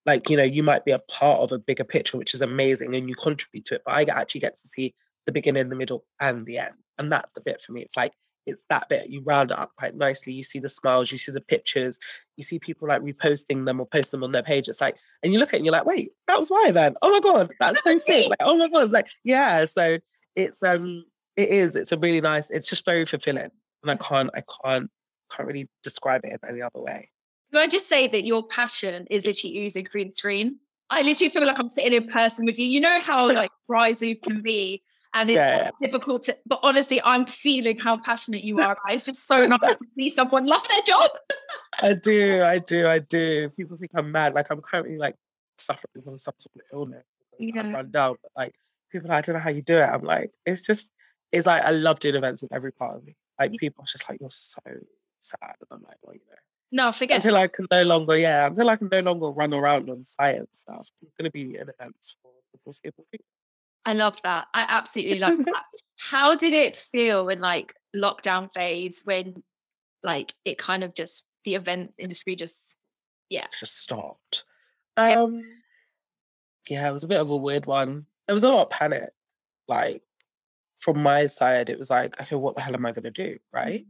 Like, 0.05 0.29
you 0.29 0.37
know, 0.37 0.43
you 0.43 0.63
might 0.63 0.85
be 0.85 0.93
a 0.93 0.99
part 0.99 1.41
of 1.41 1.53
a 1.53 1.59
bigger 1.59 1.85
picture, 1.85 2.19
which 2.19 2.35
is 2.35 2.41
amazing, 2.41 2.95
and 2.95 3.09
you 3.09 3.15
contribute 3.15 3.65
to 3.67 3.77
it. 3.77 3.83
But 3.87 3.95
I 3.95 4.03
actually 4.21 4.41
get 4.41 4.57
to 4.57 4.69
see 4.69 4.95
the 5.27 5.33
beginning, 5.33 5.69
the 5.69 5.77
middle, 5.77 6.05
and 6.21 6.45
the 6.45 6.59
end. 6.59 6.75
And 6.99 7.13
that's 7.13 7.33
the 7.33 7.43
bit 7.45 7.61
for 7.61 7.73
me. 7.73 7.83
It's 7.83 7.97
like 7.97 8.13
it's 8.47 8.65
that 8.69 8.89
bit 8.89 9.11
you 9.11 9.23
round 9.25 9.51
it 9.51 9.59
up 9.59 9.71
quite 9.77 9.95
nicely 9.95 10.33
you 10.33 10.43
see 10.43 10.59
the 10.59 10.69
smiles 10.69 11.13
you 11.13 11.19
see 11.19 11.33
the 11.33 11.41
pictures 11.41 11.99
you 12.37 12.45
see 12.45 12.59
people 12.59 12.89
like 12.89 13.03
reposting 13.03 13.67
them 13.67 13.81
or 13.81 13.87
post 13.87 14.11
them 14.11 14.25
on 14.25 14.33
their 14.33 14.43
page 14.43 14.69
it's 14.69 14.81
like 14.81 14.97
and 15.23 15.33
you 15.33 15.39
look 15.39 15.51
at 15.51 15.55
it 15.55 15.57
and 15.59 15.67
you're 15.67 15.73
like 15.73 15.87
wait 15.87 16.11
that 16.27 16.39
was 16.39 16.49
why 16.49 16.71
then 16.73 16.95
oh 17.03 17.11
my 17.11 17.21
god 17.21 17.51
that's 17.61 17.83
so 17.83 17.97
sick 17.97 18.29
like 18.29 18.39
oh 18.41 18.57
my 18.57 18.69
god 18.69 18.91
like 18.91 19.07
yeah 19.25 19.65
so 19.65 19.99
it's 20.37 20.63
um 20.63 21.05
it 21.37 21.49
is 21.49 21.77
it's 21.77 21.93
a 21.93 21.99
really 21.99 22.21
nice 22.21 22.51
it's 22.51 22.69
just 22.69 22.85
very 22.85 23.05
fulfilling 23.07 23.51
and 23.83 23.91
i 23.91 23.97
can't 23.97 24.31
i 24.35 24.43
can't 24.65 24.91
can't 25.31 25.47
really 25.47 25.69
describe 25.83 26.23
it 26.25 26.33
in 26.33 26.49
any 26.49 26.63
other 26.63 26.81
way 26.81 27.09
can 27.53 27.63
i 27.63 27.67
just 27.67 27.89
say 27.89 28.09
that 28.09 28.25
your 28.25 28.47
passion 28.47 29.07
is 29.11 29.27
literally 29.27 29.59
using 29.59 29.85
green 29.91 30.13
screen? 30.13 30.59
I 30.91 31.01
literally 31.03 31.31
feel 31.31 31.47
like 31.47 31.59
I'm 31.59 31.71
sitting 31.71 31.95
in 31.95 32.09
person 32.09 32.45
with 32.45 32.59
you. 32.59 32.67
You 32.67 32.81
know 32.81 33.01
how 33.01 33.27
like 33.33 33.51
Rise 33.69 34.01
can 34.01 34.43
be 34.43 34.83
and 35.15 35.31
it's 35.31 35.37
yeah. 35.37 35.71
difficult 35.81 36.23
to 36.25 36.37
but 36.47 36.59
honestly 36.63 37.01
i'm 37.05 37.27
feeling 37.27 37.79
how 37.79 37.99
passionate 37.99 38.43
you 38.43 38.59
are. 38.59 38.77
It's 38.89 39.05
just 39.05 39.27
so 39.27 39.47
nice 39.63 39.77
to 39.77 39.87
see 39.97 40.09
someone 40.09 40.47
lost 40.47 40.69
their 40.69 40.83
job. 40.87 41.11
I 41.81 41.95
do 41.95 42.43
i 42.43 42.59
do 42.59 42.87
i 42.87 42.99
do. 42.99 43.51
People 43.51 43.77
think 43.77 43.91
i'm 43.95 44.11
mad. 44.13 44.35
Like 44.35 44.51
i'm 44.51 44.61
currently 44.61 44.99
like 44.99 45.17
suffering 45.59 46.03
from 46.05 46.19
some 46.19 46.35
sort 46.39 46.57
of 46.57 46.63
illness 46.73 47.05
yeah. 47.39 47.61
i'm 47.61 47.73
run 47.73 47.91
down 47.91 48.17
but 48.21 48.33
like 48.37 48.53
people 48.91 49.09
like, 49.09 49.19
i 49.19 49.21
don't 49.21 49.37
know 49.37 49.43
how 49.43 49.51
you 49.51 49.63
do 49.63 49.77
it. 49.77 49.83
I'm 49.83 50.03
like 50.03 50.31
it's 50.47 50.67
just 50.67 50.91
it's 51.31 51.47
like 51.47 51.65
i 51.65 51.71
love 51.71 52.01
doing 52.01 52.15
events 52.15 52.43
in 52.43 52.49
every 52.53 52.73
part 52.73 52.97
of 52.97 53.05
me. 53.05 53.17
Like 53.39 53.53
people 53.59 53.83
are 53.83 53.87
just 53.87 54.09
like 54.09 54.21
you're 54.21 54.31
so 54.31 54.61
sad. 55.21 55.39
And 55.43 55.69
i'm 55.71 55.83
like 55.83 55.97
well 56.03 56.15
you 56.15 56.21
know 56.31 56.37
no, 56.73 56.91
forget 56.91 57.17
until 57.17 57.37
I 57.37 57.49
can 57.49 57.67
no 57.71 57.83
longer, 57.83 58.17
yeah, 58.17 58.47
until 58.47 58.71
I 58.71 58.77
can 58.77 58.89
no 58.89 59.01
longer 59.01 59.29
run 59.29 59.53
around 59.53 59.91
on 59.91 60.05
science 60.05 60.49
stuff. 60.53 60.89
I'm 61.03 61.09
gonna 61.19 61.31
be 61.31 61.57
in 61.57 61.69
events 61.69 62.17
for 62.23 62.33
the 62.53 62.59
foreseeable 62.65 63.05
future. 63.11 63.25
I 63.85 63.93
love 63.93 64.19
that. 64.23 64.47
I 64.55 64.65
absolutely 64.69 65.19
love 65.19 65.45
that. 65.45 65.65
How 65.99 66.35
did 66.35 66.55
it 66.55 66.77
feel 66.77 67.29
in 67.29 67.41
like 67.41 67.75
lockdown 67.95 68.53
phase 68.53 69.03
when 69.05 69.43
like 70.03 70.35
it 70.45 70.57
kind 70.57 70.83
of 70.83 70.95
just 70.95 71.27
the 71.45 71.55
event 71.57 71.93
industry 71.99 72.37
just 72.37 72.75
yeah 73.29 73.47
just 73.59 73.81
stopped? 73.81 74.45
Um 74.97 75.45
yeah, 76.71 76.89
it 76.89 76.93
was 76.93 77.05
a 77.05 77.09
bit 77.09 77.21
of 77.21 77.31
a 77.31 77.37
weird 77.37 77.67
one. 77.67 78.07
There 78.27 78.35
was 78.35 78.45
a 78.45 78.49
lot 78.49 78.63
of 78.63 78.71
panic. 78.71 79.11
Like 79.69 80.03
from 80.79 81.03
my 81.03 81.27
side, 81.27 81.69
it 81.69 81.79
was 81.79 81.91
like, 81.91 82.19
okay, 82.21 82.37
what 82.37 82.55
the 82.55 82.63
hell 82.63 82.75
am 82.75 82.87
I 82.87 82.93
gonna 82.93 83.11
do? 83.11 83.37
Right. 83.53 83.85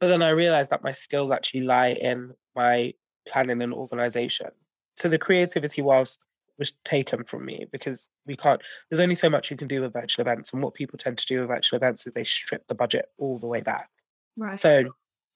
But 0.00 0.08
then 0.08 0.22
I 0.22 0.30
realized 0.30 0.70
that 0.70 0.84
my 0.84 0.92
skills 0.92 1.30
actually 1.30 1.62
lie 1.62 1.96
in 2.00 2.32
my 2.54 2.92
planning 3.26 3.62
and 3.62 3.72
organization. 3.72 4.50
So 4.96 5.08
the 5.08 5.18
creativity, 5.18 5.82
whilst 5.82 6.24
was 6.58 6.72
taken 6.84 7.24
from 7.24 7.44
me 7.44 7.66
because 7.72 8.08
we 8.26 8.36
can't 8.36 8.62
there's 8.88 9.00
only 9.00 9.14
so 9.14 9.28
much 9.28 9.50
you 9.50 9.56
can 9.56 9.68
do 9.68 9.80
with 9.80 9.92
virtual 9.92 10.22
events 10.22 10.52
and 10.52 10.62
what 10.62 10.74
people 10.74 10.96
tend 10.96 11.18
to 11.18 11.26
do 11.26 11.40
with 11.40 11.48
virtual 11.48 11.76
events 11.76 12.06
is 12.06 12.12
they 12.12 12.24
strip 12.24 12.66
the 12.68 12.74
budget 12.74 13.06
all 13.18 13.38
the 13.38 13.46
way 13.46 13.60
back. 13.60 13.88
Right. 14.36 14.58
So 14.58 14.84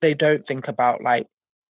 they 0.00 0.14
don't 0.14 0.46
think 0.46 0.68
about 0.68 1.02
like 1.02 1.26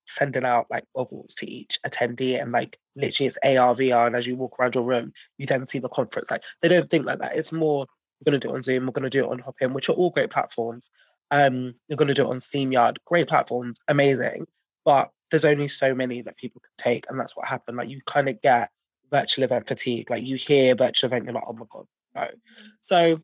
sending 0.07 0.45
out 0.45 0.67
like 0.71 0.85
bubbles 0.95 1.35
to 1.35 1.51
each 1.51 1.79
attendee 1.87 2.41
and 2.41 2.53
like 2.53 2.79
literally 2.97 3.27
it's 3.27 3.39
AR 3.43 3.75
VR 3.75 4.07
and 4.07 4.17
as 4.17 4.27
you 4.27 4.37
walk 4.37 4.59
around 4.59 4.75
your 4.75 4.85
room 4.85 5.13
you 5.39 5.47
then 5.47 5.67
see 5.67 5.79
the 5.79 5.89
conference. 5.89 6.31
Like 6.31 6.43
they 6.61 6.69
don't 6.69 6.91
think 6.91 7.07
like 7.07 7.21
that. 7.21 7.37
It's 7.37 7.53
more 7.53 7.87
we're 8.21 8.31
going 8.31 8.41
to 8.41 8.47
do 8.47 8.53
it 8.53 8.57
on 8.57 8.63
Zoom 8.63 8.87
we're 8.87 8.93
going 8.93 9.09
to 9.09 9.11
do 9.11 9.25
it 9.25 9.31
on 9.31 9.39
Hopin 9.39 9.73
which 9.73 9.89
are 9.89 9.93
all 9.95 10.11
great 10.11 10.31
platforms 10.31 10.91
um 11.31 11.75
you're 11.89 11.97
going 11.97 12.09
to 12.09 12.15
do 12.15 12.27
it 12.27 12.31
on 12.31 12.39
StreamYard 12.39 12.97
great 13.05 13.29
platforms 13.29 13.79
amazing 13.89 14.47
but 14.85 15.11
there's 15.31 15.45
only 15.45 15.69
so 15.69 15.95
many 15.95 16.23
that 16.23 16.37
people 16.37 16.61
can 16.61 16.93
take 16.93 17.05
and 17.11 17.21
that's 17.21 17.37
what 17.37 17.47
happened 17.47 17.77
like 17.77 17.89
you 17.89 18.01
kind 18.07 18.29
of 18.29 18.41
get 18.41 18.71
virtual 19.11 19.45
event 19.45 19.69
fatigue. 19.69 20.11
Like 20.11 20.25
you 20.25 20.37
hear 20.37 20.75
virtual 20.75 21.09
event, 21.09 21.25
you're 21.25 21.35
like, 21.35 21.45
oh 21.47 21.53
my 21.53 21.67
God, 21.71 21.87
no. 22.15 22.23
Mm-hmm. 22.23 22.67
So 22.81 23.21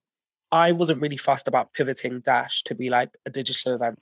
I 0.52 0.72
wasn't 0.72 1.00
really 1.00 1.16
fussed 1.16 1.48
about 1.48 1.72
pivoting 1.72 2.20
Dash 2.20 2.62
to 2.64 2.74
be 2.74 2.90
like 2.90 3.10
a 3.26 3.30
digital 3.30 3.74
event 3.74 4.00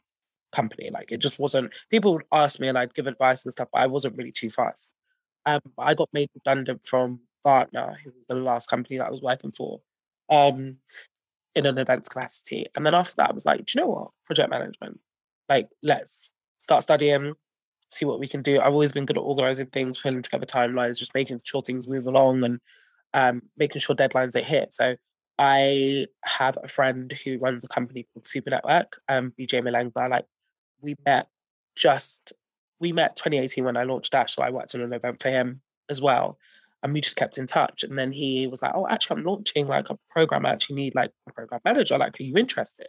company. 0.52 0.90
Like 0.90 1.10
it 1.12 1.20
just 1.20 1.38
wasn't, 1.38 1.72
people 1.90 2.14
would 2.14 2.24
ask 2.32 2.60
me 2.60 2.68
and 2.68 2.78
I'd 2.78 2.94
give 2.94 3.06
advice 3.06 3.44
and 3.44 3.52
stuff, 3.52 3.68
but 3.72 3.80
I 3.80 3.86
wasn't 3.86 4.16
really 4.16 4.32
too 4.32 4.50
fast. 4.50 4.94
Um, 5.46 5.60
I 5.78 5.94
got 5.94 6.08
made 6.12 6.30
redundant 6.34 6.86
from 6.86 7.20
Gartner, 7.44 7.98
who 8.04 8.10
was 8.10 8.26
the 8.28 8.36
last 8.36 8.68
company 8.70 8.98
that 8.98 9.06
I 9.06 9.10
was 9.10 9.22
working 9.22 9.52
for, 9.52 9.80
um, 10.30 10.76
in 11.54 11.66
an 11.66 11.78
events 11.78 12.08
capacity. 12.08 12.66
And 12.74 12.86
then 12.86 12.94
after 12.94 13.14
that, 13.18 13.30
I 13.30 13.32
was 13.32 13.46
like, 13.46 13.64
do 13.64 13.72
you 13.74 13.84
know 13.84 13.90
what? 13.90 14.10
Project 14.26 14.50
management. 14.50 14.98
Like, 15.48 15.68
let's 15.82 16.30
start 16.60 16.82
studying, 16.82 17.34
see 17.90 18.04
what 18.04 18.20
we 18.20 18.28
can 18.28 18.42
do. 18.42 18.60
I've 18.60 18.72
always 18.72 18.92
been 18.92 19.06
good 19.06 19.18
at 19.18 19.22
organizing 19.22 19.66
things, 19.66 19.98
putting 19.98 20.22
together 20.22 20.46
timelines, 20.46 20.98
just 20.98 21.14
making 21.14 21.40
sure 21.44 21.62
things 21.62 21.88
move 21.88 22.06
along 22.06 22.44
and 22.44 22.60
um, 23.14 23.42
making 23.56 23.80
sure 23.80 23.94
deadlines 23.94 24.36
are 24.36 24.44
hit. 24.44 24.72
So 24.72 24.96
I 25.38 26.06
have 26.24 26.58
a 26.62 26.68
friend 26.68 27.12
who 27.24 27.38
runs 27.38 27.64
a 27.64 27.68
company 27.68 28.06
called 28.12 28.26
Super 28.26 28.50
Network, 28.50 28.98
um, 29.08 29.32
BJ 29.38 29.62
Malengla. 29.62 30.10
Like 30.10 30.26
we 30.80 30.94
met 31.04 31.28
just 31.76 32.32
we 32.80 32.92
met 32.92 33.16
2018 33.16 33.64
when 33.64 33.76
I 33.76 33.84
launched 33.84 34.12
Dash, 34.12 34.34
so 34.34 34.42
I 34.42 34.50
worked 34.50 34.74
on 34.74 34.80
an 34.80 34.92
event 34.92 35.22
for 35.22 35.30
him 35.30 35.60
as 35.88 36.00
well. 36.00 36.38
And 36.82 36.92
we 36.92 37.00
just 37.00 37.16
kept 37.16 37.38
in 37.38 37.46
touch. 37.46 37.84
And 37.84 37.96
then 37.98 38.12
he 38.12 38.46
was 38.46 38.62
like, 38.62 38.72
Oh, 38.74 38.88
actually, 38.88 39.20
I'm 39.20 39.26
launching 39.26 39.68
like 39.68 39.90
a 39.90 39.98
program. 40.10 40.46
I 40.46 40.50
actually 40.50 40.76
need 40.76 40.94
like 40.94 41.10
a 41.28 41.32
program 41.32 41.60
manager. 41.64 41.96
Like, 41.98 42.18
are 42.18 42.22
you 42.24 42.36
interested? 42.36 42.88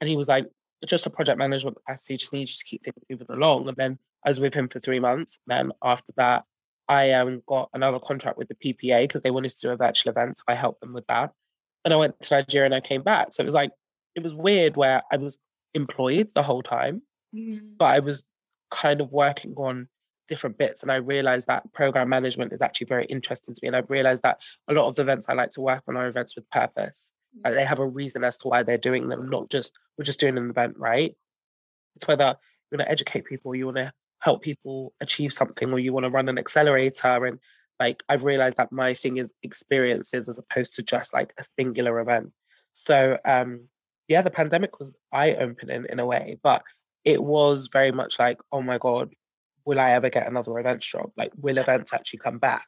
And 0.00 0.08
he 0.08 0.16
was 0.16 0.28
like, 0.28 0.46
just 0.86 1.06
a 1.06 1.10
project 1.10 1.38
management 1.38 1.76
capacity, 1.76 2.16
just 2.16 2.32
needs 2.32 2.56
to 2.56 2.64
keep 2.64 2.84
things 2.84 2.94
moving 3.10 3.26
along. 3.30 3.66
And 3.66 3.76
then 3.76 3.98
I 4.24 4.30
was 4.30 4.40
with 4.40 4.54
him 4.54 4.68
for 4.68 4.78
three 4.78 5.00
months. 5.00 5.38
Then 5.46 5.72
after 5.82 6.12
that, 6.16 6.44
I 6.88 7.10
um, 7.12 7.42
got 7.46 7.68
another 7.74 7.98
contract 7.98 8.38
with 8.38 8.48
the 8.48 8.54
PPA 8.54 9.02
because 9.02 9.22
they 9.22 9.30
wanted 9.30 9.50
to 9.50 9.60
do 9.60 9.70
a 9.70 9.76
virtual 9.76 10.12
event. 10.12 10.38
So 10.38 10.44
I 10.48 10.54
helped 10.54 10.80
them 10.80 10.92
with 10.92 11.06
that. 11.08 11.32
And 11.84 11.92
I 11.92 11.96
went 11.96 12.20
to 12.20 12.34
Nigeria 12.34 12.66
and 12.66 12.74
I 12.74 12.80
came 12.80 13.02
back. 13.02 13.32
So 13.32 13.42
it 13.42 13.44
was 13.44 13.54
like, 13.54 13.70
it 14.14 14.22
was 14.22 14.34
weird 14.34 14.76
where 14.76 15.02
I 15.12 15.16
was 15.16 15.38
employed 15.74 16.30
the 16.34 16.42
whole 16.42 16.62
time, 16.62 17.02
mm-hmm. 17.34 17.66
but 17.76 17.86
I 17.86 17.98
was 18.00 18.26
kind 18.70 19.00
of 19.00 19.12
working 19.12 19.54
on 19.56 19.88
different 20.28 20.58
bits. 20.58 20.82
And 20.82 20.92
I 20.92 20.96
realized 20.96 21.48
that 21.48 21.72
program 21.72 22.08
management 22.08 22.52
is 22.52 22.60
actually 22.60 22.86
very 22.86 23.06
interesting 23.06 23.54
to 23.54 23.60
me. 23.62 23.68
And 23.68 23.76
I've 23.76 23.90
realized 23.90 24.22
that 24.22 24.42
a 24.68 24.74
lot 24.74 24.86
of 24.86 24.96
the 24.96 25.02
events 25.02 25.28
I 25.28 25.32
like 25.34 25.50
to 25.50 25.60
work 25.60 25.82
on 25.88 25.96
are 25.96 26.06
events 26.06 26.36
with 26.36 26.48
purpose. 26.50 27.12
Like 27.44 27.54
they 27.54 27.64
have 27.64 27.80
a 27.80 27.86
reason 27.86 28.24
as 28.24 28.36
to 28.38 28.48
why 28.48 28.62
they're 28.62 28.78
doing 28.78 29.08
them, 29.08 29.28
not 29.28 29.50
just 29.50 29.72
we're 29.96 30.04
just 30.04 30.20
doing 30.20 30.38
an 30.38 30.50
event, 30.50 30.76
right? 30.78 31.14
It's 31.96 32.06
whether 32.06 32.36
you 32.70 32.78
want 32.78 32.86
to 32.86 32.90
educate 32.90 33.24
people, 33.24 33.54
you 33.54 33.66
want 33.66 33.78
to 33.78 33.92
help 34.20 34.42
people 34.42 34.92
achieve 35.00 35.32
something, 35.32 35.72
or 35.72 35.78
you 35.78 35.92
want 35.92 36.04
to 36.04 36.10
run 36.10 36.28
an 36.28 36.38
accelerator. 36.38 37.26
And 37.26 37.38
like 37.78 38.02
I've 38.08 38.24
realized 38.24 38.56
that 38.56 38.72
my 38.72 38.94
thing 38.94 39.18
is 39.18 39.32
experiences 39.42 40.28
as 40.28 40.38
opposed 40.38 40.74
to 40.76 40.82
just 40.82 41.12
like 41.12 41.32
a 41.38 41.42
singular 41.42 42.00
event. 42.00 42.32
So 42.72 43.18
um 43.24 43.68
yeah, 44.08 44.22
the 44.22 44.30
pandemic 44.30 44.78
was 44.78 44.96
eye-opening 45.12 45.84
in 45.90 46.00
a 46.00 46.06
way, 46.06 46.38
but 46.42 46.62
it 47.04 47.22
was 47.22 47.68
very 47.70 47.92
much 47.92 48.18
like, 48.18 48.40
oh 48.52 48.62
my 48.62 48.78
God, 48.78 49.14
will 49.68 49.78
I 49.78 49.90
ever 49.90 50.08
get 50.08 50.26
another 50.26 50.58
events 50.58 50.90
job? 50.90 51.12
Like, 51.18 51.30
will 51.36 51.58
events 51.58 51.92
actually 51.92 52.20
come 52.20 52.38
back? 52.38 52.66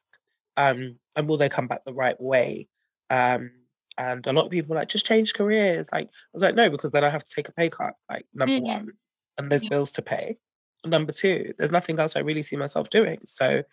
Um, 0.55 0.99
and 1.15 1.27
will 1.27 1.37
they 1.37 1.49
come 1.49 1.65
back 1.65 1.83
the 1.83 1.95
right 1.95 2.19
way? 2.21 2.67
Um, 3.09 3.49
and 3.97 4.25
a 4.27 4.31
lot 4.31 4.45
of 4.45 4.51
people 4.51 4.75
like 4.75 4.87
just 4.87 5.07
change 5.07 5.33
careers. 5.33 5.89
Like 5.91 6.05
I 6.05 6.29
was 6.31 6.43
like, 6.43 6.53
no, 6.53 6.69
because 6.69 6.91
then 6.91 7.03
I 7.03 7.09
have 7.09 7.23
to 7.23 7.35
take 7.35 7.49
a 7.49 7.53
pay 7.53 7.69
cut. 7.69 7.95
Like 8.07 8.27
number 8.35 8.53
mm-hmm. 8.53 8.65
one, 8.65 8.91
and 9.39 9.51
there's 9.51 9.63
bills 9.63 9.91
to 9.93 10.03
pay. 10.03 10.37
Number 10.85 11.11
two, 11.11 11.53
there's 11.57 11.71
nothing 11.71 11.97
else 11.97 12.15
I 12.15 12.19
really 12.19 12.43
see 12.43 12.55
myself 12.55 12.91
doing. 12.91 13.17
So 13.25 13.63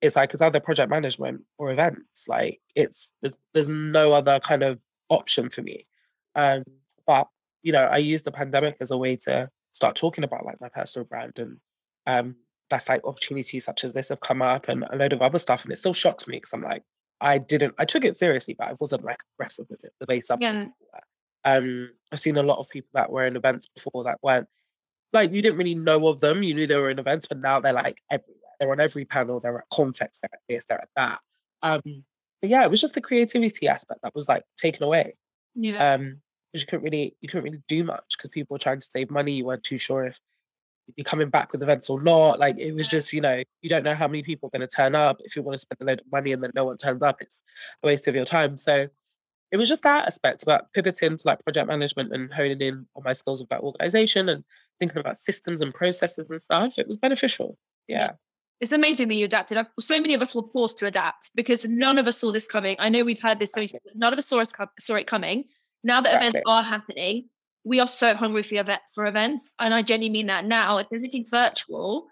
it's 0.00 0.16
like 0.16 0.32
it's 0.32 0.40
either 0.40 0.58
project 0.58 0.88
management 0.88 1.42
or 1.58 1.70
events. 1.70 2.26
Like 2.26 2.58
it's 2.74 3.12
there's, 3.20 3.36
there's 3.52 3.68
no 3.68 4.12
other 4.12 4.40
kind 4.40 4.62
of 4.62 4.80
option 5.10 5.50
for 5.50 5.60
me. 5.60 5.82
Um, 6.34 6.64
but 7.06 7.28
you 7.62 7.72
know, 7.72 7.84
I 7.84 7.98
use 7.98 8.22
the 8.22 8.32
pandemic 8.32 8.76
as 8.80 8.90
a 8.90 8.96
way 8.96 9.16
to 9.24 9.50
start 9.72 9.94
talking 9.94 10.24
about 10.24 10.46
like 10.46 10.60
my 10.60 10.70
personal 10.70 11.04
brand 11.04 11.38
and 11.38 11.58
um 12.06 12.34
that's 12.70 12.88
like 12.88 13.04
opportunities 13.04 13.64
such 13.64 13.84
as 13.84 13.92
this 13.92 14.08
have 14.08 14.20
come 14.20 14.42
up 14.42 14.68
and 14.68 14.84
a 14.90 14.96
load 14.96 15.12
of 15.12 15.22
other 15.22 15.38
stuff 15.38 15.64
and 15.64 15.72
it 15.72 15.76
still 15.76 15.92
shocks 15.92 16.26
me 16.26 16.36
because 16.36 16.52
I'm 16.52 16.62
like 16.62 16.82
I 17.20 17.38
didn't 17.38 17.74
I 17.78 17.84
took 17.84 18.04
it 18.04 18.16
seriously 18.16 18.54
but 18.58 18.68
I 18.68 18.74
wasn't 18.78 19.04
like 19.04 19.20
aggressive 19.34 19.66
with 19.68 19.84
it 19.84 19.92
the 20.00 20.06
way 20.08 20.20
some 20.20 20.40
yeah. 20.40 20.66
um 21.44 21.90
I've 22.12 22.20
seen 22.20 22.36
a 22.36 22.42
lot 22.42 22.58
of 22.58 22.68
people 22.68 22.90
that 22.94 23.10
were 23.10 23.26
in 23.26 23.36
events 23.36 23.66
before 23.66 24.04
that 24.04 24.18
weren't 24.22 24.48
like 25.12 25.32
you 25.32 25.42
didn't 25.42 25.58
really 25.58 25.74
know 25.74 26.06
of 26.08 26.20
them 26.20 26.42
you 26.42 26.54
knew 26.54 26.66
they 26.66 26.76
were 26.76 26.90
in 26.90 26.98
events 26.98 27.26
but 27.26 27.38
now 27.38 27.60
they're 27.60 27.72
like 27.72 28.02
everywhere 28.10 28.34
they're 28.60 28.72
on 28.72 28.80
every 28.80 29.04
panel 29.04 29.40
they're 29.40 29.58
at 29.58 29.64
context 29.72 30.22
they're 30.22 30.30
at 30.32 30.40
this 30.48 30.64
they're 30.64 30.80
at 30.80 30.88
that 30.96 31.20
um 31.62 31.82
but 32.40 32.50
yeah 32.50 32.64
it 32.64 32.70
was 32.70 32.80
just 32.80 32.94
the 32.94 33.00
creativity 33.00 33.66
aspect 33.68 34.00
that 34.02 34.14
was 34.14 34.28
like 34.28 34.42
taken 34.56 34.82
away 34.82 35.12
yeah 35.54 35.94
um 35.94 36.20
because 36.52 36.62
you 36.62 36.66
couldn't 36.66 36.84
really 36.84 37.16
you 37.20 37.28
couldn't 37.28 37.44
really 37.44 37.62
do 37.68 37.84
much 37.84 38.16
because 38.16 38.30
people 38.30 38.54
were 38.54 38.58
trying 38.58 38.80
to 38.80 38.86
save 38.86 39.10
money. 39.10 39.32
You 39.32 39.44
weren't 39.44 39.62
too 39.62 39.78
sure 39.78 40.04
if 40.04 40.18
you're 40.96 41.04
coming 41.04 41.30
back 41.30 41.52
with 41.52 41.62
events 41.62 41.88
or 41.90 42.02
not. 42.02 42.38
Like 42.38 42.58
it 42.58 42.72
was 42.74 42.88
just, 42.88 43.12
you 43.12 43.20
know, 43.20 43.42
you 43.62 43.68
don't 43.68 43.84
know 43.84 43.94
how 43.94 44.08
many 44.08 44.22
people 44.22 44.48
are 44.48 44.58
going 44.58 44.68
to 44.68 44.74
turn 44.74 44.94
up. 44.94 45.20
If 45.24 45.36
you 45.36 45.42
want 45.42 45.54
to 45.54 45.58
spend 45.58 45.80
a 45.80 45.84
load 45.84 46.00
of 46.00 46.06
money 46.10 46.32
and 46.32 46.42
then 46.42 46.50
no 46.54 46.64
one 46.64 46.76
turns 46.76 47.02
up, 47.02 47.16
it's 47.20 47.42
a 47.82 47.86
waste 47.86 48.08
of 48.08 48.14
your 48.14 48.24
time. 48.24 48.56
So 48.56 48.88
it 49.50 49.56
was 49.56 49.68
just 49.68 49.82
that 49.82 50.06
aspect 50.06 50.42
about 50.42 50.72
pivoting 50.74 51.16
to 51.16 51.22
like 51.26 51.42
project 51.44 51.68
management 51.68 52.12
and 52.12 52.32
honing 52.32 52.60
in 52.60 52.86
on 52.96 53.02
my 53.04 53.12
skills 53.12 53.40
about 53.40 53.62
organization 53.62 54.28
and 54.28 54.44
thinking 54.78 54.98
about 54.98 55.18
systems 55.18 55.60
and 55.60 55.72
processes 55.72 56.30
and 56.30 56.40
stuff. 56.40 56.78
It 56.78 56.86
was 56.86 56.96
beneficial. 56.96 57.56
Yeah. 57.86 58.12
It's 58.60 58.72
amazing 58.72 59.08
that 59.08 59.14
you 59.14 59.24
adapted. 59.24 59.58
So 59.80 60.00
many 60.00 60.14
of 60.14 60.20
us 60.20 60.34
were 60.34 60.42
forced 60.42 60.78
to 60.78 60.86
adapt 60.86 61.30
because 61.34 61.64
none 61.64 61.96
of 61.96 62.06
us 62.08 62.18
saw 62.18 62.32
this 62.32 62.46
coming. 62.46 62.76
I 62.78 62.88
know 62.88 63.04
we've 63.04 63.20
heard 63.20 63.38
this, 63.38 63.52
so 63.52 63.60
many 63.60 63.70
none 63.94 64.12
of 64.12 64.18
us 64.18 64.26
saw, 64.26 64.40
us, 64.40 64.52
saw 64.80 64.96
it 64.96 65.06
coming. 65.06 65.44
Now 65.84 66.00
that 66.00 66.08
exactly. 66.08 66.28
events 66.28 66.42
are 66.46 66.62
happening, 66.64 67.28
we 67.68 67.80
are 67.80 67.86
so 67.86 68.14
hungry 68.14 68.42
for 68.42 68.54
event 68.56 68.80
for 68.94 69.06
events, 69.06 69.52
and 69.58 69.74
I 69.74 69.82
genuinely 69.82 70.20
mean 70.20 70.26
that. 70.28 70.46
Now, 70.46 70.78
if 70.78 70.88
anything's 70.92 71.30
virtual, 71.30 72.06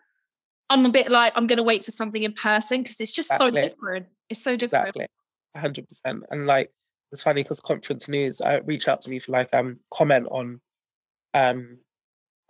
I'm 0.69 0.85
a 0.85 0.91
bit 0.91 1.11
like 1.11 1.33
I'm 1.35 1.47
going 1.47 1.57
to 1.57 1.63
wait 1.63 1.85
for 1.85 1.91
something 1.91 2.23
in 2.23 2.35
person 2.35 2.83
because 2.83 3.01
it's 3.01 3.13
just 3.13 3.31
exactly. 3.31 3.63
so 3.63 3.69
different. 3.69 4.07
It's 4.29 4.43
so 4.43 4.57
different. 4.57 4.89
Exactly, 4.89 5.07
hundred 5.57 5.89
percent. 5.89 6.25
And 6.31 6.47
like 6.47 6.71
it's 7.11 7.23
funny 7.23 7.43
because 7.43 7.61
conference 7.61 8.09
news 8.09 8.41
uh, 8.43 8.61
reached 8.65 8.87
out 8.87 9.01
to 9.03 9.11
me 9.11 9.19
for 9.19 9.33
like 9.33 9.53
um 9.55 9.79
comment 9.93 10.29
on 10.31 10.61
um 11.33 11.79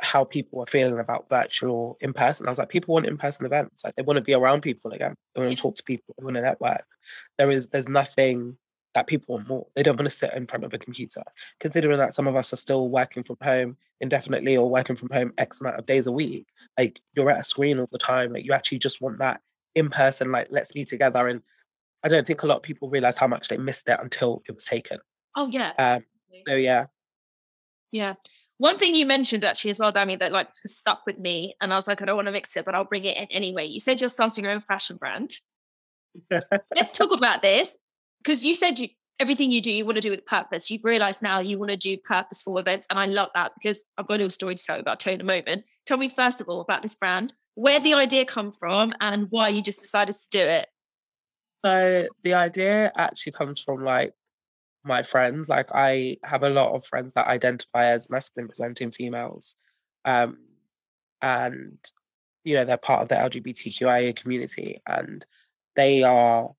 how 0.02 0.24
people 0.24 0.60
are 0.60 0.66
feeling 0.66 0.98
about 0.98 1.28
virtual 1.30 1.96
in 2.00 2.12
person. 2.12 2.46
I 2.46 2.50
was 2.50 2.58
like, 2.58 2.68
people 2.68 2.92
want 2.94 3.06
in 3.06 3.16
person 3.16 3.46
events. 3.46 3.84
Like 3.84 3.94
they 3.94 4.02
want 4.02 4.16
to 4.16 4.22
be 4.22 4.34
around 4.34 4.62
people 4.62 4.90
again. 4.92 5.14
They 5.34 5.42
want 5.42 5.56
to 5.56 5.62
talk 5.62 5.76
to 5.76 5.82
people. 5.84 6.14
They 6.18 6.24
want 6.24 6.36
to 6.36 6.42
network. 6.42 6.84
There 7.38 7.50
is 7.50 7.68
there's 7.68 7.88
nothing 7.88 8.58
that 8.96 9.06
people 9.06 9.34
want 9.34 9.46
more. 9.46 9.66
They 9.74 9.82
don't 9.82 9.98
want 9.98 10.06
to 10.06 10.10
sit 10.10 10.32
in 10.32 10.46
front 10.46 10.64
of 10.64 10.72
a 10.72 10.78
computer. 10.78 11.22
Considering 11.60 11.98
that 11.98 12.14
some 12.14 12.26
of 12.26 12.34
us 12.34 12.50
are 12.54 12.56
still 12.56 12.88
working 12.88 13.22
from 13.22 13.36
home 13.42 13.76
indefinitely 14.00 14.56
or 14.56 14.70
working 14.70 14.96
from 14.96 15.10
home 15.12 15.34
X 15.36 15.60
amount 15.60 15.78
of 15.78 15.84
days 15.84 16.06
a 16.06 16.12
week, 16.12 16.46
like 16.78 16.98
you're 17.14 17.30
at 17.30 17.40
a 17.40 17.42
screen 17.42 17.78
all 17.78 17.90
the 17.92 17.98
time. 17.98 18.32
Like 18.32 18.46
you 18.46 18.52
actually 18.52 18.78
just 18.78 19.02
want 19.02 19.18
that 19.18 19.42
in 19.74 19.90
person, 19.90 20.32
like 20.32 20.48
let's 20.50 20.72
be 20.72 20.86
together. 20.86 21.28
And 21.28 21.42
I 22.04 22.08
don't 22.08 22.26
think 22.26 22.42
a 22.42 22.46
lot 22.46 22.56
of 22.56 22.62
people 22.62 22.88
realize 22.88 23.18
how 23.18 23.28
much 23.28 23.48
they 23.48 23.58
missed 23.58 23.86
it 23.86 23.98
until 24.00 24.42
it 24.48 24.52
was 24.52 24.64
taken. 24.64 24.98
Oh 25.36 25.50
yeah. 25.52 25.72
Um, 25.78 26.00
so 26.48 26.54
yeah. 26.54 26.86
Yeah. 27.92 28.14
One 28.56 28.78
thing 28.78 28.94
you 28.94 29.04
mentioned 29.04 29.44
actually 29.44 29.72
as 29.72 29.78
well, 29.78 29.92
Dami, 29.92 30.18
that 30.20 30.32
like 30.32 30.48
stuck 30.64 31.02
with 31.04 31.18
me, 31.18 31.54
and 31.60 31.70
I 31.70 31.76
was 31.76 31.86
like, 31.86 32.00
I 32.00 32.06
don't 32.06 32.16
want 32.16 32.28
to 32.28 32.32
mix 32.32 32.56
it, 32.56 32.64
but 32.64 32.74
I'll 32.74 32.84
bring 32.84 33.04
it 33.04 33.18
in 33.18 33.26
anyway. 33.26 33.66
You 33.66 33.78
said 33.78 34.00
you're 34.00 34.08
starting 34.08 34.44
your 34.44 34.54
own 34.54 34.62
fashion 34.62 34.96
brand. 34.96 35.34
Let's 36.30 36.96
talk 36.96 37.12
about 37.12 37.42
this 37.42 37.76
because 38.26 38.44
you 38.44 38.54
said 38.54 38.78
you 38.78 38.88
everything 39.18 39.50
you 39.50 39.62
do 39.62 39.70
you 39.70 39.84
want 39.86 39.96
to 39.96 40.02
do 40.02 40.10
with 40.10 40.26
purpose. 40.26 40.70
You've 40.70 40.84
realized 40.84 41.22
now 41.22 41.38
you 41.38 41.58
want 41.58 41.70
to 41.70 41.76
do 41.76 41.96
purposeful 41.96 42.58
events 42.58 42.86
and 42.90 42.98
i 42.98 43.06
love 43.06 43.30
that 43.34 43.52
because 43.54 43.82
i've 43.96 44.06
got 44.06 44.14
a 44.14 44.18
little 44.18 44.30
story 44.30 44.54
to 44.54 44.62
tell 44.62 44.76
you 44.76 44.82
about 44.82 45.00
tone 45.00 45.14
in 45.14 45.20
a 45.20 45.24
moment. 45.24 45.64
Tell 45.86 45.96
me 45.96 46.08
first 46.08 46.40
of 46.40 46.48
all 46.48 46.60
about 46.60 46.82
this 46.82 46.94
brand 46.94 47.32
where 47.54 47.80
the 47.80 47.94
idea 47.94 48.24
come 48.26 48.52
from 48.52 48.92
and 49.00 49.28
why 49.30 49.48
you 49.48 49.62
just 49.62 49.80
decided 49.80 50.12
to 50.12 50.28
do 50.30 50.40
it. 50.40 50.68
So 51.64 52.06
the 52.22 52.34
idea 52.34 52.92
actually 52.96 53.32
comes 53.32 53.62
from 53.62 53.82
like 53.82 54.12
my 54.84 55.02
friends. 55.02 55.48
Like 55.48 55.70
i 55.72 56.16
have 56.24 56.42
a 56.42 56.50
lot 56.50 56.74
of 56.74 56.84
friends 56.84 57.14
that 57.14 57.28
identify 57.28 57.86
as 57.86 58.10
masculine 58.10 58.48
presenting 58.48 58.90
females 58.90 59.56
um 60.04 60.36
and 61.22 61.78
you 62.44 62.54
know 62.56 62.64
they're 62.64 62.76
part 62.76 63.02
of 63.02 63.08
the 63.08 63.14
lgbtqia 63.14 64.14
community 64.14 64.80
and 64.86 65.24
they 65.74 66.02
are 66.02 66.50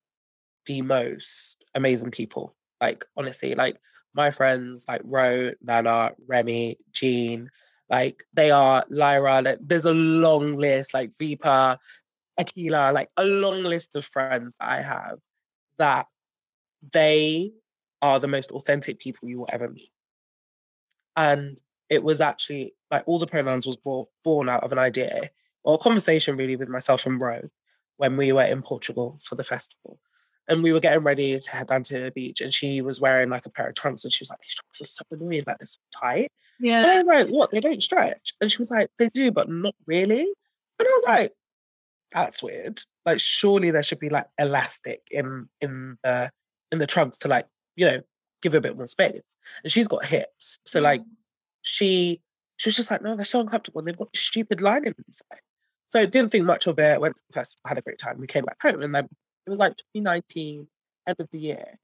the 0.68 0.82
most 0.82 1.57
amazing 1.74 2.10
people. 2.10 2.54
Like 2.80 3.04
honestly, 3.16 3.54
like 3.54 3.80
my 4.14 4.30
friends 4.30 4.84
like 4.88 5.00
Ro, 5.04 5.52
Nana, 5.62 6.12
Remy, 6.26 6.76
Jean, 6.92 7.50
like 7.90 8.24
they 8.34 8.50
are 8.50 8.84
Lyra. 8.88 9.42
Like, 9.42 9.58
there's 9.60 9.84
a 9.84 9.94
long 9.94 10.54
list, 10.54 10.94
like 10.94 11.14
Vipa, 11.20 11.78
Akila, 12.38 12.92
like 12.92 13.08
a 13.16 13.24
long 13.24 13.62
list 13.62 13.96
of 13.96 14.04
friends 14.04 14.56
I 14.60 14.80
have 14.80 15.18
that 15.78 16.06
they 16.92 17.52
are 18.02 18.20
the 18.20 18.28
most 18.28 18.50
authentic 18.52 18.98
people 18.98 19.28
you 19.28 19.38
will 19.38 19.48
ever 19.52 19.68
meet. 19.68 19.90
And 21.16 21.60
it 21.90 22.04
was 22.04 22.20
actually 22.20 22.72
like 22.90 23.02
all 23.06 23.18
the 23.18 23.26
pronouns 23.26 23.66
was 23.66 23.76
born, 23.76 24.06
born 24.22 24.48
out 24.48 24.62
of 24.62 24.72
an 24.72 24.78
idea 24.78 25.30
or 25.64 25.74
a 25.74 25.78
conversation 25.78 26.36
really 26.36 26.56
with 26.56 26.68
myself 26.68 27.06
and 27.06 27.20
Ro 27.20 27.40
when 27.96 28.16
we 28.16 28.32
were 28.32 28.44
in 28.44 28.62
Portugal 28.62 29.18
for 29.22 29.34
the 29.34 29.42
festival 29.42 29.98
and 30.48 30.62
we 30.62 30.72
were 30.72 30.80
getting 30.80 31.04
ready 31.04 31.38
to 31.38 31.50
head 31.50 31.66
down 31.66 31.82
to 31.84 32.00
the 32.00 32.10
beach 32.10 32.40
and 32.40 32.52
she 32.52 32.80
was 32.80 33.00
wearing 33.00 33.28
like 33.28 33.44
a 33.46 33.50
pair 33.50 33.68
of 33.68 33.74
trunks 33.74 34.04
and 34.04 34.12
she 34.12 34.22
was 34.22 34.30
like 34.30 34.40
these 34.40 34.54
trunks 34.54 34.80
are 34.80 34.84
so 34.84 35.04
annoying 35.10 35.44
like 35.46 35.58
they're 35.58 35.66
so 35.66 35.78
tight. 35.94 36.32
Yeah. 36.58 36.78
And 36.78 36.86
I 36.86 36.98
was 36.98 37.06
like 37.06 37.28
what? 37.28 37.50
They 37.50 37.60
don't 37.60 37.82
stretch? 37.82 38.32
And 38.40 38.50
she 38.50 38.58
was 38.58 38.70
like 38.70 38.90
they 38.98 39.08
do 39.10 39.30
but 39.30 39.48
not 39.48 39.74
really. 39.86 40.22
And 40.22 40.88
I 40.88 41.00
was 41.00 41.04
like 41.06 41.32
that's 42.12 42.42
weird. 42.42 42.80
Like 43.04 43.20
surely 43.20 43.70
there 43.70 43.82
should 43.82 44.00
be 44.00 44.08
like 44.08 44.26
elastic 44.38 45.02
in 45.10 45.48
in 45.60 45.98
the 46.02 46.30
in 46.72 46.78
the 46.78 46.86
trunks 46.86 47.18
to 47.18 47.28
like 47.28 47.46
you 47.76 47.86
know 47.86 48.00
give 48.42 48.54
a 48.54 48.60
bit 48.60 48.76
more 48.76 48.86
space. 48.86 49.20
And 49.62 49.70
she's 49.70 49.88
got 49.88 50.04
hips 50.04 50.58
so 50.64 50.80
like 50.80 51.02
mm. 51.02 51.06
she 51.62 52.20
she 52.56 52.68
was 52.68 52.76
just 52.76 52.90
like 52.90 53.02
no 53.02 53.16
they're 53.16 53.24
so 53.24 53.40
uncomfortable 53.40 53.80
and 53.80 53.88
they've 53.88 53.98
got 53.98 54.14
stupid 54.16 54.62
lining 54.62 54.94
inside 55.06 55.40
so 55.90 56.04
didn't 56.06 56.30
think 56.30 56.44
much 56.44 56.66
of 56.66 56.78
it 56.78 57.00
went 57.00 57.16
to 57.16 57.22
the 57.28 57.34
festival 57.34 57.60
had 57.66 57.78
a 57.78 57.82
great 57.82 57.98
time 57.98 58.18
we 58.18 58.26
came 58.26 58.44
back 58.44 58.60
home 58.62 58.82
and 58.82 58.94
then 58.94 59.08
it 59.48 59.50
was 59.50 59.58
like 59.58 59.78
2019, 59.94 60.68
end 61.06 61.16
of 61.18 61.28
the 61.32 61.38
year. 61.38 61.78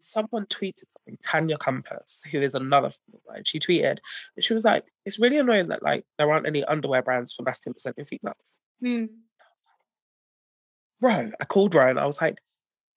someone 0.00 0.44
tweeted 0.46 0.84
something, 0.92 1.16
Tanya 1.24 1.56
Campos, 1.56 2.24
who 2.30 2.42
is 2.42 2.54
another 2.54 2.90
friend 2.90 3.46
She 3.46 3.58
tweeted, 3.58 4.00
and 4.36 4.44
she 4.44 4.52
was 4.52 4.64
like, 4.64 4.84
"It's 5.06 5.18
really 5.20 5.38
annoying 5.38 5.68
that 5.68 5.82
like 5.82 6.04
there 6.18 6.30
aren't 6.30 6.46
any 6.46 6.64
underwear 6.64 7.02
brands 7.02 7.32
for 7.32 7.44
masculine 7.44 7.74
presenting 7.74 8.04
females." 8.04 8.58
Mm. 8.82 9.08
I 11.04 11.44
called 11.48 11.74
Ro 11.74 11.88
and 11.88 12.00
I 12.00 12.06
was 12.06 12.20
like, 12.20 12.40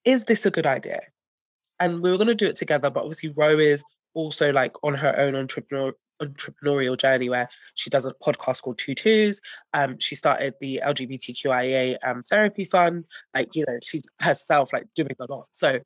"Is 0.04 0.26
this 0.26 0.46
a 0.46 0.52
good 0.52 0.66
idea?" 0.66 1.00
And 1.80 2.02
we 2.02 2.10
were 2.12 2.18
going 2.18 2.28
to 2.28 2.36
do 2.36 2.48
it 2.48 2.56
together, 2.56 2.90
but 2.90 3.02
obviously 3.02 3.30
Ro 3.30 3.60
is 3.60 3.84
also 4.16 4.52
like 4.52 4.74
on 4.84 4.96
her 4.96 5.14
own 5.18 5.36
entrepreneur 5.36 5.94
entrepreneurial 6.22 6.98
journey 6.98 7.30
where 7.30 7.48
she 7.76 7.90
does 7.90 8.06
a 8.06 8.14
podcast 8.16 8.62
called 8.62 8.78
Two 8.78 8.96
Twos. 8.96 9.42
Um, 9.74 9.98
she 10.00 10.16
started 10.16 10.56
the 10.60 10.82
LGBTQIA 10.86 11.98
um, 12.04 12.24
therapy 12.24 12.66
fund. 12.66 13.06
Like, 13.36 13.56
you 13.56 13.66
know, 13.68 13.78
she's 13.84 14.04
herself 14.22 14.74
like 14.74 14.88
doing 14.96 15.16
a 15.20 15.32
lot. 15.32 15.48
So 15.54 15.80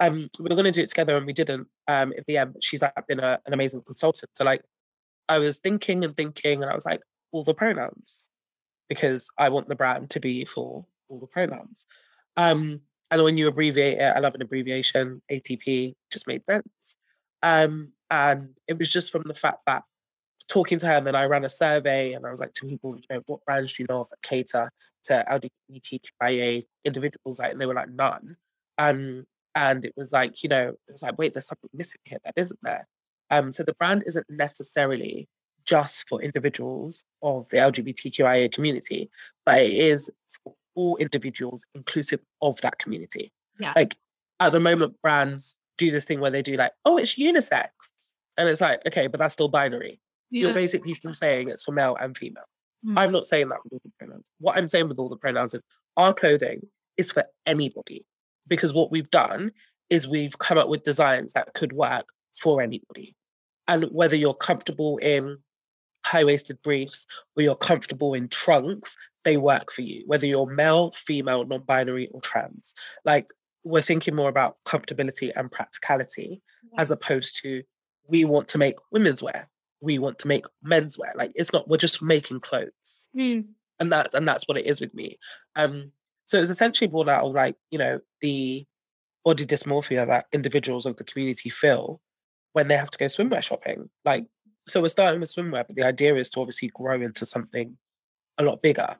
um, 0.00 0.28
we 0.38 0.44
were 0.44 0.56
going 0.56 0.64
to 0.64 0.70
do 0.70 0.82
it 0.82 0.88
together 0.88 1.16
and 1.16 1.26
we 1.26 1.32
didn't 1.32 1.68
um, 1.88 2.12
in 2.12 2.24
the 2.26 2.38
end. 2.38 2.56
She's 2.62 2.82
like 2.82 2.92
been 3.08 3.20
a, 3.20 3.38
an 3.46 3.52
amazing 3.52 3.82
consultant. 3.86 4.30
So 4.34 4.44
like, 4.44 4.62
I 5.28 5.38
was 5.38 5.58
thinking 5.58 6.04
and 6.04 6.16
thinking, 6.16 6.62
and 6.62 6.70
I 6.70 6.74
was 6.74 6.84
like, 6.84 7.00
all 7.32 7.44
the 7.44 7.54
pronouns, 7.54 8.28
because 8.88 9.28
I 9.38 9.48
want 9.48 9.68
the 9.68 9.76
brand 9.76 10.10
to 10.10 10.20
be 10.20 10.44
for 10.44 10.84
all 11.08 11.18
the 11.18 11.26
pronouns. 11.26 11.86
Um, 12.36 12.80
and 13.10 13.22
when 13.22 13.38
you 13.38 13.48
abbreviate 13.48 13.98
it, 13.98 14.12
I 14.14 14.18
love 14.18 14.34
an 14.34 14.42
abbreviation. 14.42 15.22
ATP 15.30 15.94
just 16.12 16.26
made 16.26 16.44
sense. 16.46 16.96
Um, 17.42 17.92
and 18.10 18.50
it 18.68 18.78
was 18.78 18.90
just 18.90 19.12
from 19.12 19.22
the 19.26 19.34
fact 19.34 19.60
that 19.66 19.82
talking 20.48 20.78
to 20.78 20.86
her, 20.86 20.94
and 20.94 21.06
then 21.06 21.14
I 21.14 21.24
ran 21.24 21.44
a 21.44 21.48
survey 21.48 22.12
and 22.12 22.26
I 22.26 22.30
was 22.30 22.40
like 22.40 22.52
to 22.54 22.66
people, 22.66 22.96
you 22.96 23.02
know, 23.10 23.22
what 23.26 23.44
brands 23.44 23.72
do 23.72 23.82
you 23.82 23.86
know 23.88 24.00
of 24.02 24.08
that 24.10 24.22
cater 24.22 24.70
to 25.04 25.24
LGBTQIA 25.70 26.64
individuals? 26.84 27.38
Like, 27.38 27.52
and 27.52 27.60
they 27.60 27.66
were 27.66 27.74
like, 27.74 27.90
none. 27.90 28.36
Um, 28.78 29.24
and 29.54 29.84
it 29.84 29.92
was 29.96 30.12
like, 30.12 30.42
you 30.42 30.48
know, 30.48 30.68
it 30.68 30.92
was 30.92 31.02
like, 31.02 31.16
wait, 31.18 31.32
there's 31.32 31.46
something 31.46 31.70
missing 31.72 32.00
here 32.04 32.18
that 32.24 32.34
isn't 32.36 32.58
there. 32.62 32.86
Um, 33.30 33.52
so 33.52 33.62
the 33.62 33.74
brand 33.74 34.04
isn't 34.06 34.26
necessarily 34.28 35.28
just 35.64 36.08
for 36.08 36.20
individuals 36.20 37.04
of 37.22 37.48
the 37.48 37.56
LGBTQIA 37.56 38.52
community, 38.52 39.10
but 39.46 39.60
it 39.60 39.72
is 39.72 40.10
for 40.42 40.54
all 40.74 40.96
individuals 40.96 41.64
inclusive 41.74 42.20
of 42.42 42.60
that 42.60 42.78
community. 42.78 43.32
Yeah. 43.58 43.72
Like 43.74 43.96
at 44.40 44.52
the 44.52 44.60
moment, 44.60 44.94
brands 45.02 45.56
do 45.78 45.90
this 45.90 46.04
thing 46.04 46.20
where 46.20 46.30
they 46.30 46.42
do 46.42 46.56
like, 46.56 46.72
oh, 46.84 46.96
it's 46.96 47.16
unisex. 47.16 47.68
And 48.36 48.48
it's 48.48 48.60
like, 48.60 48.80
okay, 48.86 49.06
but 49.06 49.18
that's 49.18 49.32
still 49.32 49.48
binary. 49.48 50.00
Yeah. 50.30 50.42
You're 50.46 50.54
basically 50.54 50.94
still 50.94 51.14
saying 51.14 51.48
it's 51.48 51.62
for 51.62 51.72
male 51.72 51.96
and 52.00 52.16
female. 52.16 52.44
Mm. 52.84 52.98
I'm 52.98 53.12
not 53.12 53.26
saying 53.26 53.48
that 53.48 53.58
with 53.64 53.74
all 53.74 53.80
the 53.84 53.92
pronouns. 53.98 54.26
What 54.38 54.56
I'm 54.56 54.68
saying 54.68 54.88
with 54.88 54.98
all 54.98 55.08
the 55.08 55.16
pronouns 55.16 55.54
is 55.54 55.62
our 55.96 56.12
clothing 56.12 56.60
is 56.96 57.12
for 57.12 57.24
anybody. 57.46 58.04
Because 58.46 58.74
what 58.74 58.90
we've 58.90 59.10
done 59.10 59.52
is 59.90 60.08
we've 60.08 60.38
come 60.38 60.58
up 60.58 60.68
with 60.68 60.82
designs 60.82 61.32
that 61.32 61.54
could 61.54 61.72
work 61.72 62.06
for 62.34 62.60
anybody. 62.60 63.14
And 63.68 63.84
whether 63.84 64.16
you're 64.16 64.34
comfortable 64.34 64.98
in 64.98 65.38
high 66.04 66.24
waisted 66.24 66.60
briefs 66.62 67.06
or 67.36 67.42
you're 67.42 67.54
comfortable 67.54 68.12
in 68.12 68.28
trunks, 68.28 68.96
they 69.24 69.38
work 69.38 69.72
for 69.72 69.80
you, 69.80 70.02
whether 70.06 70.26
you're 70.26 70.46
male, 70.46 70.90
female, 70.92 71.44
non 71.46 71.62
binary, 71.62 72.08
or 72.12 72.20
trans. 72.20 72.74
Like, 73.04 73.32
we're 73.64 73.82
thinking 73.82 74.14
more 74.14 74.28
about 74.28 74.56
comfortability 74.64 75.30
and 75.36 75.50
practicality 75.50 76.42
Yeah. 76.72 76.80
as 76.82 76.90
opposed 76.90 77.42
to 77.42 77.62
we 78.08 78.24
want 78.24 78.48
to 78.48 78.58
make 78.58 78.74
women's 78.92 79.22
wear, 79.22 79.48
we 79.80 79.98
want 79.98 80.18
to 80.18 80.28
make 80.28 80.44
men's 80.62 80.98
wear. 80.98 81.12
Like, 81.16 81.32
it's 81.34 81.52
not, 81.52 81.68
we're 81.68 81.78
just 81.78 82.02
making 82.02 82.40
clothes. 82.40 83.06
Mm. 83.16 83.46
And 83.80 83.90
that's 83.92 84.14
and 84.14 84.28
that's 84.28 84.46
what 84.46 84.58
it 84.58 84.66
is 84.66 84.80
with 84.80 84.94
me. 84.94 85.18
Um, 85.56 85.90
so 86.26 86.38
it's 86.38 86.50
essentially 86.50 86.88
born 86.88 87.08
out 87.08 87.24
of 87.24 87.32
like, 87.32 87.56
you 87.70 87.78
know, 87.78 87.98
the 88.20 88.64
body 89.24 89.44
dysmorphia 89.44 90.06
that 90.06 90.26
individuals 90.32 90.86
of 90.86 90.96
the 90.96 91.04
community 91.04 91.48
feel 91.50 92.00
when 92.52 92.68
they 92.68 92.76
have 92.76 92.90
to 92.90 92.98
go 92.98 93.06
swimwear 93.06 93.42
shopping. 93.42 93.88
Like, 94.04 94.26
so 94.68 94.80
we're 94.80 94.88
starting 94.88 95.20
with 95.20 95.34
swimwear, 95.34 95.66
but 95.66 95.76
the 95.76 95.84
idea 95.84 96.14
is 96.16 96.30
to 96.30 96.40
obviously 96.40 96.68
grow 96.74 96.94
into 97.00 97.26
something 97.26 97.76
a 98.38 98.44
lot 98.44 98.62
bigger. 98.62 98.96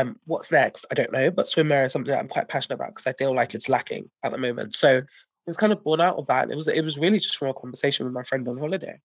Um, 0.00 0.18
what's 0.24 0.50
next? 0.50 0.86
I 0.90 0.94
don't 0.94 1.12
know, 1.12 1.30
but 1.30 1.46
swimwear 1.46 1.84
is 1.84 1.92
something 1.92 2.10
that 2.10 2.18
I'm 2.20 2.28
quite 2.28 2.48
passionate 2.48 2.76
about 2.76 2.88
because 2.94 3.06
I 3.06 3.12
feel 3.16 3.34
like 3.34 3.54
it's 3.54 3.68
lacking 3.68 4.10
at 4.24 4.32
the 4.32 4.38
moment. 4.38 4.74
So 4.74 4.96
it 4.98 5.06
was 5.46 5.56
kind 5.56 5.72
of 5.72 5.84
born 5.84 6.00
out 6.00 6.16
of 6.16 6.26
that. 6.26 6.50
It 6.50 6.56
was 6.56 6.68
it 6.68 6.82
was 6.82 6.98
really 6.98 7.18
just 7.18 7.36
from 7.36 7.48
a 7.48 7.54
conversation 7.54 8.04
with 8.04 8.14
my 8.14 8.22
friend 8.22 8.46
on 8.48 8.58
holiday. 8.58 8.98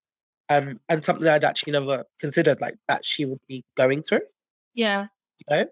Um, 0.50 0.80
and 0.90 1.04
something 1.06 1.28
I'd 1.28 1.44
actually 1.44 1.74
never 1.74 2.06
considered 2.20 2.60
like 2.60 2.74
that 2.88 3.06
she 3.06 3.24
would 3.26 3.40
be 3.48 3.64
going 3.78 4.02
through 4.02 4.22
Yeah. 4.74 5.08
you 5.38 5.56
know. 5.56 5.66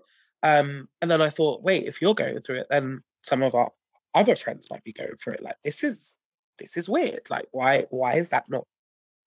Um, 0.43 0.87
and 1.01 1.09
then 1.09 1.19
I 1.19 1.29
thought, 1.29 1.63
wait, 1.63 1.85
if 1.85 1.99
you're 1.99 2.13
going 2.13 2.39
through 2.41 2.57
it, 2.57 2.67
then 2.69 3.01
some 3.23 3.41
of 3.41 3.55
our 3.55 3.71
other 4.13 4.35
friends 4.35 4.69
might 4.69 4.83
be 4.83 4.93
going 4.93 5.15
through 5.15 5.33
it. 5.33 5.43
Like 5.43 5.55
this 5.63 5.83
is 5.83 6.13
this 6.59 6.77
is 6.77 6.87
weird. 6.89 7.21
Like 7.29 7.47
why 7.51 7.85
why 7.89 8.15
is 8.15 8.29
that 8.29 8.45
not? 8.49 8.65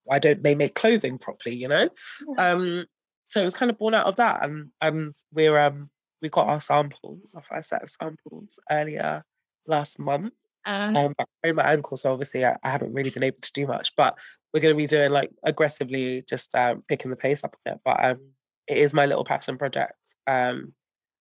Why 0.05 0.19
don't 0.19 0.43
they 0.43 0.55
make 0.55 0.75
clothing 0.75 1.19
properly? 1.19 1.57
You 1.57 1.69
know. 1.69 1.89
Yeah. 2.37 2.51
Um, 2.53 2.85
so 3.31 3.41
it 3.41 3.45
was 3.45 3.55
kind 3.55 3.71
of 3.71 3.79
born 3.79 3.95
out 3.95 4.07
of 4.07 4.17
that, 4.17 4.43
and 4.43 4.71
and 4.81 5.15
we're 5.33 5.57
um 5.57 5.89
we 6.21 6.29
got 6.29 6.49
our 6.49 6.59
samples, 6.59 7.33
our 7.35 7.43
first 7.43 7.69
set 7.69 7.83
of 7.83 7.89
samples 7.89 8.59
earlier 8.71 9.25
last 9.67 10.01
month. 10.01 10.33
Uh, 10.67 10.93
Um, 10.97 11.15
but 11.17 11.29
I 11.45 11.53
my 11.53 11.63
ankle, 11.63 11.97
so 11.97 12.13
obviously 12.13 12.45
I, 12.45 12.57
I 12.65 12.71
haven't 12.71 12.93
really 12.93 13.11
been 13.11 13.23
able 13.23 13.39
to 13.41 13.53
do 13.53 13.69
much. 13.69 13.95
But 13.95 14.19
we're 14.53 14.61
going 14.61 14.75
to 14.75 14.77
be 14.77 14.87
doing 14.87 15.13
like 15.13 15.31
aggressively, 15.45 16.23
just 16.29 16.53
um, 16.57 16.83
picking 16.89 17.11
the 17.11 17.17
pace 17.17 17.45
up 17.45 17.55
a 17.55 17.71
bit. 17.71 17.81
But 17.85 18.05
um, 18.05 18.19
it 18.67 18.79
is 18.79 18.93
my 18.93 19.07
little 19.07 19.25
passion 19.25 19.57
project. 19.57 19.95
Um, 20.27 20.73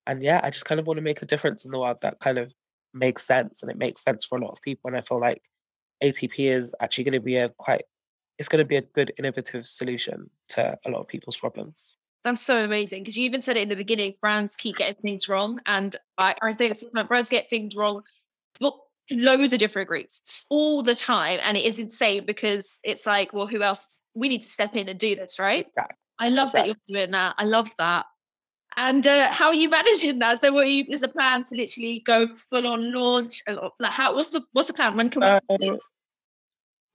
and 0.08 0.24
yeah, 0.24 0.42
I 0.44 0.50
just 0.50 0.66
kind 0.66 0.80
of 0.80 0.88
want 0.88 0.98
to 0.98 1.04
make 1.04 1.22
a 1.22 1.28
difference 1.28 1.64
in 1.64 1.70
the 1.72 1.80
world 1.80 2.02
that 2.02 2.20
kind 2.20 2.40
of 2.40 2.52
makes 2.92 3.24
sense, 3.24 3.62
and 3.62 3.72
it 3.72 3.78
makes 3.78 4.02
sense 4.02 4.26
for 4.26 4.40
a 4.40 4.42
lot 4.42 4.52
of 4.52 4.62
people. 4.64 4.88
And 4.88 4.98
I 4.98 5.02
feel 5.02 5.20
like 5.20 5.44
ATP 6.04 6.40
is 6.40 6.74
actually 6.82 7.04
going 7.04 7.14
to 7.14 7.20
be 7.22 7.38
a 7.38 7.50
quite, 7.50 7.84
it's 8.40 8.50
going 8.50 8.64
to 8.64 8.68
be 8.68 8.78
a 8.78 8.82
good 8.82 9.14
innovative 9.20 9.64
solution 9.66 10.30
to 10.50 10.76
a 10.86 10.90
lot 10.90 11.02
of 11.02 11.08
people's 11.08 11.38
problems. 11.38 11.96
That's 12.24 12.42
so 12.42 12.64
amazing 12.64 13.04
because 13.04 13.18
you 13.18 13.26
even 13.26 13.42
said 13.42 13.58
it 13.58 13.64
in 13.64 13.70
the 13.70 13.76
beginning. 13.76 14.16
Brands 14.22 14.56
keep 14.56 14.76
getting 14.76 14.96
things 14.96 15.30
wrong, 15.30 15.60
and 15.66 15.96
I, 16.18 16.36
I 16.42 16.54
think 16.54 16.74
brands 17.08 17.30
get 17.30 17.50
things 17.50 17.76
wrong 17.76 18.02
for 18.60 18.74
loads 19.12 19.54
of 19.54 19.60
different 19.60 19.88
groups 19.88 20.22
all 20.50 20.84
the 20.84 20.96
time, 20.96 21.40
and 21.44 21.56
it 21.56 21.66
is 21.66 21.80
insane 21.80 22.26
because 22.26 22.80
it's 22.84 23.06
like, 23.06 23.34
well, 23.34 23.48
who 23.48 23.62
else? 23.62 24.02
We 24.16 24.28
need 24.28 24.42
to 24.42 24.50
step 24.50 24.76
in 24.76 24.90
and 24.90 25.00
do 25.00 25.16
this, 25.16 25.40
right? 25.40 25.68
Exactly. 25.68 25.96
I 26.20 26.30
love 26.30 26.52
that 26.52 26.66
you're 26.66 26.76
doing 26.88 27.12
that. 27.12 27.36
I 27.38 27.46
love 27.46 27.70
that. 27.78 28.06
And 28.76 29.08
uh, 29.08 29.32
how 29.32 29.48
are 29.48 29.54
you 29.54 29.70
managing 29.70 30.20
that? 30.20 30.42
So, 30.42 30.52
what 30.52 30.68
are 30.68 30.70
you, 30.70 30.86
is 30.90 31.02
the 31.02 31.08
plan 31.08 31.44
to 31.46 31.56
literally 31.56 32.04
go 32.06 32.28
full 32.52 32.68
on 32.68 32.94
launch? 32.94 33.42
Like, 33.80 33.92
how? 33.92 34.14
What's 34.14 34.30
the 34.30 34.44
what's 34.52 34.68
the 34.68 34.74
plan? 34.74 34.98
When 34.98 35.10
can 35.10 35.22
we? 35.22 35.28
Uh, 35.28 35.40
this? 35.58 35.80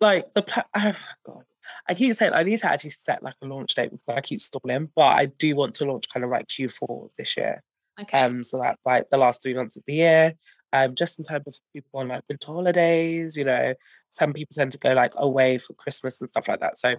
like 0.01 0.33
the 0.35 0.43
pla- 0.43 0.63
oh 0.77 0.93
god 1.27 1.45
i 1.89 1.95
keep 1.95 2.15
saying 2.15 2.33
i 2.35 2.43
need 2.43 2.59
to 2.59 2.71
actually 2.71 2.91
set 2.91 3.23
like 3.23 3.35
a 3.43 3.47
launch 3.47 3.75
date 3.75 3.91
because 3.91 4.09
i 4.09 4.21
keep 4.21 4.41
stalling 4.41 4.89
but 4.95 5.17
i 5.17 5.27
do 5.27 5.55
want 5.57 5.75
to 5.75 5.85
launch 5.85 6.09
kind 6.13 6.25
of 6.25 6.31
like 6.31 6.47
q4 6.49 7.09
this 7.19 7.37
year 7.37 7.63
Okay. 8.01 8.19
um 8.19 8.43
so 8.43 8.59
that's 8.61 8.79
like 8.85 9.09
the 9.11 9.19
last 9.19 9.41
three 9.43 9.55
months 9.55 9.77
of 9.77 9.85
the 9.87 9.95
year 9.95 10.33
um 10.73 10.95
just 10.97 11.19
in 11.19 11.25
terms 11.25 11.47
of 11.47 11.55
people 11.73 12.01
on 12.01 12.09
like 12.09 12.23
winter 12.29 12.47
holidays 12.47 13.37
you 13.37 13.45
know 13.45 13.73
some 14.11 14.33
people 14.33 14.53
tend 14.53 14.73
to 14.73 14.79
go 14.79 14.93
like 14.95 15.13
away 15.17 15.59
for 15.59 15.75
christmas 15.75 16.21
and 16.21 16.29
stuff 16.29 16.49
like 16.49 16.61
that 16.61 16.77
so 16.77 16.97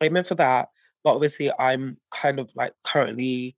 aiming 0.00 0.22
for 0.22 0.36
that 0.36 0.68
but 1.02 1.14
obviously 1.14 1.50
i'm 1.58 1.96
kind 2.12 2.38
of 2.38 2.52
like 2.54 2.72
currently 2.84 3.56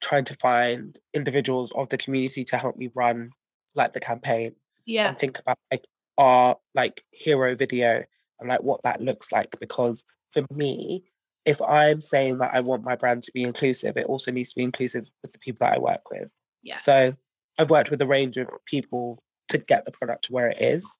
trying 0.00 0.24
to 0.24 0.34
find 0.36 0.98
individuals 1.12 1.70
of 1.72 1.88
the 1.90 1.98
community 1.98 2.42
to 2.44 2.56
help 2.56 2.76
me 2.76 2.90
run 2.94 3.30
like 3.74 3.92
the 3.92 4.00
campaign 4.00 4.54
yeah. 4.86 5.08
and 5.08 5.18
think 5.18 5.38
about 5.38 5.58
like 5.70 5.86
our 6.18 6.56
like 6.74 7.02
hero 7.10 7.54
video 7.54 8.02
and 8.40 8.48
like 8.48 8.62
what 8.62 8.82
that 8.82 9.00
looks 9.00 9.32
like 9.32 9.56
because 9.60 10.04
for 10.30 10.44
me 10.52 11.02
if 11.44 11.60
i'm 11.62 12.00
saying 12.00 12.38
that 12.38 12.54
i 12.54 12.60
want 12.60 12.84
my 12.84 12.96
brand 12.96 13.22
to 13.22 13.32
be 13.32 13.42
inclusive 13.42 13.96
it 13.96 14.06
also 14.06 14.30
needs 14.30 14.50
to 14.50 14.56
be 14.56 14.64
inclusive 14.64 15.08
with 15.22 15.32
the 15.32 15.38
people 15.38 15.58
that 15.60 15.74
i 15.74 15.78
work 15.78 16.10
with. 16.10 16.32
Yeah. 16.62 16.76
so 16.76 17.12
i've 17.58 17.70
worked 17.70 17.90
with 17.90 18.02
a 18.02 18.06
range 18.06 18.36
of 18.36 18.48
people 18.66 19.22
to 19.48 19.58
get 19.58 19.84
the 19.84 19.92
product 19.92 20.24
to 20.24 20.32
where 20.32 20.48
it 20.48 20.60
is. 20.60 20.98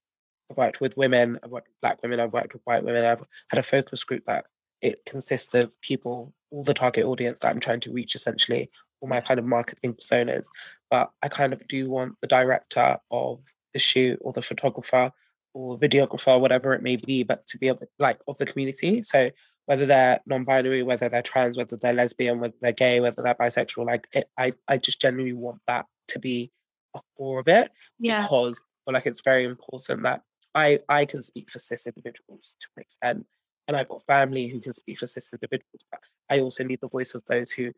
I've 0.50 0.58
worked 0.58 0.80
with 0.80 0.96
women 0.96 1.38
i've 1.42 1.50
worked 1.50 1.68
with 1.68 1.80
black 1.80 2.02
women 2.02 2.20
i've 2.20 2.32
worked 2.32 2.52
with 2.52 2.62
white 2.64 2.84
women 2.84 3.04
i've 3.04 3.22
had 3.50 3.58
a 3.58 3.62
focus 3.62 4.04
group 4.04 4.24
that 4.26 4.46
it 4.82 5.00
consists 5.06 5.54
of 5.54 5.80
people 5.80 6.34
all 6.50 6.62
the 6.62 6.74
target 6.74 7.04
audience 7.04 7.40
that 7.40 7.48
i'm 7.48 7.60
trying 7.60 7.80
to 7.80 7.92
reach 7.92 8.14
essentially 8.14 8.70
all 9.00 9.08
my 9.08 9.20
kind 9.20 9.38
of 9.38 9.46
marketing 9.46 9.94
personas. 9.94 10.46
But 10.90 11.10
i 11.22 11.28
kind 11.28 11.52
of 11.52 11.66
do 11.68 11.90
want 11.90 12.14
the 12.20 12.26
director 12.26 12.98
of 13.10 13.40
the 13.72 13.78
shoot 13.78 14.18
or 14.22 14.32
the 14.32 14.42
photographer 14.42 15.10
or 15.54 15.78
videographer, 15.78 16.38
whatever 16.40 16.74
it 16.74 16.82
may 16.82 16.96
be, 16.96 17.22
but 17.22 17.46
to 17.46 17.58
be 17.58 17.68
able 17.68 17.80
like 17.98 18.18
of 18.28 18.36
the 18.38 18.46
community. 18.46 19.02
So 19.02 19.30
whether 19.66 19.86
they're 19.86 20.20
non-binary, 20.26 20.82
whether 20.82 21.08
they're 21.08 21.22
trans, 21.22 21.56
whether 21.56 21.76
they're 21.80 21.94
lesbian, 21.94 22.40
whether 22.40 22.54
they're 22.60 22.72
gay, 22.72 23.00
whether 23.00 23.22
they're 23.22 23.34
bisexual, 23.36 23.86
like 23.86 24.08
it, 24.12 24.28
I, 24.38 24.52
I 24.68 24.76
just 24.76 25.00
genuinely 25.00 25.32
want 25.32 25.60
that 25.66 25.86
to 26.08 26.18
be 26.18 26.50
a 26.94 27.00
core 27.16 27.40
of 27.40 27.48
it 27.48 27.70
Yeah. 27.98 28.20
because 28.20 28.62
feel 28.84 28.94
like 28.94 29.06
it's 29.06 29.22
very 29.22 29.44
important 29.44 30.02
that 30.02 30.22
I 30.54 30.78
I 30.88 31.04
can 31.06 31.22
speak 31.22 31.50
for 31.50 31.58
cis 31.58 31.86
individuals 31.86 32.54
to 32.60 32.68
an 32.76 32.82
extent, 32.82 33.26
and 33.66 33.76
I've 33.76 33.88
got 33.88 34.02
family 34.06 34.48
who 34.48 34.60
can 34.60 34.74
speak 34.74 34.98
for 34.98 35.06
cis 35.06 35.32
individuals. 35.32 35.80
But 35.90 36.00
I 36.30 36.40
also 36.40 36.62
need 36.64 36.80
the 36.80 36.88
voice 36.88 37.14
of 37.14 37.24
those 37.26 37.50
who, 37.50 37.72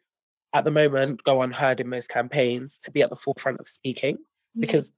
at 0.54 0.64
the 0.64 0.70
moment, 0.72 1.22
go 1.24 1.42
unheard 1.42 1.80
in 1.80 1.88
most 1.88 2.08
campaigns 2.08 2.78
to 2.78 2.90
be 2.90 3.02
at 3.02 3.10
the 3.10 3.16
forefront 3.16 3.60
of 3.60 3.66
speaking 3.68 4.18
Yeah. 4.54 4.62
because 4.66 4.92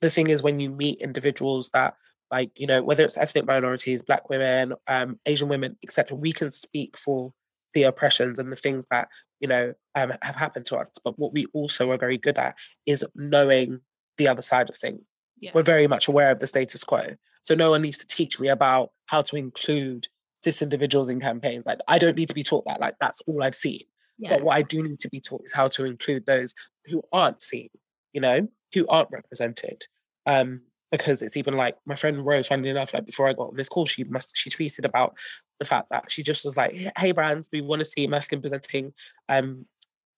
the 0.00 0.10
thing 0.10 0.28
is 0.28 0.42
when 0.42 0.60
you 0.60 0.70
meet 0.70 1.00
individuals 1.00 1.70
that 1.72 1.94
like 2.30 2.50
you 2.56 2.66
know 2.66 2.82
whether 2.82 3.04
it's 3.04 3.16
ethnic 3.16 3.46
minorities 3.46 4.02
black 4.02 4.28
women 4.28 4.72
um, 4.88 5.18
asian 5.26 5.48
women 5.48 5.76
etc 5.82 6.16
we 6.16 6.32
can 6.32 6.50
speak 6.50 6.96
for 6.96 7.32
the 7.74 7.82
oppressions 7.82 8.38
and 8.38 8.50
the 8.50 8.56
things 8.56 8.86
that 8.90 9.08
you 9.40 9.48
know 9.48 9.74
um, 9.94 10.12
have 10.22 10.36
happened 10.36 10.64
to 10.66 10.76
us. 10.76 10.88
But 11.04 11.18
what 11.18 11.34
we 11.34 11.46
also 11.52 11.90
are 11.90 11.98
very 11.98 12.16
good 12.16 12.38
at 12.38 12.56
is 12.86 13.04
knowing 13.14 13.80
the 14.16 14.28
other 14.28 14.42
side 14.42 14.70
of 14.70 14.76
things. 14.76 15.10
Yeah. 15.40 15.50
we're 15.52 15.62
very 15.62 15.88
much 15.88 16.08
aware 16.08 16.30
of 16.30 16.38
the 16.38 16.46
status 16.46 16.84
quo. 16.84 17.16
So 17.42 17.54
no 17.54 17.70
one 17.70 17.82
needs 17.82 17.98
to 17.98 18.06
teach 18.06 18.40
me 18.40 18.48
about 18.48 18.92
how 19.06 19.20
to 19.22 19.36
include 19.36 20.06
cis 20.42 20.62
individuals 20.62 21.10
in 21.10 21.20
campaigns. 21.20 21.66
Like 21.66 21.80
i 21.88 21.98
don't 21.98 22.16
need 22.16 22.28
to 22.28 22.34
be 22.34 22.44
taught 22.44 22.64
that. 22.66 22.80
Like 22.80 22.94
that's 23.00 23.20
all 23.26 23.42
i've 23.42 23.54
seen. 23.54 23.82
Yeah. 24.16 24.30
but 24.30 24.44
what 24.44 24.56
i 24.56 24.62
do 24.62 24.82
need 24.82 25.00
to 25.00 25.08
be 25.08 25.20
taught 25.20 25.42
is 25.44 25.52
how 25.52 25.66
to 25.66 25.84
include 25.84 26.24
those 26.24 26.54
who 26.86 27.02
aren't 27.12 27.42
seen 27.42 27.68
you 28.12 28.20
know 28.20 28.46
who 28.72 28.86
aren't 28.88 29.10
represented. 29.10 29.82
Um 30.26 30.62
because 30.98 31.22
it's 31.22 31.36
even 31.36 31.54
like 31.54 31.76
my 31.86 31.94
friend 31.94 32.24
Rose, 32.24 32.48
funny 32.48 32.68
enough, 32.68 32.94
like 32.94 33.06
before 33.06 33.28
I 33.28 33.32
got 33.32 33.48
on 33.48 33.56
this 33.56 33.68
call, 33.68 33.86
she 33.86 34.04
must 34.04 34.36
she 34.36 34.48
tweeted 34.50 34.84
about 34.84 35.16
the 35.58 35.64
fact 35.64 35.88
that 35.90 36.10
she 36.10 36.22
just 36.22 36.44
was 36.44 36.56
like, 36.56 36.76
"Hey 36.96 37.12
brands, 37.12 37.48
we 37.52 37.60
want 37.60 37.80
to 37.80 37.84
see 37.84 38.06
masculine 38.06 38.42
presenting 38.42 38.92
um 39.28 39.66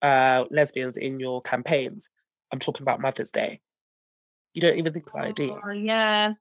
uh 0.03 0.45
lesbians 0.51 0.97
in 0.97 1.19
your 1.19 1.41
campaigns." 1.43 2.09
I'm 2.53 2.59
talking 2.59 2.83
about 2.83 3.01
Mother's 3.01 3.31
Day. 3.31 3.61
You 4.55 4.61
don't 4.61 4.79
even 4.79 4.93
think 4.93 5.09
about 5.09 5.29
it, 5.29 5.37
do 5.37 5.45
you? 5.45 5.61
Oh, 5.65 5.71
yeah. 5.71 6.29
You, 6.29 6.35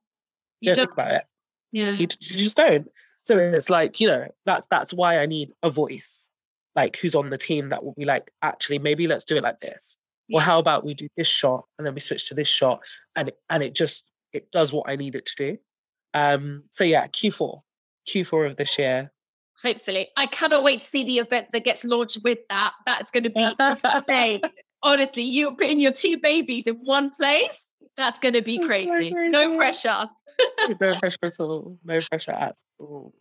you 0.60 0.74
don't 0.74 0.86
think 0.86 0.92
about 0.92 1.12
it. 1.12 1.24
Yeah. 1.72 1.90
You, 1.90 2.02
you 2.02 2.06
just 2.06 2.56
don't. 2.56 2.88
So 3.24 3.38
it's 3.38 3.70
like 3.70 4.00
you 4.00 4.06
know 4.06 4.26
that's 4.44 4.66
that's 4.66 4.92
why 4.92 5.18
I 5.18 5.26
need 5.26 5.52
a 5.62 5.70
voice, 5.70 6.28
like 6.74 6.96
who's 6.98 7.14
on 7.14 7.30
the 7.30 7.38
team 7.38 7.70
that 7.70 7.84
will 7.84 7.94
be 7.94 8.04
like, 8.04 8.30
actually, 8.42 8.78
maybe 8.78 9.06
let's 9.06 9.24
do 9.24 9.36
it 9.36 9.42
like 9.42 9.60
this. 9.60 9.96
Yeah. 10.28 10.38
Or 10.38 10.40
how 10.42 10.58
about 10.58 10.84
we 10.84 10.92
do 10.92 11.08
this 11.16 11.28
shot 11.28 11.64
and 11.78 11.86
then 11.86 11.94
we 11.94 12.00
switch 12.00 12.28
to 12.28 12.34
this 12.34 12.48
shot 12.48 12.80
and 13.14 13.32
and 13.48 13.62
it 13.62 13.74
just 13.74 14.04
it 14.32 14.50
does 14.52 14.72
what 14.72 14.88
I 14.88 14.96
need 14.96 15.14
it 15.14 15.26
to 15.26 15.34
do. 15.36 15.58
Um, 16.14 16.64
so 16.70 16.84
yeah, 16.84 17.06
Q4, 17.06 17.60
Q4 18.08 18.50
of 18.50 18.56
this 18.56 18.78
year. 18.78 19.12
Hopefully, 19.62 20.08
I 20.16 20.26
cannot 20.26 20.62
wait 20.62 20.80
to 20.80 20.86
see 20.86 21.04
the 21.04 21.18
event 21.18 21.48
that 21.52 21.64
gets 21.64 21.84
launched 21.84 22.18
with 22.22 22.38
that. 22.50 22.72
That's 22.84 23.10
going 23.10 23.24
to 23.24 23.30
be 23.30 23.48
insane. 23.58 24.40
Honestly, 24.82 25.22
you 25.22 25.52
putting 25.52 25.80
your 25.80 25.92
two 25.92 26.18
babies 26.18 26.66
in 26.66 26.76
one 26.76 27.10
place. 27.14 27.64
That's 27.96 28.20
going 28.20 28.34
to 28.34 28.42
be 28.42 28.58
crazy. 28.58 29.10
No 29.10 29.56
pressure. 29.56 30.06
no 30.80 30.98
pressure 30.98 31.18
at 31.22 31.40
all. 31.40 31.78
No 31.84 32.00
pressure 32.10 32.32
at 32.32 32.56
all. 32.78 33.14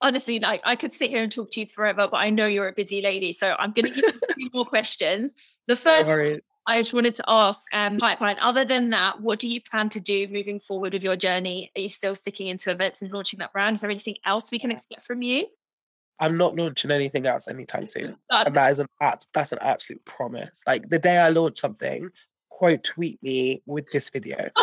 Honestly, 0.00 0.38
like 0.38 0.60
I 0.64 0.76
could 0.76 0.92
sit 0.92 1.10
here 1.10 1.22
and 1.22 1.32
talk 1.32 1.50
to 1.52 1.60
you 1.60 1.66
forever, 1.66 2.08
but 2.10 2.18
I 2.18 2.30
know 2.30 2.46
you're 2.46 2.68
a 2.68 2.72
busy 2.72 3.02
lady, 3.02 3.32
so 3.32 3.56
I'm 3.58 3.72
going 3.72 3.86
to 3.86 3.94
give 3.94 4.04
you 4.04 4.20
two 4.38 4.50
more 4.52 4.64
questions. 4.64 5.34
The 5.66 5.76
first 5.76 6.08
I 6.66 6.80
just 6.80 6.94
wanted 6.94 7.14
to 7.16 7.24
ask 7.28 7.62
um, 7.74 7.98
Pipeline, 7.98 8.38
other 8.40 8.64
than 8.64 8.90
that, 8.90 9.20
what 9.20 9.38
do 9.38 9.48
you 9.48 9.60
plan 9.60 9.90
to 9.90 10.00
do 10.00 10.26
moving 10.28 10.58
forward 10.58 10.94
with 10.94 11.04
your 11.04 11.16
journey? 11.16 11.70
Are 11.76 11.80
you 11.80 11.88
still 11.88 12.14
sticking 12.14 12.46
into 12.46 12.70
events 12.70 13.02
and 13.02 13.12
launching 13.12 13.38
that 13.40 13.52
brand? 13.52 13.74
Is 13.74 13.80
there 13.82 13.90
anything 13.90 14.16
else 14.24 14.50
we 14.50 14.58
can 14.58 14.70
expect 14.70 15.04
from 15.04 15.22
you? 15.22 15.46
I'm 16.20 16.38
not 16.38 16.56
launching 16.56 16.90
anything 16.90 17.26
else 17.26 17.48
anytime 17.48 17.88
soon. 17.88 18.16
and 18.30 18.54
that 18.54 18.72
is 18.72 18.78
an 18.78 18.86
app, 19.00 19.22
that's 19.34 19.52
an 19.52 19.58
absolute 19.60 20.04
promise. 20.04 20.62
Like 20.66 20.88
the 20.88 20.98
day 20.98 21.18
I 21.18 21.28
launch 21.28 21.58
something, 21.58 22.08
quote 22.50 22.84
tweet 22.84 23.22
me 23.22 23.62
with 23.66 23.90
this 23.90 24.10
video. 24.10 24.48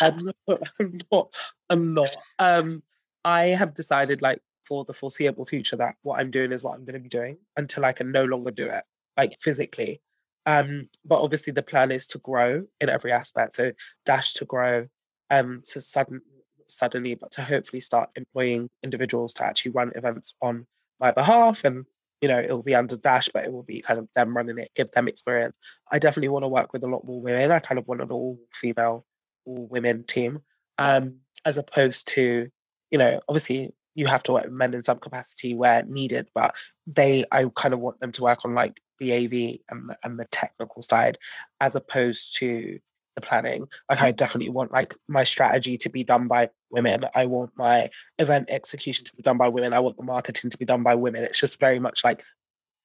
I'm 0.00 0.30
not, 0.46 0.62
I'm 0.80 0.98
not, 1.10 1.34
I'm 1.70 1.94
not. 1.94 2.16
Um, 2.38 2.82
I 3.24 3.46
have 3.46 3.74
decided 3.74 4.20
like 4.20 4.40
for 4.64 4.84
the 4.84 4.92
foreseeable 4.92 5.46
future 5.46 5.76
that 5.76 5.96
what 6.02 6.20
I'm 6.20 6.30
doing 6.30 6.52
is 6.52 6.62
what 6.62 6.74
I'm 6.74 6.84
going 6.84 6.94
to 6.94 7.00
be 7.00 7.08
doing 7.08 7.38
until 7.56 7.84
I 7.84 7.92
can 7.92 8.12
no 8.12 8.24
longer 8.24 8.50
do 8.50 8.66
it, 8.66 8.84
like 9.16 9.38
physically. 9.38 10.00
Um, 10.46 10.88
but 11.04 11.20
obviously 11.20 11.52
the 11.52 11.62
plan 11.62 11.90
is 11.90 12.06
to 12.08 12.18
grow 12.18 12.64
in 12.80 12.90
every 12.90 13.12
aspect. 13.12 13.54
So 13.54 13.72
dash 14.04 14.34
to 14.34 14.44
grow, 14.44 14.86
um, 15.30 15.62
to 15.66 15.80
sudden 15.80 16.22
suddenly, 16.66 17.14
but 17.14 17.30
to 17.32 17.42
hopefully 17.42 17.80
start 17.80 18.10
employing 18.16 18.68
individuals 18.82 19.34
to 19.34 19.44
actually 19.44 19.72
run 19.72 19.92
events 19.94 20.34
on 20.40 20.66
my 20.98 21.12
behalf. 21.12 21.64
And 21.64 21.84
you 22.20 22.28
know, 22.28 22.38
it 22.38 22.50
will 22.50 22.62
be 22.62 22.74
under 22.74 22.96
Dash, 22.96 23.28
but 23.32 23.44
it 23.44 23.52
will 23.52 23.62
be 23.62 23.80
kind 23.80 23.98
of 23.98 24.08
them 24.14 24.36
running 24.36 24.58
it, 24.58 24.70
give 24.74 24.90
them 24.90 25.08
experience. 25.08 25.56
I 25.90 25.98
definitely 25.98 26.28
want 26.28 26.44
to 26.44 26.48
work 26.48 26.72
with 26.72 26.82
a 26.82 26.86
lot 26.86 27.06
more 27.06 27.20
women. 27.20 27.50
I 27.50 27.60
kind 27.60 27.78
of 27.78 27.88
want 27.88 28.02
an 28.02 28.10
all 28.10 28.38
female, 28.52 29.06
all 29.46 29.66
women 29.70 30.04
team, 30.04 30.40
um, 30.78 31.16
as 31.44 31.56
opposed 31.56 32.08
to, 32.08 32.48
you 32.90 32.98
know, 32.98 33.20
obviously 33.28 33.70
you 33.94 34.06
have 34.06 34.22
to 34.24 34.32
work 34.32 34.44
with 34.44 34.52
men 34.52 34.74
in 34.74 34.82
some 34.82 34.98
capacity 34.98 35.54
where 35.54 35.82
needed, 35.84 36.28
but 36.34 36.54
they, 36.86 37.24
I 37.32 37.46
kind 37.56 37.72
of 37.72 37.80
want 37.80 38.00
them 38.00 38.12
to 38.12 38.22
work 38.22 38.44
on 38.44 38.54
like 38.54 38.80
the 39.00 39.12
AV 39.12 39.58
and 39.70 39.90
the, 39.90 39.98
and 40.04 40.18
the 40.18 40.26
technical 40.26 40.82
side 40.82 41.18
as 41.60 41.74
opposed 41.74 42.36
to 42.36 42.78
the 43.16 43.20
planning. 43.20 43.66
Like 43.88 44.00
I 44.00 44.12
definitely 44.12 44.50
want 44.50 44.72
like 44.72 44.94
my 45.08 45.24
strategy 45.24 45.76
to 45.78 45.90
be 45.90 46.04
done 46.04 46.28
by 46.28 46.50
women. 46.70 47.04
I 47.14 47.26
want 47.26 47.50
my 47.56 47.88
event 48.18 48.50
execution 48.50 49.04
to 49.06 49.16
be 49.16 49.22
done 49.22 49.38
by 49.38 49.48
women. 49.48 49.72
I 49.72 49.80
want 49.80 49.96
the 49.96 50.04
marketing 50.04 50.50
to 50.50 50.58
be 50.58 50.64
done 50.64 50.82
by 50.82 50.94
women. 50.94 51.24
It's 51.24 51.40
just 51.40 51.60
very 51.60 51.78
much 51.78 52.04
like 52.04 52.24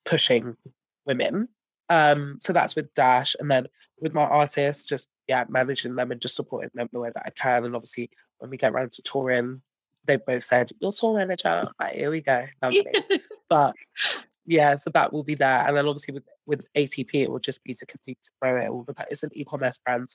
pushing 0.06 0.56
women. 1.06 1.50
Um, 1.90 2.38
so 2.42 2.54
that's 2.54 2.76
with 2.76 2.94
Dash. 2.94 3.36
And 3.40 3.52
then 3.52 3.68
with 4.00 4.14
my 4.14 4.24
artists, 4.24 4.88
just 4.88 5.10
yeah, 5.28 5.46
managing 5.50 5.96
them 5.96 6.12
and 6.12 6.22
just 6.22 6.36
supporting 6.36 6.72
them 6.74 6.90
the 6.92 7.00
way 7.00 7.12
that 7.14 7.24
I 7.26 7.30
can. 7.32 7.66
And 7.66 7.76
obviously 7.76 8.10
when 8.40 8.50
we 8.50 8.58
get 8.58 8.72
around 8.72 8.92
to 8.94 9.02
touring, 9.02 9.62
they 10.06 10.18
both 10.18 10.44
said, 10.44 10.72
You're 10.80 10.92
tour 10.92 11.18
manager. 11.18 11.68
Right, 11.82 11.96
here 11.96 12.12
we 12.12 12.22
go. 12.22 12.46
but 13.50 13.74
yeah, 14.46 14.76
so 14.76 14.90
that 14.94 15.12
will 15.12 15.24
be 15.24 15.36
there. 15.36 15.68
And 15.68 15.76
then 15.76 15.88
obviously 15.88 16.14
with, 16.14 16.24
with 16.46 16.68
ATP, 16.76 17.10
it 17.14 17.32
will 17.32 17.40
just 17.40 17.64
be 17.64 17.74
to 17.74 17.86
continue 17.86 18.16
to 18.22 18.30
grow 18.42 18.58
it. 18.58 18.70
All 18.70 18.86
that 18.96 19.08
it's 19.10 19.24
an 19.24 19.32
e-commerce 19.34 19.78
brand, 19.86 20.10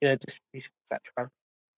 you 0.00 0.08
know, 0.08 0.16
distribution, 0.16 0.72
etc. 0.84 1.30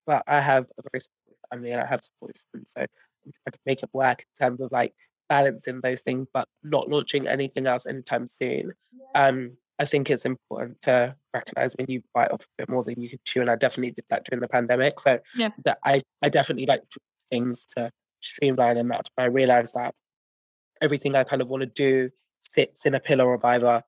But 0.05 0.23
I 0.27 0.41
have 0.41 0.65
a 0.77 0.83
very 0.91 1.01
supportive 1.01 1.39
family 1.51 1.71
and 1.71 1.81
I 1.81 1.85
have 1.85 2.01
support 2.03 2.37
and 2.53 2.67
so 2.67 2.81
I 2.81 3.51
can 3.51 3.59
make 3.65 3.83
it 3.83 3.89
work 3.93 4.25
in 4.39 4.45
terms 4.45 4.61
of 4.61 4.71
like 4.71 4.93
balancing 5.29 5.79
those 5.81 6.01
things, 6.01 6.27
but 6.33 6.47
not 6.63 6.89
launching 6.89 7.27
anything 7.27 7.67
else 7.67 7.85
anytime 7.85 8.27
soon. 8.29 8.73
Um, 9.15 9.57
I 9.79 9.85
think 9.85 10.09
it's 10.09 10.25
important 10.25 10.81
to 10.83 11.15
recognize 11.33 11.73
when 11.73 11.87
you 11.89 12.03
bite 12.13 12.31
off 12.31 12.41
a 12.41 12.47
bit 12.59 12.69
more 12.69 12.83
than 12.83 13.01
you 13.01 13.09
can 13.09 13.19
chew, 13.23 13.41
and 13.41 13.49
I 13.49 13.55
definitely 13.55 13.91
did 13.91 14.05
that 14.09 14.25
during 14.25 14.41
the 14.41 14.47
pandemic. 14.47 14.99
So 14.99 15.19
yeah. 15.35 15.49
that 15.65 15.79
I 15.83 16.03
I 16.21 16.29
definitely 16.29 16.67
like 16.67 16.83
things 17.29 17.65
to 17.77 17.91
streamline, 18.19 18.77
and 18.77 18.91
that's 18.91 19.09
why 19.15 19.23
I 19.23 19.27
realized 19.27 19.73
that 19.75 19.95
everything 20.81 21.15
I 21.15 21.23
kind 21.23 21.41
of 21.41 21.49
want 21.49 21.61
to 21.61 21.67
do 21.67 22.09
fits 22.37 22.85
in 22.85 22.95
a 22.95 22.99
pillar 22.99 23.33
of 23.33 23.45
either 23.45 23.81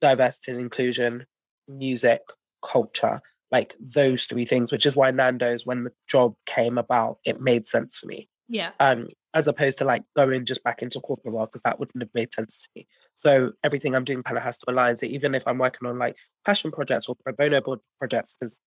diversity 0.00 0.52
and 0.52 0.60
inclusion, 0.60 1.26
music, 1.68 2.20
culture, 2.62 3.20
like 3.50 3.74
those 3.80 4.24
three 4.24 4.44
things, 4.44 4.72
which 4.72 4.86
is 4.86 4.96
why 4.96 5.10
Nando's, 5.10 5.66
when 5.66 5.84
the 5.84 5.92
job 6.08 6.34
came 6.46 6.78
about, 6.78 7.18
it 7.24 7.40
made 7.40 7.66
sense 7.66 7.98
for 7.98 8.06
me. 8.06 8.28
Yeah. 8.48 8.70
Um, 8.80 9.08
as 9.34 9.46
opposed 9.46 9.78
to 9.78 9.84
like 9.84 10.02
going 10.16 10.44
just 10.44 10.64
back 10.64 10.82
into 10.82 11.00
corporate 11.00 11.32
world 11.32 11.50
because 11.50 11.62
that 11.62 11.78
wouldn't 11.78 12.02
have 12.02 12.10
made 12.14 12.34
sense 12.34 12.60
to 12.60 12.68
me. 12.74 12.86
So 13.14 13.52
everything 13.62 13.94
I'm 13.94 14.04
doing 14.04 14.22
kind 14.22 14.36
of 14.36 14.42
has 14.42 14.58
to 14.58 14.70
align. 14.70 14.96
So 14.96 15.06
even 15.06 15.34
if 15.34 15.46
I'm 15.46 15.58
working 15.58 15.88
on 15.88 15.98
like 15.98 16.16
passion 16.44 16.72
projects 16.72 17.08
or 17.08 17.14
pro 17.22 17.32
bono 17.32 17.60
projects, 17.98 18.36
because 18.38 18.58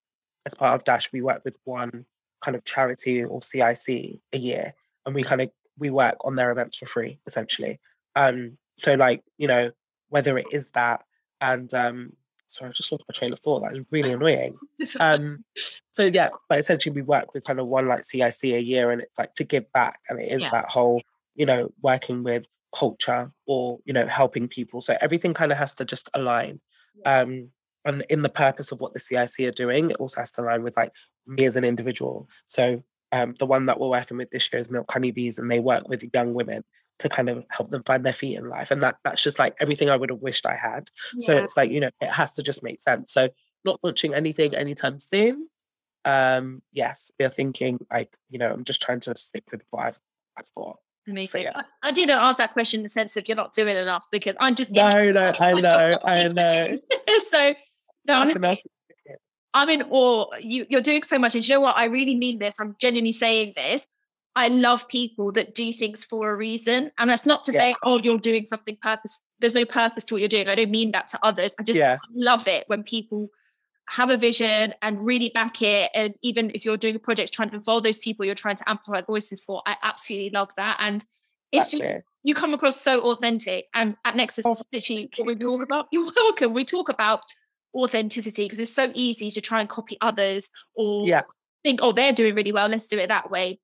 as 0.45 0.53
part 0.53 0.75
of 0.75 0.86
Dash, 0.86 1.12
we 1.12 1.21
work 1.21 1.41
with 1.43 1.57
one 1.65 2.05
kind 2.41 2.55
of 2.55 2.63
charity 2.63 3.23
or 3.23 3.41
CIC 3.41 4.21
a 4.33 4.38
year, 4.38 4.73
and 5.05 5.15
we 5.15 5.23
kind 5.23 5.41
of 5.41 5.49
we 5.77 5.89
work 5.89 6.15
on 6.25 6.36
their 6.36 6.51
events 6.51 6.77
for 6.77 6.86
free, 6.86 7.19
essentially. 7.25 7.79
Um, 8.15 8.57
so 8.77 8.95
like, 8.95 9.23
you 9.38 9.47
know, 9.47 9.71
whether 10.09 10.38
it 10.38 10.45
is 10.51 10.71
that 10.71 11.03
and 11.41 11.73
um 11.73 12.13
sorry, 12.53 12.69
I 12.69 12.73
just 12.73 12.91
lost 12.91 13.03
my 13.07 13.13
train 13.13 13.33
of 13.33 13.39
thought. 13.39 13.62
That 13.62 13.73
is 13.73 13.81
really 13.91 14.12
annoying. 14.12 14.57
Um, 14.99 15.43
so 15.91 16.03
yeah, 16.03 16.29
but 16.49 16.59
essentially 16.59 16.93
we 16.93 17.01
work 17.01 17.33
with 17.33 17.43
kind 17.45 17.59
of 17.59 17.67
one 17.67 17.88
like 17.88 18.03
CIC 18.03 18.43
a 18.43 18.62
year 18.62 18.91
and 18.91 19.01
it's 19.01 19.17
like 19.17 19.33
to 19.36 19.43
give 19.43 19.71
back. 19.71 19.99
And 20.09 20.21
it 20.21 20.31
is 20.31 20.43
yeah. 20.43 20.49
that 20.51 20.65
whole, 20.65 21.01
you 21.36 21.45
know, 21.45 21.69
working 21.81 22.23
with 22.23 22.47
culture 22.75 23.31
or, 23.47 23.79
you 23.86 23.93
know, 23.93 24.05
helping 24.07 24.47
people. 24.47 24.81
So 24.81 24.95
everything 25.01 25.33
kind 25.33 25.51
of 25.51 25.57
has 25.57 25.73
to 25.75 25.86
just 25.86 26.09
align. 26.13 26.59
Um, 27.05 27.49
and 27.86 28.05
in 28.09 28.21
the 28.21 28.29
purpose 28.29 28.71
of 28.71 28.81
what 28.81 28.93
the 28.93 28.99
CIC 28.99 29.47
are 29.47 29.51
doing, 29.51 29.89
it 29.89 29.97
also 29.97 30.21
has 30.21 30.31
to 30.33 30.41
align 30.41 30.63
with 30.63 30.77
like 30.77 30.91
me 31.27 31.45
as 31.45 31.55
an 31.55 31.63
individual. 31.63 32.29
So 32.47 32.83
um, 33.13 33.36
the 33.39 33.45
one 33.45 33.67
that 33.67 33.80
we're 33.80 33.89
working 33.89 34.17
with 34.17 34.32
this 34.32 34.52
year 34.52 34.60
is 34.60 34.71
Milk 34.71 34.91
Honeybees, 34.91 35.38
and 35.38 35.49
they 35.49 35.60
work 35.60 35.88
with 35.88 36.04
young 36.13 36.34
women 36.34 36.63
to 36.99 37.10
kind 37.10 37.30
of 37.30 37.45
help 37.49 37.69
them 37.69 37.84
find 37.84 38.06
their 38.06 38.13
feet 38.13 38.38
in 38.38 38.49
life. 38.49 38.71
And 38.71 38.82
that 38.82 38.97
that's 39.04 39.23
just 39.23 39.39
like 39.39 39.56
everything 39.60 39.89
I 39.89 39.95
would 39.95 40.10
have 40.10 40.21
wished 40.21 40.45
I 40.45 40.56
had. 40.56 40.89
Yeah. 41.15 41.26
So 41.26 41.38
it's 41.38 41.56
like, 41.56 41.71
you 41.71 41.80
know, 41.80 41.89
it 42.02 42.12
has 42.12 42.34
to 42.34 42.43
just 42.43 42.63
make 42.63 42.82
sense. 42.82 43.13
So 43.13 43.30
not 43.63 43.80
launching 43.84 44.13
anything 44.13 44.56
anytime 44.56 44.99
soon. 44.99 45.47
Um, 46.06 46.62
yes, 46.73 47.12
we're 47.19 47.30
thinking 47.30 47.80
like, 47.91 48.17
you 48.30 48.38
know, 48.39 48.52
I'm 48.52 48.63
just 48.63 48.82
trying 48.82 48.99
to 49.02 49.15
stick 49.15 49.43
with 49.52 49.63
what 49.69 49.86
I've, 49.86 49.99
I've 50.38 50.49
got. 50.56 50.78
Amazing. 51.08 51.41
So, 51.41 51.43
yeah. 51.43 51.52
I, 51.56 51.89
I, 51.89 51.91
didn't 51.91 52.17
ask 52.17 52.38
that 52.38 52.54
question 52.54 52.80
in 52.80 52.84
the 52.84 52.89
sense 52.89 53.15
of 53.17 53.28
you're 53.28 53.38
not 53.38 53.54
doing 53.54 53.76
enough 53.76 54.08
because 54.12 54.36
I'm 54.39 54.56
just 54.56 54.71
no, 54.71 55.12
no, 55.12 55.34
I 55.39 55.54
know, 55.54 55.97
I 56.04 56.28
know. 56.28 56.80
so 57.30 57.54
no, 58.08 58.21
honestly, 58.21 58.71
I'm 59.53 59.69
in 59.69 59.83
awe. 59.89 60.25
You, 60.39 60.65
you're 60.69 60.81
doing 60.81 61.03
so 61.03 61.19
much. 61.19 61.35
And 61.35 61.47
you 61.47 61.55
know 61.55 61.61
what? 61.61 61.77
I 61.77 61.85
really 61.85 62.15
mean 62.15 62.39
this. 62.39 62.55
I'm 62.59 62.75
genuinely 62.79 63.11
saying 63.11 63.53
this. 63.55 63.85
I 64.35 64.47
love 64.47 64.87
people 64.87 65.31
that 65.33 65.53
do 65.53 65.71
things 65.73 66.03
for 66.03 66.31
a 66.31 66.35
reason. 66.35 66.91
And 66.97 67.09
that's 67.09 67.25
not 67.25 67.45
to 67.45 67.51
yeah. 67.51 67.59
say, 67.59 67.75
oh, 67.83 67.99
you're 67.99 68.17
doing 68.17 68.45
something 68.47 68.77
purpose. 68.81 69.19
There's 69.39 69.53
no 69.53 69.65
purpose 69.65 70.03
to 70.05 70.15
what 70.15 70.21
you're 70.21 70.29
doing. 70.29 70.47
I 70.47 70.55
don't 70.55 70.71
mean 70.71 70.91
that 70.91 71.07
to 71.09 71.19
others. 71.21 71.53
I 71.59 71.63
just 71.63 71.77
yeah. 71.77 71.97
love 72.15 72.47
it 72.47 72.63
when 72.67 72.83
people 72.83 73.29
have 73.89 74.09
a 74.09 74.17
vision 74.17 74.73
and 74.81 75.05
really 75.05 75.29
back 75.29 75.61
it. 75.61 75.91
And 75.93 76.15
even 76.23 76.51
if 76.55 76.65
you're 76.65 76.77
doing 76.77 76.95
a 76.95 76.99
project 76.99 77.33
trying 77.33 77.49
to 77.49 77.55
involve 77.55 77.83
those 77.83 77.97
people 77.97 78.25
you're 78.25 78.33
trying 78.33 78.55
to 78.55 78.69
amplify 78.69 79.01
voices 79.01 79.43
for, 79.43 79.61
I 79.67 79.75
absolutely 79.83 80.31
love 80.31 80.49
that. 80.57 80.77
And 80.79 81.05
it's 81.51 81.69
just 81.69 82.03
you 82.23 82.33
come 82.33 82.53
across 82.53 82.81
so 82.81 83.01
authentic. 83.01 83.67
And 83.73 83.95
at 84.05 84.15
Nexus, 84.15 84.45
oh, 84.45 84.55
literally 84.71 85.09
what 85.17 85.27
we 85.27 85.35
talk 85.35 85.61
about. 85.61 85.87
You're 85.91 86.11
welcome. 86.15 86.53
We 86.53 86.65
talk 86.65 86.89
about 86.89 87.21
authenticity 87.75 88.45
because 88.45 88.59
it's 88.59 88.73
so 88.73 88.91
easy 88.93 89.31
to 89.31 89.41
try 89.41 89.59
and 89.59 89.69
copy 89.69 89.97
others 90.01 90.49
or 90.75 91.07
yeah. 91.07 91.21
think, 91.63 91.79
oh, 91.81 91.91
they're 91.91 92.13
doing 92.13 92.36
really 92.36 92.51
well. 92.51 92.67
Let's 92.67 92.88
do 92.88 92.99
it 92.99 93.07
that 93.07 93.31
way. 93.31 93.59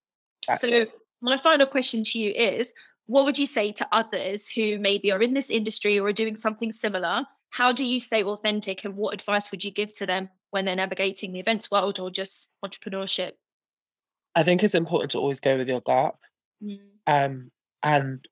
So 0.58 0.86
my 1.22 1.38
final 1.38 1.68
question 1.68 2.04
to 2.04 2.20
you 2.20 2.32
is 2.32 2.72
what 3.06 3.26
would 3.26 3.38
you 3.38 3.46
say 3.46 3.72
to 3.74 3.88
others 3.92 4.50
who 4.50 4.78
maybe 4.80 5.12
are 5.12 5.22
in 5.22 5.34
this 5.34 5.50
industry 5.50 6.00
or 6.00 6.08
are 6.08 6.14
doing 6.14 6.36
something 6.36 6.72
similar? 6.72 7.24
How 7.52 7.72
do 7.72 7.84
you 7.84 8.00
stay 8.00 8.24
authentic 8.24 8.86
and 8.86 8.96
what 8.96 9.14
advice 9.14 9.52
would 9.52 9.64
you 9.64 9.72
give 9.72 9.96
to 9.98 10.06
them 10.06 10.30
when 10.52 10.66
they're 10.66 10.76
navigating 10.76 11.34
the 11.34 11.40
events 11.40 11.72
world 11.72 12.00
or 12.00 12.10
just 12.12 12.50
entrepreneurship? 12.64 13.32
I 14.36 14.44
think 14.44 14.64
it's 14.64 14.76
important 14.76 15.12
to 15.12 15.18
always 15.18 15.40
go 15.40 15.58
with 15.58 15.70
your 15.70 15.82
gut. 15.82 16.16
Mm. 16.64 16.80
Um, 17.08 17.52
and 17.84 18.28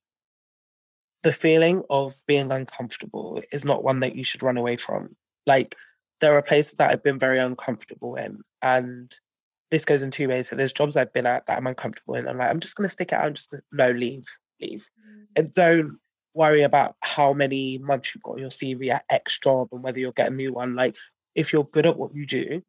the 1.23 1.31
feeling 1.31 1.83
of 1.89 2.13
being 2.27 2.51
uncomfortable 2.51 3.41
is 3.51 3.65
not 3.65 3.83
one 3.83 4.01
that 4.01 4.15
you 4.15 4.23
should 4.23 4.43
run 4.43 4.57
away 4.57 4.77
from. 4.77 5.15
Like, 5.47 5.75
there 6.21 6.35
are 6.35 6.41
places 6.43 6.73
that 6.73 6.91
I've 6.91 7.03
been 7.03 7.17
very 7.17 7.39
uncomfortable 7.39 8.15
in. 8.15 8.41
And 8.61 9.11
this 9.71 9.85
goes 9.85 10.03
in 10.03 10.11
two 10.11 10.27
ways. 10.27 10.49
So 10.49 10.55
there's 10.55 10.73
jobs 10.73 10.95
I've 10.95 11.13
been 11.13 11.25
at 11.25 11.45
that 11.47 11.57
I'm 11.57 11.67
uncomfortable 11.67 12.15
in. 12.15 12.27
I'm 12.27 12.37
like, 12.37 12.49
I'm 12.49 12.59
just 12.59 12.75
going 12.75 12.85
to 12.85 12.89
stick 12.89 13.11
it 13.11 13.15
out. 13.15 13.25
I'm 13.25 13.33
just 13.33 13.51
gonna, 13.51 13.63
no, 13.71 13.91
leave 13.91 14.25
leave. 14.61 14.87
Mm. 14.99 15.25
And 15.35 15.53
don't 15.53 15.99
worry 16.33 16.61
about 16.61 16.95
how 17.03 17.33
many 17.33 17.79
months 17.79 18.13
you've 18.13 18.23
got 18.23 18.33
on 18.33 18.39
your 18.39 18.49
CV 18.49 18.89
at 18.89 19.05
X 19.09 19.39
job 19.39 19.69
and 19.71 19.83
whether 19.83 19.99
you'll 19.99 20.11
get 20.11 20.31
a 20.31 20.35
new 20.35 20.53
one. 20.53 20.75
Like, 20.75 20.95
if 21.35 21.51
you're 21.51 21.65
good 21.65 21.85
at 21.85 21.97
what 21.97 22.15
you 22.15 22.25
do, 22.25 22.61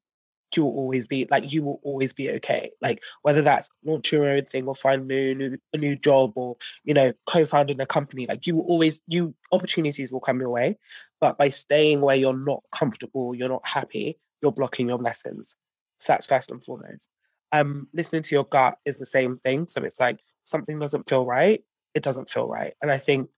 you 0.57 0.65
will 0.65 0.73
always 0.73 1.07
be 1.07 1.27
like 1.31 1.53
you 1.53 1.63
will 1.63 1.81
always 1.83 2.13
be 2.13 2.31
okay. 2.31 2.71
Like 2.83 3.03
whether 3.23 3.43
that's 3.43 3.69
launch 3.85 4.13
your 4.13 4.29
own 4.29 4.43
thing 4.43 4.67
or 4.67 4.75
find 4.75 5.07
new, 5.07 5.35
new 5.35 5.57
a 5.73 5.79
new 5.79 5.97
job 5.97 6.33
or 6.37 6.57
you 6.85 6.95
know 6.95 7.13
co-founding 7.27 7.81
a 7.81 7.87
company, 7.87 8.27
like 8.27 8.47
you 8.47 8.57
will 8.57 8.65
always 8.65 9.01
you 9.07 9.35
opportunities 9.53 10.13
will 10.13 10.21
come 10.21 10.41
your 10.41 10.51
way. 10.51 10.77
But 11.21 11.39
by 11.39 11.49
staying 11.49 12.01
where 12.01 12.17
you're 12.17 12.37
not 12.37 12.63
comfortable, 12.73 13.35
you're 13.35 13.49
not 13.49 13.67
happy, 13.67 14.19
you're 14.43 14.53
blocking 14.53 14.89
your 14.89 14.99
blessings. 14.99 15.57
So 15.99 16.13
that's 16.13 16.27
first 16.27 16.51
and 16.51 16.65
foremost. 16.65 17.09
Um, 17.53 17.89
listening 17.95 18.23
to 18.23 18.35
your 18.35 18.45
gut 18.45 18.79
is 18.85 18.99
the 18.99 19.07
same 19.07 19.37
thing. 19.37 19.67
So 19.69 19.83
it's 19.83 19.99
like 19.99 20.21
something 20.45 20.79
doesn't 20.79 21.09
feel 21.09 21.27
right 21.27 21.63
it 21.95 22.03
doesn't 22.03 22.29
feel 22.29 22.49
right. 22.49 22.75
And 22.81 22.91
I 22.91 22.99
think 22.99 23.29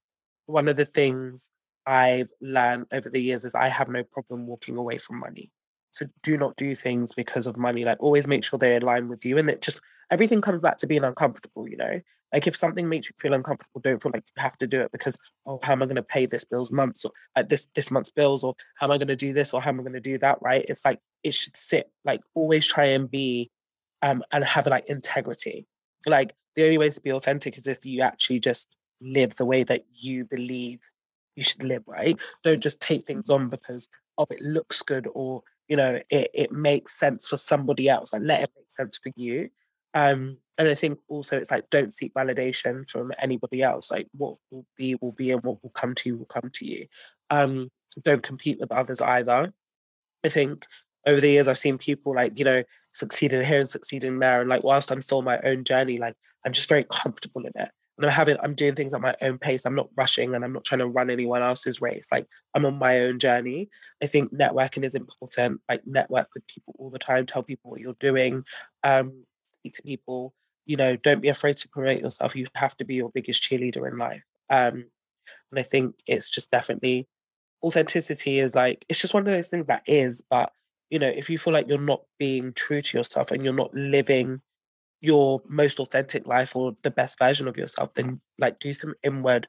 one 0.46 0.68
of 0.68 0.77
the 0.77 0.85
things 0.85 1.51
I've 1.87 2.31
learned 2.40 2.87
over 2.92 3.09
the 3.09 3.20
years 3.20 3.44
is 3.44 3.55
I 3.55 3.68
have 3.68 3.88
no 3.88 4.05
problem 4.05 4.46
walking 4.46 4.77
away 4.77 4.99
from 4.99 5.18
money. 5.18 5.51
So 5.92 6.07
do 6.22 6.37
not 6.37 6.57
do 6.57 6.74
things 6.74 7.12
because 7.12 7.46
of 7.46 7.57
money. 7.57 7.85
Like 7.85 8.03
always 8.03 8.29
make 8.29 8.44
sure 8.44 8.59
they 8.59 8.76
align 8.76 9.09
with 9.09 9.24
you. 9.24 9.38
And 9.38 9.50
it 9.50 9.62
just 9.62 9.81
everything 10.11 10.40
comes 10.40 10.61
back 10.61 10.76
to 10.79 10.87
being 10.87 11.05
uncomfortable, 11.05 11.68
you 11.68 11.76
know? 11.76 12.00
Like 12.33 12.46
if 12.46 12.55
something 12.55 12.88
makes 12.88 13.09
you 13.09 13.14
feel 13.20 13.35
uncomfortable, 13.35 13.81
don't 13.81 14.00
feel 14.03 14.12
like 14.14 14.24
you 14.37 14.42
have 14.42 14.57
to 14.59 14.66
do 14.66 14.81
it 14.81 14.92
because 14.92 15.18
oh, 15.46 15.59
how 15.62 15.72
am 15.72 15.83
I 15.83 15.87
gonna 15.87 16.03
pay 16.03 16.26
this 16.26 16.44
bill's 16.44 16.70
months 16.70 17.05
or 17.05 17.11
like 17.37 17.48
this 17.48 17.66
this 17.74 17.90
month's 17.90 18.11
bills 18.11 18.44
or 18.44 18.55
how 18.76 18.87
am 18.87 18.92
I 18.92 18.98
gonna 18.98 19.16
do 19.16 19.33
this 19.33 19.53
or 19.53 19.61
how 19.61 19.70
am 19.70 19.81
I 19.81 19.83
gonna 19.83 20.00
do 20.00 20.18
that, 20.18 20.38
right? 20.40 20.64
It's 20.68 20.85
like 20.85 21.00
it 21.24 21.35
should 21.35 21.57
sit. 21.57 21.90
Like 22.05 22.20
always 22.35 22.66
try 22.66 22.87
and 22.87 23.11
be 23.11 23.50
um 24.03 24.22
and 24.33 24.44
have 24.44 24.66
like 24.66 24.88
integrity. 24.88 25.66
Like 26.07 26.35
the 26.55 26.64
only 26.64 26.79
way 26.79 26.90
to 26.90 27.00
be 27.00 27.12
authentic 27.12 27.59
is 27.59 27.66
if 27.66 27.85
you 27.85 28.03
actually 28.03 28.40
just 28.40 28.68
live 29.00 29.35
the 29.37 29.46
way 29.46 29.64
that 29.64 29.85
you 29.92 30.24
believe 30.24 30.81
you 31.37 31.42
should 31.42 31.64
live, 31.64 31.83
right? 31.87 32.18
Don't 32.42 32.62
just 32.62 32.81
take 32.81 33.07
things 33.07 33.31
on 33.31 33.48
because 33.48 33.88
of 34.18 34.31
it 34.31 34.42
looks 34.42 34.83
good 34.83 35.09
or 35.14 35.42
you 35.70 35.76
know 35.76 36.00
it, 36.11 36.28
it 36.35 36.52
makes 36.52 36.98
sense 36.98 37.28
for 37.28 37.38
somebody 37.38 37.88
else. 37.88 38.12
Like 38.12 38.22
let 38.22 38.42
it 38.42 38.50
make 38.56 38.70
sense 38.70 38.98
for 38.98 39.12
you. 39.16 39.48
Um, 39.94 40.37
and 40.59 40.68
I 40.68 40.74
think 40.74 40.98
also 41.09 41.38
it's 41.38 41.50
like 41.50 41.70
don't 41.70 41.92
seek 41.92 42.12
validation 42.12 42.88
from 42.88 43.12
anybody 43.18 43.62
else. 43.62 43.90
Like 43.90 44.09
what 44.12 44.37
will 44.50 44.66
be 44.76 44.96
will 45.00 45.12
be 45.12 45.30
and 45.30 45.42
what 45.42 45.62
will 45.62 45.70
come 45.70 45.94
to 45.94 46.09
you 46.09 46.18
will 46.18 46.26
come 46.26 46.50
to 46.52 46.66
you. 46.66 46.87
Um, 47.30 47.70
don't 48.04 48.22
compete 48.22 48.59
with 48.61 48.72
others 48.72 49.00
either. 49.00 49.52
I 50.24 50.28
think 50.28 50.66
over 51.06 51.20
the 51.20 51.30
years 51.30 51.48
I've 51.48 51.59
seen 51.59 51.78
people 51.78 52.14
like, 52.14 52.38
you 52.38 52.44
know, 52.44 52.62
succeeding 52.92 53.42
here 53.44 53.61
and 53.61 53.68
succeeding 53.68 54.18
there. 54.18 54.40
And 54.40 54.50
like 54.50 54.64
whilst 54.64 54.90
I'm 54.90 55.02
still 55.02 55.18
on 55.18 55.24
my 55.24 55.40
own 55.44 55.64
journey, 55.64 55.98
like 55.98 56.14
I'm 56.44 56.52
just 56.52 56.68
very 56.68 56.85
comfortable 56.90 57.42
in 57.46 57.52
it. 57.54 57.70
And 58.00 58.06
I'm 58.06 58.12
having 58.12 58.38
I'm 58.42 58.54
doing 58.54 58.74
things 58.74 58.94
at 58.94 59.02
my 59.02 59.14
own 59.20 59.36
pace. 59.36 59.66
I'm 59.66 59.74
not 59.74 59.90
rushing 59.94 60.34
and 60.34 60.42
I'm 60.42 60.54
not 60.54 60.64
trying 60.64 60.78
to 60.78 60.86
run 60.86 61.10
anyone 61.10 61.42
else's 61.42 61.82
race. 61.82 62.08
Like 62.10 62.26
I'm 62.54 62.64
on 62.64 62.78
my 62.78 63.00
own 63.00 63.18
journey. 63.18 63.68
I 64.02 64.06
think 64.06 64.32
networking 64.32 64.84
is 64.84 64.94
important. 64.94 65.60
Like 65.68 65.82
network 65.86 66.28
with 66.34 66.46
people 66.46 66.74
all 66.78 66.88
the 66.88 66.98
time, 66.98 67.26
tell 67.26 67.42
people 67.42 67.70
what 67.70 67.80
you're 67.80 67.92
doing, 68.00 68.42
um, 68.84 69.24
speak 69.58 69.74
to 69.74 69.82
people. 69.82 70.32
You 70.64 70.78
know, 70.78 70.96
don't 70.96 71.20
be 71.20 71.28
afraid 71.28 71.58
to 71.58 71.68
promote 71.68 72.00
yourself. 72.00 72.34
You 72.34 72.46
have 72.54 72.74
to 72.78 72.86
be 72.86 72.94
your 72.94 73.10
biggest 73.10 73.42
cheerleader 73.42 73.86
in 73.86 73.98
life. 73.98 74.22
Um, 74.48 74.86
and 75.50 75.58
I 75.58 75.62
think 75.62 75.94
it's 76.06 76.30
just 76.30 76.50
definitely 76.50 77.06
authenticity 77.62 78.38
is 78.38 78.54
like 78.54 78.86
it's 78.88 79.02
just 79.02 79.12
one 79.12 79.26
of 79.26 79.32
those 79.34 79.48
things 79.48 79.66
that 79.66 79.82
is, 79.86 80.22
but 80.30 80.50
you 80.88 80.98
know, 80.98 81.08
if 81.08 81.28
you 81.28 81.36
feel 81.36 81.52
like 81.52 81.68
you're 81.68 81.78
not 81.78 82.02
being 82.18 82.54
true 82.54 82.80
to 82.80 82.98
yourself 82.98 83.30
and 83.30 83.44
you're 83.44 83.52
not 83.52 83.74
living 83.74 84.40
your 85.00 85.40
most 85.48 85.80
authentic 85.80 86.26
life 86.26 86.54
or 86.54 86.76
the 86.82 86.90
best 86.90 87.18
version 87.18 87.48
of 87.48 87.56
yourself, 87.56 87.94
then 87.94 88.20
like 88.38 88.58
do 88.58 88.74
some 88.74 88.94
inward, 89.02 89.48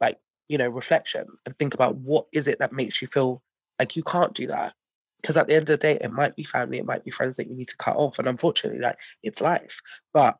like, 0.00 0.18
you 0.48 0.58
know, 0.58 0.68
reflection 0.68 1.26
and 1.46 1.56
think 1.58 1.74
about 1.74 1.96
what 1.96 2.26
is 2.32 2.46
it 2.46 2.58
that 2.58 2.72
makes 2.72 3.02
you 3.02 3.08
feel 3.08 3.42
like 3.78 3.96
you 3.96 4.02
can't 4.02 4.34
do 4.34 4.46
that. 4.46 4.74
Because 5.20 5.36
at 5.36 5.48
the 5.48 5.54
end 5.54 5.62
of 5.62 5.66
the 5.66 5.76
day, 5.76 5.98
it 6.00 6.12
might 6.12 6.34
be 6.36 6.44
family, 6.44 6.78
it 6.78 6.86
might 6.86 7.04
be 7.04 7.10
friends 7.10 7.36
that 7.36 7.48
you 7.48 7.54
need 7.54 7.68
to 7.68 7.76
cut 7.76 7.96
off. 7.96 8.18
And 8.18 8.28
unfortunately, 8.28 8.80
like 8.80 8.98
it's 9.22 9.40
life. 9.40 9.80
But 10.14 10.36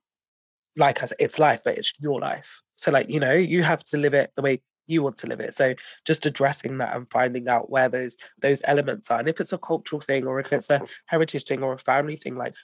like 0.77 1.03
I 1.03 1.07
said, 1.07 1.17
it's 1.21 1.39
life, 1.39 1.61
but 1.65 1.77
it's 1.77 1.93
your 2.01 2.21
life. 2.21 2.63
So 2.77 2.91
like, 2.91 3.11
you 3.11 3.21
know, 3.21 3.35
you 3.35 3.63
have 3.63 3.85
to 3.85 3.99
live 3.99 4.15
it 4.15 4.31
the 4.37 4.43
way 4.43 4.63
you 4.87 5.03
want 5.03 5.17
to 5.19 5.27
live 5.27 5.41
it. 5.41 5.55
So 5.55 5.75
just 6.07 6.27
addressing 6.27 6.79
that 6.79 6.97
and 6.97 7.07
finding 7.13 7.49
out 7.49 7.71
where 7.71 7.89
those 7.89 8.17
those 8.41 8.63
elements 8.65 9.11
are. 9.11 9.21
And 9.21 9.29
if 9.29 9.41
it's 9.41 9.53
a 9.53 9.59
cultural 9.59 10.01
thing 10.01 10.27
or 10.27 10.41
if 10.41 10.53
it's 10.53 10.71
a 10.71 10.81
heritage 11.07 11.45
thing 11.45 11.63
or 11.63 11.73
a 11.73 11.79
family 11.79 12.17
thing, 12.17 12.37
like 12.37 12.55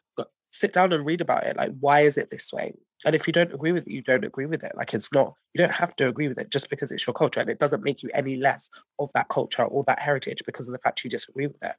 sit 0.56 0.72
down 0.72 0.92
and 0.92 1.04
read 1.04 1.20
about 1.20 1.44
it. 1.44 1.56
Like, 1.56 1.72
why 1.80 2.00
is 2.00 2.16
it 2.16 2.30
this 2.30 2.52
way? 2.52 2.74
And 3.04 3.14
if 3.14 3.26
you 3.26 3.32
don't 3.32 3.52
agree 3.52 3.72
with 3.72 3.86
it, 3.86 3.92
you 3.92 4.02
don't 4.02 4.24
agree 4.24 4.46
with 4.46 4.64
it. 4.64 4.72
Like 4.74 4.94
it's 4.94 5.12
not, 5.12 5.34
you 5.52 5.58
don't 5.58 5.74
have 5.74 5.94
to 5.96 6.08
agree 6.08 6.28
with 6.28 6.38
it 6.38 6.50
just 6.50 6.70
because 6.70 6.90
it's 6.90 7.06
your 7.06 7.14
culture. 7.14 7.40
And 7.40 7.50
it 7.50 7.58
doesn't 7.58 7.84
make 7.84 8.02
you 8.02 8.10
any 8.14 8.36
less 8.36 8.70
of 8.98 9.10
that 9.14 9.28
culture 9.28 9.64
or 9.64 9.84
that 9.86 10.00
heritage 10.00 10.42
because 10.46 10.66
of 10.66 10.72
the 10.72 10.80
fact 10.80 11.04
you 11.04 11.10
disagree 11.10 11.46
with 11.46 11.62
it. 11.62 11.76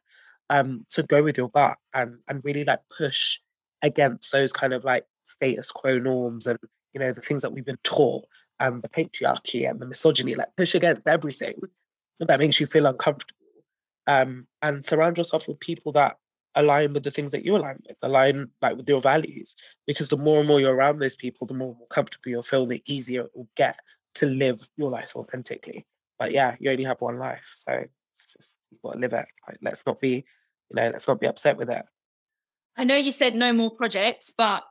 Um, 0.49 0.85
so 0.89 1.03
go 1.03 1.23
with 1.23 1.37
your 1.37 1.49
gut 1.49 1.77
and 1.93 2.19
and 2.29 2.41
really 2.45 2.63
like 2.63 2.79
push 2.95 3.39
against 3.81 4.31
those 4.31 4.53
kind 4.53 4.73
of 4.73 4.85
like 4.85 5.05
status 5.25 5.71
quo 5.71 5.97
norms 5.99 6.47
and 6.47 6.57
you 6.93 7.01
know 7.01 7.11
the 7.11 7.21
things 7.21 7.41
that 7.41 7.51
we've 7.51 7.65
been 7.65 7.79
taught 7.83 8.23
and 8.59 8.81
the 8.81 8.89
patriarchy 8.89 9.69
and 9.69 9.79
the 9.79 9.85
misogyny, 9.85 10.35
like 10.35 10.55
push 10.55 10.73
against 10.73 11.07
everything 11.07 11.55
that 12.19 12.39
makes 12.39 12.59
you 12.59 12.65
feel 12.65 12.87
uncomfortable. 12.87 13.33
Um, 14.07 14.47
and 14.61 14.83
surround 14.83 15.17
yourself 15.17 15.47
with 15.47 15.59
people 15.59 15.91
that 15.91 16.17
align 16.57 16.93
with 16.93 17.03
the 17.03 17.11
things 17.11 17.31
that 17.31 17.45
you 17.45 17.55
align 17.55 17.79
with, 17.87 17.97
align 18.01 18.49
like 18.61 18.77
with 18.77 18.89
your 18.89 19.01
values. 19.01 19.55
Because 19.85 20.09
the 20.09 20.17
more 20.17 20.39
and 20.39 20.47
more 20.47 20.59
you're 20.59 20.75
around 20.75 20.99
those 20.99 21.15
people, 21.15 21.47
the 21.47 21.53
more, 21.53 21.75
more 21.77 21.87
comfortable 21.87 22.29
you'll 22.29 22.43
feel, 22.43 22.65
the 22.65 22.83
easier 22.87 23.21
it 23.21 23.31
will 23.35 23.47
get 23.55 23.77
to 24.15 24.25
live 24.25 24.67
your 24.77 24.89
life 24.89 25.15
authentically. 25.15 25.85
But 26.19 26.31
yeah, 26.31 26.55
you 26.59 26.71
only 26.71 26.83
have 26.83 27.01
one 27.01 27.19
life, 27.19 27.51
so 27.55 27.83
just 28.35 28.57
you 28.71 28.77
got 28.83 28.93
to 28.93 28.99
live 28.99 29.13
it. 29.13 29.25
Like, 29.47 29.57
let's 29.61 29.85
not 29.85 29.99
be, 29.99 30.15
you 30.69 30.75
know, 30.75 30.89
let's 30.89 31.07
not 31.07 31.19
be 31.19 31.27
upset 31.27 31.57
with 31.57 31.69
it. 31.69 31.85
I 32.75 32.83
know 32.83 32.95
you 32.95 33.11
said 33.11 33.35
no 33.35 33.53
more 33.53 33.71
projects, 33.71 34.33
but 34.37 34.63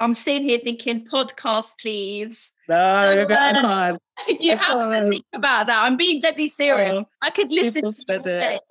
I'm 0.00 0.14
sitting 0.14 0.48
here 0.48 0.58
thinking 0.58 1.06
podcast, 1.06 1.78
please. 1.80 2.52
No, 2.68 3.24
so, 3.28 3.34
uh, 3.34 3.96
you 4.40 4.56
have 4.56 4.90
to 4.90 5.08
think 5.08 5.24
about 5.32 5.66
that. 5.66 5.82
I'm 5.82 5.96
being 5.96 6.20
deadly 6.20 6.48
serious. 6.48 6.92
Oh, 6.92 7.04
I 7.20 7.30
could 7.30 7.52
listen. 7.52 7.92
Said 7.92 8.26
it. 8.26 8.62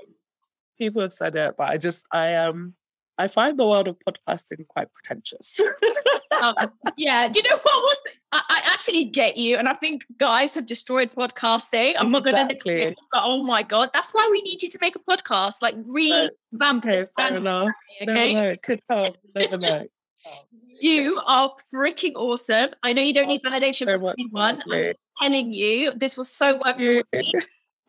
People 0.82 1.04
have 1.04 1.14
said 1.14 1.36
it, 1.36 1.54
but 1.60 1.70
I 1.70 1.78
just 1.78 2.08
I 2.12 2.34
um 2.34 2.74
I 3.20 3.28
find 3.28 3.56
the 3.60 3.68
world 3.68 3.88
of 3.88 3.98
podcasting 4.00 4.68
quite 4.68 4.92
pretentious. 4.92 5.60
um, 6.42 6.56
yeah, 6.98 7.28
do 7.28 7.40
you 7.40 7.48
know 7.48 7.58
what 7.58 7.84
was? 7.84 7.98
I, 8.32 8.42
I, 8.50 8.74
actually 8.74 9.04
get 9.06 9.38
you, 9.38 9.58
and 9.58 9.70
I 9.70 9.74
think 9.74 10.08
guys 10.18 10.56
have 10.56 10.66
destroyed 10.66 11.12
podcasting. 11.16 11.94
I'm 12.00 12.10
not 12.10 12.24
going 12.24 12.48
to. 12.48 12.96
Oh 13.14 13.44
my 13.44 13.62
god, 13.62 13.92
that's 13.94 14.12
why 14.12 14.28
we 14.32 14.42
need 14.42 14.64
you 14.64 14.70
to 14.70 14.80
make 14.82 14.96
a 14.96 15.00
podcast, 15.00 15.56
like 15.62 15.76
revamp 15.86 16.84
okay, 16.84 17.02
it. 17.02 17.10
Okay, 17.20 17.38
no, 17.38 17.70
no, 18.08 18.44
it 18.50 18.64
could 18.64 18.82
help. 18.90 19.18
Never 19.36 19.58
know. 19.60 19.86
You 20.84 21.22
are 21.28 21.54
freaking 21.72 22.14
awesome. 22.16 22.72
I 22.82 22.94
know 22.94 23.04
you 23.04 23.14
don't 23.14 23.28
need 23.28 23.44
validation 23.44 23.86
from 23.86 24.16
anyone. 24.18 24.64
I'm 24.68 24.94
telling 25.22 25.54
you, 25.54 25.94
this 25.96 26.18
was 26.18 26.28
so 26.30 26.60
worth. 26.66 27.04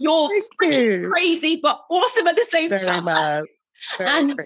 You're 0.02 0.30
you. 0.62 1.08
crazy, 1.08 1.60
but 1.62 1.80
awesome 1.90 2.26
at 2.26 2.36
the 2.36 2.46
same 2.48 2.68
Very 2.70 2.82
time. 2.82 3.04
Much. 3.04 3.44
And. 3.98 4.40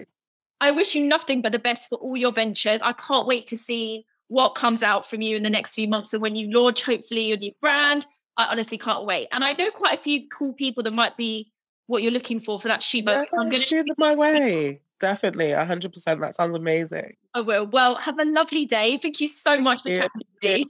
I 0.59 0.71
wish 0.71 0.95
you 0.95 1.05
nothing 1.05 1.41
but 1.41 1.51
the 1.51 1.59
best 1.59 1.87
for 1.87 1.99
all 1.99 2.17
your 2.17 2.31
ventures. 2.31 2.81
I 2.81 2.93
can't 2.93 3.27
wait 3.27 3.45
to 3.47 3.57
see 3.57 4.05
what 4.27 4.55
comes 4.55 4.83
out 4.83 5.07
from 5.07 5.21
you 5.21 5.37
in 5.37 5.43
the 5.43 5.49
next 5.49 5.75
few 5.75 5.87
months 5.87 6.13
and 6.13 6.21
when 6.21 6.35
you 6.35 6.51
launch, 6.51 6.83
hopefully, 6.83 7.27
your 7.27 7.37
new 7.37 7.51
brand. 7.61 8.05
I 8.37 8.47
honestly 8.51 8.77
can't 8.77 9.05
wait. 9.05 9.27
And 9.31 9.43
I 9.43 9.53
know 9.53 9.71
quite 9.71 9.95
a 9.95 10.01
few 10.01 10.27
cool 10.29 10.53
people 10.53 10.83
that 10.83 10.93
might 10.93 11.17
be 11.17 11.51
what 11.87 12.03
you're 12.03 12.11
looking 12.11 12.39
for 12.39 12.59
for 12.59 12.67
that 12.67 12.83
Shiba. 12.83 13.11
Yeah, 13.11 13.39
I'm 13.39 13.45
going 13.45 13.51
to 13.51 13.61
shoot 13.61 13.85
them 13.87 13.95
my 13.97 14.15
way. 14.15 14.81
Definitely, 14.99 15.47
100%. 15.47 16.21
That 16.21 16.35
sounds 16.35 16.55
amazing. 16.55 17.13
I 17.33 17.41
will. 17.41 17.67
Well, 17.67 17.95
have 17.95 18.19
a 18.19 18.25
lovely 18.25 18.65
day. 18.65 18.97
Thank 18.97 19.21
you 19.21 19.27
so 19.27 19.59
much 19.59 19.83
for 19.83 20.07
coming. 20.41 20.65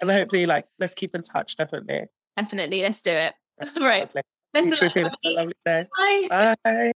and 0.00 0.10
hopefully, 0.10 0.46
like, 0.46 0.64
let's 0.78 0.94
keep 0.94 1.14
in 1.14 1.22
touch. 1.22 1.56
Definitely. 1.56 2.06
Definitely. 2.36 2.82
Let's 2.82 3.02
do 3.02 3.10
it 3.10 3.34
right. 3.80 4.12
Bless 4.52 4.66
you, 4.66 4.72
Trisha. 4.72 5.02
Have 5.04 5.12
a 5.24 5.34
lovely 5.34 5.54
day. 5.64 5.86
Bye. 6.30 6.56
Bye. 6.64 6.88